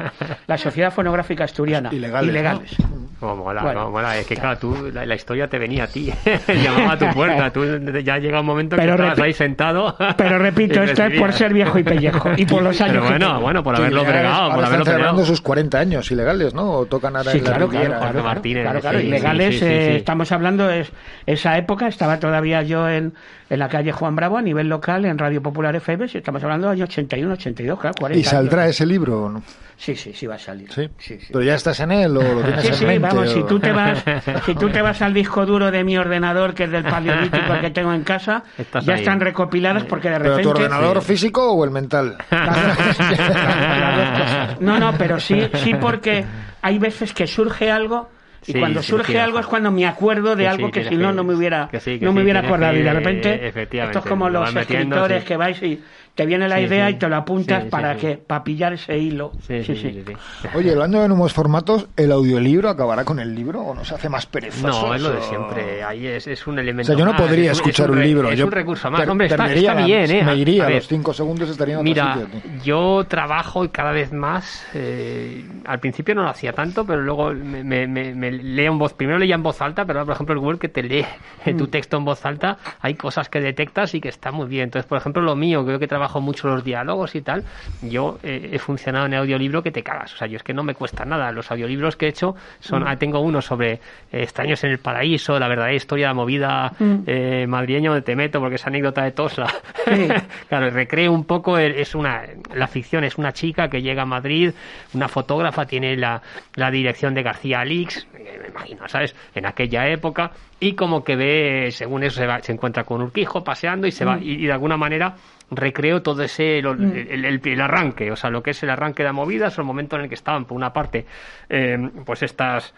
[0.47, 1.91] la Sociedad Fonográfica Asturiana.
[1.93, 2.77] Ilegales, Ilegales.
[3.21, 4.17] Oh, mola, Bueno, no, mola.
[4.17, 6.13] Es que claro, tú, la, la historia te venía a ti,
[6.63, 7.51] llamaba a tu puerta.
[7.53, 7.65] Tú
[8.05, 9.97] ya llega un momento que Pero estabas ahí sentado.
[10.17, 13.09] Pero repito, esto es por ser viejo y pellejo y por los años Pero que
[13.11, 13.41] bueno, tengo.
[13.41, 16.71] bueno, por Que haberlo bregado, por haberlo celebrando sus 40 años ilegales, ¿no?
[16.71, 17.87] O tocan ahora Sí, en la claro, Riviera.
[17.89, 18.99] claro, Jorge claro, Martínez, claro, claro.
[18.99, 19.97] sí, sí, Ilegales, sí, sí, eh, sí.
[19.97, 20.87] estamos hablando de
[21.27, 23.15] esa época, estaba todavía yo en,
[23.51, 26.69] en la calle Juan Bravo a nivel local en Radio Popular FM, si estamos hablando
[26.69, 28.75] del año 81, 82, claro, 40 ¿Y saldrá años.
[28.77, 29.43] ese libro o no?
[29.77, 30.70] Sí, sí, sí va a salir.
[30.73, 30.89] ¿Sí?
[30.99, 31.29] sí, sí.
[31.33, 33.09] ¿Pero ya estás en él o lo tienes Sí, en sí, mente?
[33.09, 34.05] vamos, si tú te vas,
[34.47, 37.70] si tú te vas al disco duro de mi ordenador, que es del paleolítico que
[37.70, 39.01] tengo en casa, Estás ya ahí.
[39.01, 40.43] están recopiladas porque de ¿Pero repente...
[40.43, 42.19] tu ordenador físico o el mental?
[44.61, 46.25] No, no, pero sí, sí porque
[46.62, 48.09] hay veces que surge algo
[48.47, 50.85] y Sí, cuando surge sí, algo es cuando me acuerdo de Que algo sí, que
[50.89, 52.77] si no que- no me hubiera que no me hubiera acordado.
[52.77, 55.82] Y de repente esto es como lo los escritores que vais y
[56.19, 56.95] te viene la Sí, idea sí.
[56.95, 58.01] y te lo apuntas Sí, sí, para sí.
[58.01, 59.35] que para pillar ese hilo.
[59.47, 60.49] Sí, sí, sí, sí.
[60.57, 64.27] Oye, hablando de nuevos formatos, ¿el audiolibro acabará con el libro o nos hace más
[64.27, 64.82] perezosos?
[64.82, 65.85] No, es lo de o- siempre.
[65.85, 66.89] Ahí es, es un O elemento.
[66.89, 68.31] sea, yo no más, podría es es escuchar un, libro.
[68.32, 69.09] Es yo un recurso más.
[69.09, 70.23] Hombre, está, perdería está la- bien, ¿eh?
[70.24, 72.51] Me iría, A a ver, los cinco segundos estaría en otro Mira, sitio.
[72.65, 74.66] yo trabajo y cada vez más.
[74.74, 78.78] eh, al principio no lo hacía tanto, pero luego me, me- me- me leo en
[78.78, 78.93] voz.
[78.95, 81.05] Primero leía en voz alta, pero ahora, por ejemplo, el Google que te lee
[81.57, 81.70] tu Mm.
[81.70, 84.65] texto en voz alta, hay cosas que detectas y que está muy bien.
[84.65, 87.44] Entonces, por ejemplo, lo mío, creo que trabajo mucho los diálogos y tal.
[87.82, 90.14] Yo eh, he funcionado en audiolibro que te cagas.
[90.14, 91.30] O sea, yo es que no me cuesta nada.
[91.32, 92.82] Los audiolibros que he hecho son.
[92.82, 92.86] Mm.
[92.89, 93.80] ah, tengo uno sobre eh,
[94.12, 96.94] extraños en el paraíso, la verdadera historia de la movida Mm.
[97.06, 99.47] eh, madrileña donde te meto, porque esa anécdota de Tosla.
[99.85, 100.09] Sí.
[100.48, 102.22] claro, recreo un poco, el- es una,
[102.55, 104.52] la ficción es una chica que llega a Madrid,
[104.94, 106.20] una fotógrafa, tiene la,
[106.55, 109.14] la dirección de García Alix, me imagino, ¿sabes?
[109.35, 110.30] En aquella época,
[110.60, 114.05] y como que ve, según eso, se, va- se encuentra con Urquijo paseando y se
[114.05, 115.14] va, y, y de alguna manera
[115.51, 119.03] recreo todo ese, lo- el, el- el arranque, o sea, lo que es el arranque
[119.03, 121.07] de la movida, es el momento en el que estaban, por una parte,
[121.49, 122.75] eh, pues estas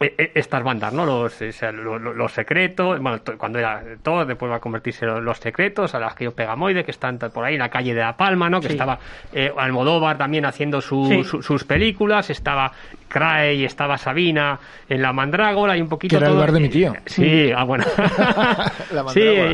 [0.00, 1.04] estas bandas, ¿no?
[1.06, 5.38] Los, o sea, los secretos, bueno, cuando era todo, después va a convertirse en los
[5.38, 8.16] secretos, a las que yo Pegamoide, que están por ahí en la calle de La
[8.16, 8.60] Palma, ¿no?
[8.60, 8.74] Que Sí.
[8.74, 8.98] estaba
[9.32, 11.24] eh, Almodóvar también haciendo su- Sí.
[11.24, 12.70] su- sus películas, estaba
[13.08, 14.58] Crae y estaba Sabina
[14.88, 16.92] en La Mandrágora y un poquito Que era el todo- bar de mi tío.
[17.06, 17.84] Sí, ah, bueno.
[18.92, 19.52] La sí, Mandrágora.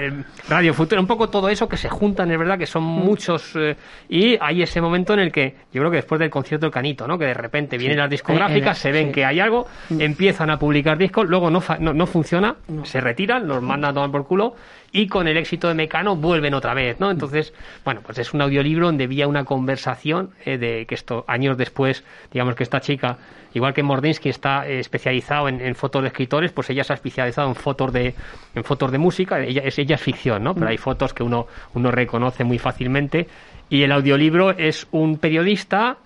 [0.00, 2.84] eh, eh, Radio Futuro, un poco todo eso que se juntan, es verdad que son
[2.84, 2.86] Mm.
[3.04, 3.54] muchos.
[3.56, 3.76] eh,
[4.08, 7.06] y hay ese momento en el que, yo creo que después del concierto del Canito,
[7.08, 7.18] ¿no?
[7.18, 9.12] Que de repente vienen las discográficas, Eh, eh, se ven sí.
[9.12, 9.63] que hay algo,
[9.98, 13.94] empiezan a publicar discos, luego no, fa- no, no funciona, se retiran, los mandan a
[13.94, 14.54] tomar por culo.
[14.96, 17.10] Y con el éxito de Mecano vuelven otra vez, ¿no?
[17.10, 17.52] Entonces,
[17.84, 22.04] bueno, pues es un audiolibro donde había una conversación eh, de que esto, años después,
[22.32, 23.18] digamos que esta chica,
[23.54, 26.94] igual que Mordinsky está eh, especializado en, en fotos de escritores, pues ella se ha
[26.94, 28.14] especializado en fotos de,
[28.54, 30.54] en fotos de música, ella es, ella es ficción, ¿no?
[30.54, 33.26] Pero hay fotos que uno, uno reconoce muy fácilmente.
[33.68, 35.96] Y el audiolibro es un periodista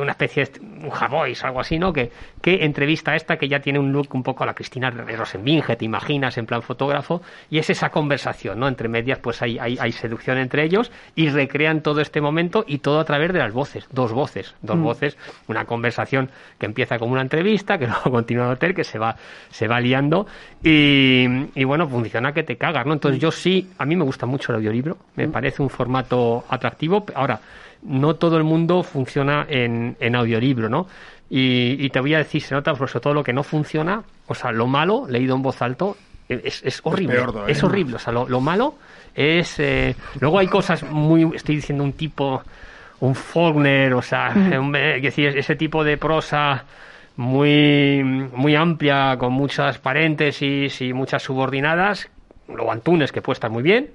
[0.00, 1.92] una especie de un Javois, algo así, ¿no?
[1.92, 2.10] Que,
[2.40, 5.76] que entrevista a esta que ya tiene un look un poco a la Cristina Rosenbinge,
[5.76, 8.68] te imaginas, en plan fotógrafo, y es esa conversación, ¿no?
[8.68, 12.78] Entre medias, pues hay, hay, hay seducción entre ellos y recrean todo este momento y
[12.78, 15.16] todo a través de las voces, dos voces, dos voces,
[15.48, 18.98] una conversación que empieza como una entrevista, que luego continúa en el hotel, que se
[18.98, 19.16] va,
[19.50, 20.26] se va liando
[20.62, 22.92] y, y bueno, funciona que te cagas, ¿no?
[22.92, 27.04] Entonces yo sí, a mí me gusta mucho el audiolibro, me parece un formato atractivo.
[27.14, 27.40] Ahora,
[27.82, 30.86] no todo el mundo funciona en, en audiolibro, ¿no?
[31.30, 34.34] Y, y te voy a decir, se nota sobre todo lo que no funciona, o
[34.34, 35.96] sea, lo malo, leído en voz alto,
[36.28, 37.14] es, es horrible.
[37.14, 37.96] peor es horrible.
[37.96, 38.74] O sea, lo, lo malo
[39.14, 39.58] es.
[39.58, 41.30] eh, luego hay cosas muy.
[41.34, 42.42] Estoy diciendo un tipo.
[43.00, 46.64] Un Faulkner, o sea, un- es decir, ese tipo de prosa
[47.16, 52.08] muy, muy amplia, con muchas paréntesis y muchas subordinadas.
[52.48, 53.90] Luego Antunes, que puede estar muy bien.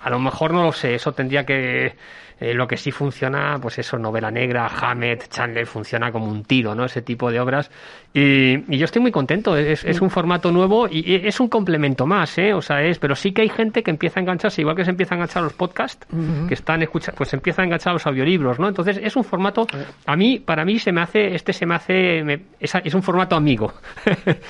[0.00, 1.94] A lo mejor no lo sé, eso tendría que.
[2.40, 6.74] Eh, lo que sí funciona, pues eso, novela negra, Hammett, Chandler, funciona como un tiro,
[6.74, 6.84] ¿no?
[6.84, 7.70] Ese tipo de obras.
[8.12, 12.06] Y, y yo estoy muy contento, es, es un formato nuevo y, es un complemento
[12.06, 12.54] más, ¿eh?
[12.54, 14.90] O sea, es, pero sí que hay gente que empieza a engancharse, igual que se
[14.90, 16.06] empieza a enganchar los podcasts,
[16.48, 18.68] que están escuchando, pues se empieza a enganchar los audiolibros, ¿no?
[18.68, 19.66] Entonces es un formato,
[20.06, 23.02] a mí, para mí se me hace, este se me hace, me- es, es un
[23.02, 23.72] formato amigo.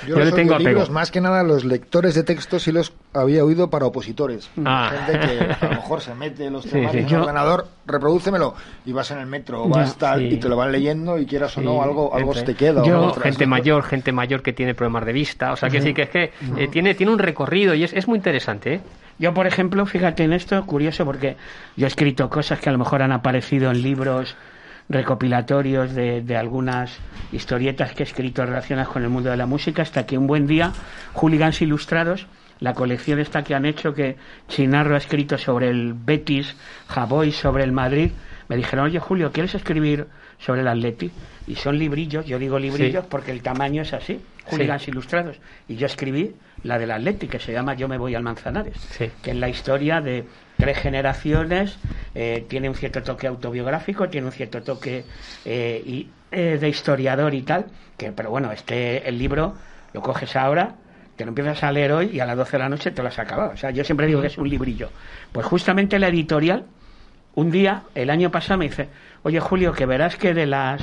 [0.07, 0.87] Yo, Yo le tengo apego.
[0.91, 4.49] más que nada los lectores de textos sí los había oído para opositores.
[4.65, 4.91] Ah.
[5.07, 6.99] Gente que a lo mejor se mete los Sí, temas sí.
[6.99, 8.55] en Yo- el ordenador, reprodúcemelo,
[8.85, 10.27] y vas en el metro, o vas tal, sí.
[10.35, 12.83] y te lo van leyendo, y quieras o Sí, no, algo, algo se te queda.
[12.83, 15.53] o yo- O te gente mayor, gente mayor que tiene problemas de vista.
[15.53, 18.09] O sea, que decir que es que eh, tiene, tiene un recorrido y es, es
[18.09, 18.75] muy interesante.
[18.75, 18.81] ¿eh?
[19.19, 21.37] Yo, por ejemplo, fíjate en esto, curioso, porque
[21.77, 24.37] yo he escrito cosas que a lo mejor han aparecido en libros
[24.89, 26.99] recopilatorios de, de algunas
[27.33, 30.47] historietas que he escrito relacionadas con el mundo de la música, hasta que un buen
[30.47, 30.73] día,
[31.15, 32.27] Hooligans Ilustrados,
[32.61, 34.17] la colección esta que han hecho, que
[34.49, 36.57] Chinarro ha escrito sobre el Betis,
[36.89, 38.11] Javoy sobre el Madrid,
[38.49, 40.07] me dijeron, oye Julio, ¿quieres escribir
[40.39, 41.11] sobre el Atleti?
[41.47, 43.09] Y son librillos, yo digo librillos Sí.
[43.11, 44.21] porque el tamaño es así,
[44.51, 45.37] Hooligans Ilustrados.
[45.69, 49.11] Y yo escribí la del Atleti, que se llama Yo me voy al Manzanares Sí.
[49.23, 50.25] que es la historia de
[50.57, 51.79] tres generaciones,
[52.15, 55.05] eh, tiene un cierto toque autobiográfico, tiene un cierto toque
[55.45, 57.67] eh, y, eh, de historiador y tal,
[57.99, 59.55] que pero bueno, este el libro
[59.93, 60.75] lo coges ahora,
[61.17, 63.09] te lo empiezas a leer hoy y a las 12 de la noche te lo
[63.09, 63.53] has acabado.
[63.53, 64.91] O sea, yo siempre digo que es un librillo.
[65.33, 66.65] Pues justamente la editorial
[67.35, 68.89] un día, el año pasado, me dice,
[69.23, 70.81] oye Julio, que verás que de las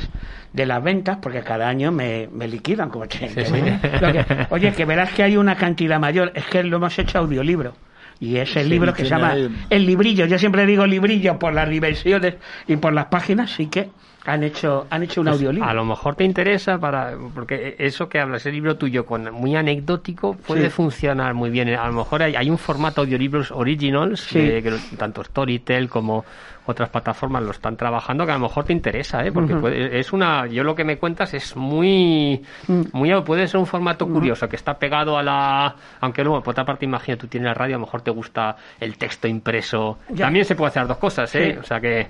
[0.53, 3.53] de las ventas, porque cada año me, me liquidan como che- Sí, que sí.
[3.53, 6.97] me- lo que- oye, que verás que hay una cantidad mayor, es que lo hemos
[6.99, 7.73] hecho audiolibro.
[8.19, 9.35] Y es el Sí, libro que se llama
[9.69, 10.27] El Librillo.
[10.27, 12.35] Yo siempre digo librillo por las dimensiones
[12.67, 13.89] y por las páginas, sí que
[14.25, 15.67] han hecho han hecho un Pues audiolibro.
[15.69, 19.55] a lo mejor te interesa para porque eso que hablas, el libro tuyo con muy
[19.55, 20.69] anecdótico puede Sí.
[20.69, 21.69] funcionar muy bien.
[21.75, 24.39] A lo mejor hay, hay un formato audiolibros originals Sí.
[24.39, 26.23] de- que tanto Storytel como
[26.65, 29.33] otras plataformas lo están trabajando que a lo mejor te interesa, ¿eh?
[29.33, 32.81] porque puede- es una yo lo que me cuentas es muy Mm.
[32.93, 36.63] muy puede ser un formato curioso que está pegado a la aunque luego por otra
[36.63, 40.25] parte imagina tú tienes la radio a lo mejor te gusta el texto impreso Ya.
[40.27, 41.51] también se puede hacer dos cosas, ¿eh?
[41.55, 41.59] Sí.
[41.59, 42.07] o sea que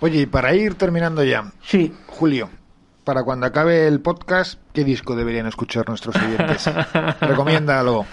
[0.00, 2.48] Oye, y para ir terminando ya, Sí, Julio,
[3.04, 6.70] para cuando acabe el podcast, ¿qué disco deberían escuchar nuestros oyentes?
[7.20, 8.06] Recomiéndalo.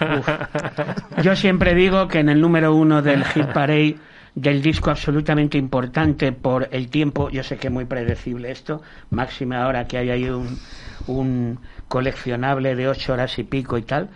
[1.22, 3.96] Yo siempre digo que en el número uno del hit parade
[4.34, 9.62] del disco absolutamente importante por el tiempo, yo sé que es muy predecible esto, máxima
[9.62, 10.58] ahora que hay ahí un,
[11.06, 11.58] un
[11.88, 14.10] coleccionable de ocho horas y pico y tal,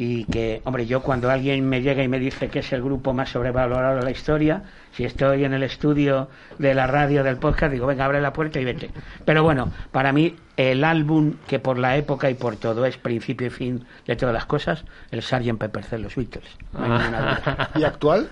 [0.00, 3.12] y que, hombre, yo cuando alguien me llega y me dice que es el grupo
[3.12, 4.62] más sobrevalorado de la historia,
[4.92, 8.60] si estoy en el estudio de la radio del podcast, digo, venga, abre la puerta
[8.60, 8.92] y vete.
[9.24, 13.48] Pero bueno, para mí el álbum que por la época y por todo es principio
[13.48, 15.58] y fin de todas las cosas, el Sgt.
[15.58, 16.48] Pepper de los Beatles.
[16.74, 17.00] No.
[17.80, 18.28] ¿Y actual?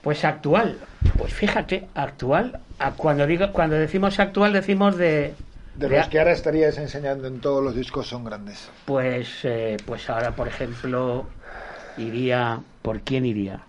[0.00, 0.78] Pues actual,
[1.18, 2.60] pues fíjate, actual,
[2.96, 5.34] cuando digo, cuando decimos actual decimos de,
[5.76, 8.68] De los que ahora estarías enseñando en todos los discos son grandes.
[8.86, 11.26] pues eh, pues ahora por ejemplo
[11.98, 13.60] iría, ¿por quién iría?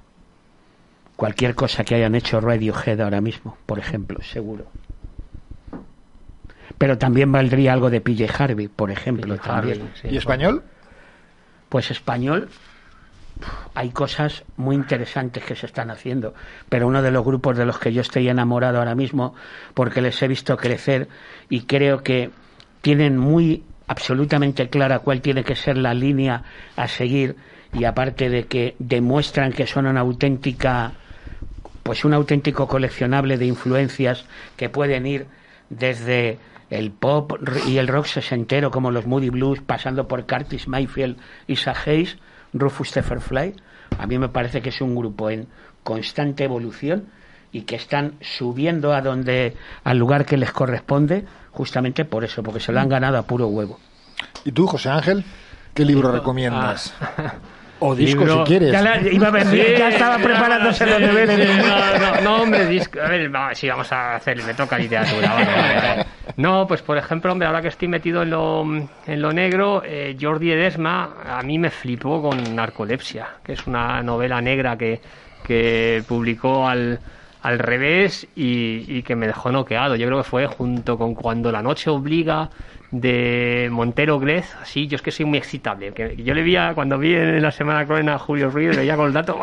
[1.15, 4.65] Cualquier cosa que hayan hecho Radiohead ahora mismo, por ejemplo, seguro.
[6.77, 9.91] Pero también valdría algo de PJ Harvey, por ejemplo, Harvey, también.
[9.99, 10.09] sí.
[10.11, 10.63] ¿Y español?
[11.69, 12.49] Pues español,
[13.73, 16.33] hay cosas muy interesantes que se están haciendo,
[16.69, 19.35] pero uno de los grupos de los que yo estoy enamorado ahora mismo,
[19.73, 21.07] porque les he visto crecer
[21.49, 22.31] y creo que
[22.81, 26.43] tienen muy absolutamente clara cuál tiene que ser la línea
[26.75, 27.35] a seguir
[27.73, 30.93] y aparte de que demuestran que son una auténtica
[31.83, 34.25] pues un auténtico coleccionable de influencias
[34.57, 35.25] que pueden ir
[35.69, 36.37] desde
[36.69, 37.33] el pop
[37.65, 42.17] y el rock sesentero como los Moody Blues, pasando por Curtis Mayfield, Isa Hayes,
[42.53, 43.55] Rufus Fly.
[43.97, 45.47] A mí me parece que es un grupo en
[45.83, 47.07] constante evolución
[47.51, 52.59] y que están subiendo a donde al lugar que les corresponde justamente por eso, porque
[52.59, 53.79] se lo han ganado a puro huevo.
[54.43, 55.23] ¿Y tú, José Ángel?
[55.73, 56.93] ¿Qué libro recomiendas?
[57.79, 58.71] O disco Libro- si quieres.
[58.71, 61.47] Ya, la- iba a ya estaba preparándose sí, los deberes.
[61.47, 64.77] sí, no, no, no, hombre, disco, a ver, va, sí, vamos a hacer, me toca
[64.79, 65.33] literatura.
[65.33, 66.05] vale, vale, vale.
[66.37, 70.15] No, pues por ejemplo, hombre, ahora que estoy metido en lo, en lo negro, eh,
[70.19, 74.99] Jordi Edesma a mí me flipó con Narcolepsia, que es una novela negra que,
[75.43, 76.99] que publicó al,
[77.43, 79.95] al revés y, y que me dejó noqueado.
[79.95, 82.49] Yo creo que fue junto con Cuando la noche obliga
[82.91, 85.91] de Montero Glez, así, yo es que soy muy excitable.
[85.91, 88.95] Que yo le vi a- cuando vi en la semana crónica a Julio Ruiz, veía
[88.95, 89.37] con el dato,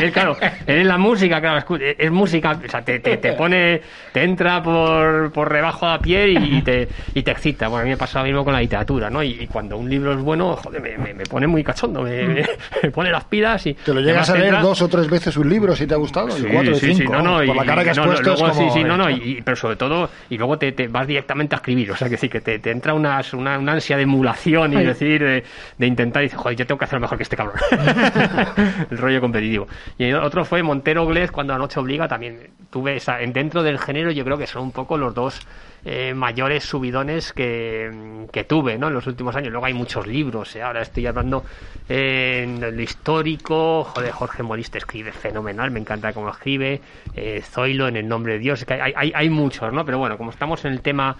[0.00, 0.36] me- claro,
[0.66, 3.80] es la música, claro, escu- es, música, o sea, te, te, te pone,
[4.12, 7.68] te entra por, por rebajo a la piel y te, y te excita.
[7.68, 9.22] Bueno, a mí me pasa lo mismo con la literatura, ¿no?
[9.22, 12.28] Y, y cuando un libro es bueno, joder, me, me, me pone muy cachondo, me,
[12.28, 13.74] me- pone las pilas y...
[13.74, 16.30] Te lo llegas a leer dos o tres veces un libro si te ha gustado,
[16.30, 17.12] Sí, cuatro y sí, sí, cinco.
[17.14, 18.70] no, no, vamos, por y- la cara que has no, no, puesto es luego como...
[18.72, 21.54] sí, sí, no, no, y, y- pero sobre todo, y luego te, te vas directamente
[21.54, 24.02] a escribir, o sea, que sí, que te, te entra unas- una, una ansia de
[24.02, 24.84] emulación y Ay.
[24.86, 25.42] decir, de,
[25.78, 27.56] de intentar, y dices, joder, yo tengo que hacerlo mejor que este cabrón.
[28.90, 29.66] el rollo competitivo.
[29.96, 33.78] Y otro fue Montero Glez, cuando la noche obliga, también tuve esa, en- dentro del
[33.78, 35.40] género, yo creo que son un poco los dos
[35.84, 38.88] eh, mayores subidones que, que tuve ¿no?
[38.88, 39.50] en los últimos años.
[39.50, 40.62] Luego hay muchos libros, ¿eh?
[40.62, 41.44] ahora estoy hablando
[41.88, 46.80] eh, en lo histórico, joder, Jorge Moriste escribe fenomenal, me encanta cómo escribe,
[47.14, 49.84] eh, Zoilo en el nombre de Dios, es que hay, hay, hay muchos, ¿no?
[49.84, 51.16] Pero bueno, como estamos en el tema,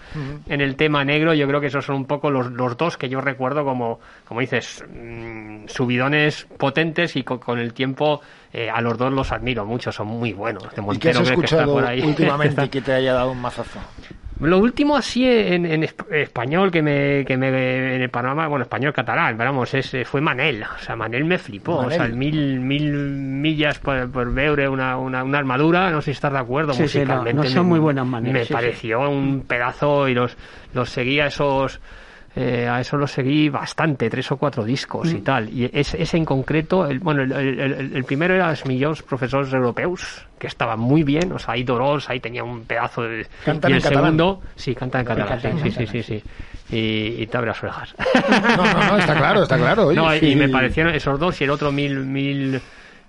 [0.47, 3.09] en el tema negro, yo creo que esos son un poco los, los dos que
[3.09, 8.21] yo recuerdo como, como dices, mm, subidones potentes y con, con el tiempo
[8.51, 10.63] eh, a los dos los admiro mucho, son muy buenos.
[10.63, 12.01] De ¿Y qué has Montero, creo que está escuchado por ahí.
[12.01, 13.79] últimamente que te haya dado un mazazo?
[14.39, 18.63] Lo último así en, en esp- español que me, que me en el panorama, bueno,
[18.63, 22.07] español catalán, pero vamos, es, eh, fue Manel, o sea, Manel me flipó, o sea,
[22.07, 26.39] mil, mil millas por, por veure una, una, una armadura, no sé si estás de
[26.39, 27.43] acuerdo, Sí, sí, no, musicalmente.
[27.43, 28.53] no son me- muy buenos Manel, Me sí.
[28.53, 30.37] pareció un pedazo y los,
[30.73, 31.79] los seguía esos
[32.35, 35.17] eh, a eso los seguí bastante, tres o cuatro discos Mm.
[35.17, 35.49] y tal.
[35.49, 39.01] Y ese, ese en concreto, el, bueno, el, el- el- el primero era los millones
[39.01, 43.25] profesores europeos, que estaba muy bien, o sea, ahí Dorós, ahí tenía un pedazo de...
[43.43, 44.03] Cantan y en el catalán.
[44.03, 45.87] segundo, sí, canta en catalán, en sí, sí, catalán.
[45.87, 46.75] sí, sí, sí.
[46.75, 47.95] Y, y te abre las orejas.
[48.57, 49.87] No, no, no, está claro, está claro.
[49.87, 50.27] oye, No, y- sí.
[50.27, 52.61] y me parecieron esos dos y el otro mil, mil,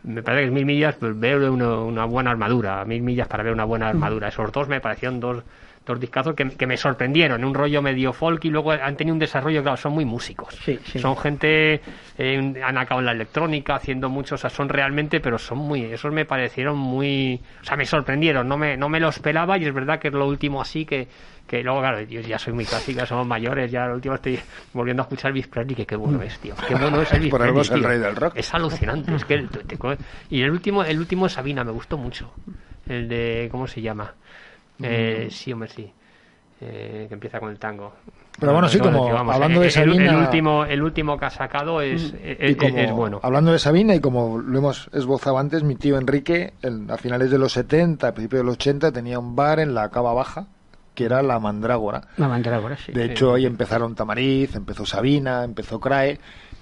[0.03, 3.43] me parece que es mil millas, pues ver una, una buena armadura, mil millas para
[3.43, 4.29] ver una buena armadura.
[4.29, 5.45] Esos dos me parecieron dos,
[5.86, 9.19] dos discazos que, que me sorprendieron, un rollo medio folk y luego han tenido un
[9.19, 10.55] desarrollo, claro, son muy músicos.
[10.65, 10.98] Sí, sí.
[10.98, 11.81] Son gente,
[12.19, 15.82] eh, han acabado en la electrónica, haciendo mucho, o sea, son realmente, pero son muy,
[15.85, 19.65] esos me parecieron muy, o sea, me sorprendieron, no me, no me lo esperaba y
[19.65, 21.09] es verdad que es lo último así que,
[21.47, 24.39] que luego, claro, yo ya soy muy clásica, somos mayores, ya lo último estoy
[24.73, 27.43] volviendo a escuchar Elvis Presley, que qué bueno es, tío, qué bueno es Elvis Por
[27.43, 28.35] algo Presley, es el rey del rock.
[28.36, 29.48] Es alucinante, es que el-
[30.28, 32.32] y el último, el último Sabina me gustó mucho,
[32.86, 34.15] el de, ¿cómo se llama?
[34.82, 35.31] Eh, Mm.
[35.31, 35.93] sí, hombre, sí.
[36.62, 37.94] Eh, que empieza con el tango.
[38.39, 41.31] Pero bueno, sí, como vamos, hablando de el- Sabina- El, último, el último que ha
[41.31, 43.20] sacado es, Y es, como, es bueno.
[43.23, 47.31] Hablando de Sabina, y como lo hemos esbozado antes, mi tío Enrique, en- a finales
[47.31, 50.47] de los 70, a principios de los 80, tenía un bar en la Cava Baja,
[50.94, 52.02] que era La Mandrágora.
[52.19, 52.93] La mandrágora, sí.
[52.93, 56.19] De hecho, ahí empezaron Tamariz, empezó Sabina, empezó Crae,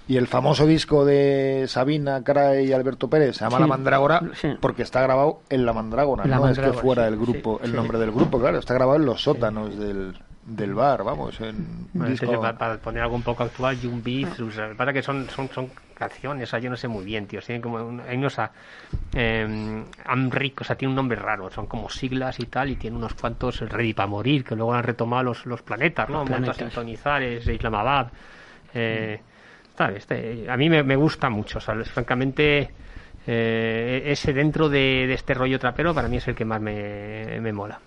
[0.09, 4.23] y el famoso disco de Sabina, Crae y Alberto Pérez se llama Sí, La Mandrágora
[4.35, 4.49] sí.
[4.61, 7.65] porque está grabado en La Mandrágora, La no es que fuera sí, el grupo, sí,
[7.67, 7.77] el sí.
[7.77, 11.91] nombre del grupo, claro, está grabado en los sótanos del, del bar, vamos, en un
[11.93, 12.41] Bueno, disco...
[12.41, 15.49] para, para poner algo un poco actual, Jung Beat, o sea, para que son, son,
[15.51, 17.41] son canciones, o sea, yo no sé muy bien, tío.
[17.43, 18.51] Tienen como un- hay unos a,
[19.15, 22.97] eh, Amric, o sea, tiene un nombre raro, son como siglas y tal, y tiene
[22.97, 26.21] unos cuantos Ready para morir, que luego han retomado los, los planetas, ¿no?
[26.21, 26.57] Los planetas.
[26.57, 28.09] sintonizar, es Islamabad.
[28.75, 29.21] Eh,
[29.87, 32.71] este, a mí me, me gusta mucho, o sea, es- francamente.
[33.27, 37.39] eh, ese dentro de, de este rollo trapero para mí es el que más me,
[37.41, 37.79] me mola.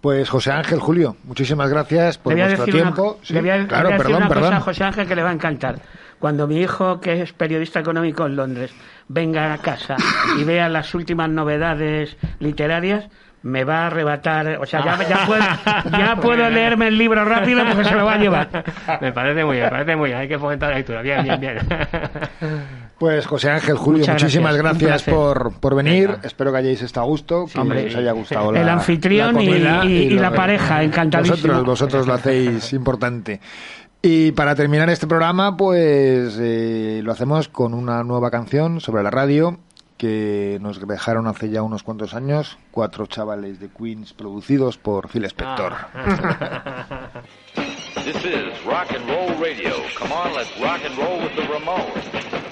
[0.00, 3.12] Pues José Ángel, Julio, muchísimas gracias por decir tiempo.
[3.14, 4.44] Una, Sí, le voy a, le claro, voy a decir una perdón.
[4.44, 5.76] cosa a José Ángel que le va a encantar.
[6.18, 8.72] Cuando mi hijo, que es periodista económico en Londres,
[9.08, 9.96] venga a casa
[10.38, 13.08] y vea las últimas novedades literarias,
[13.42, 14.58] me va a arrebatar.
[14.60, 15.42] O sea, ya, ya puedo,
[15.98, 18.64] ya puedo leerme el libro rápido porque se lo va a llevar.
[19.00, 20.20] me parece muy bien, me parece muy bien.
[20.20, 21.02] Hay que fomentar la lectura.
[21.02, 21.58] Bien, bien, bien.
[22.98, 26.08] Pues José Ángel, Julio, Muchas muchísimas gracias, por, por venir.
[26.08, 26.20] Venga.
[26.22, 27.86] Espero que hayáis estado a gusto, que hombre.
[27.88, 31.36] os haya gustado la El anfitrión la y- comida y- y lo- la pareja, encantadísimo.
[31.36, 33.40] Vosotros, vosotros lo hacéis importante.
[34.02, 39.10] Y para terminar este programa, pues eh, lo hacemos con una nueva canción sobre la
[39.10, 39.58] radio
[40.02, 45.24] que nos dejaron hace ya unos cuantos años, cuatro chavales de Queens producidos por Phil
[45.26, 45.74] Spector.
[48.04, 49.76] This is Rock and Roll Radio.
[49.96, 52.51] Come on, let's rock and roll with the Ramones.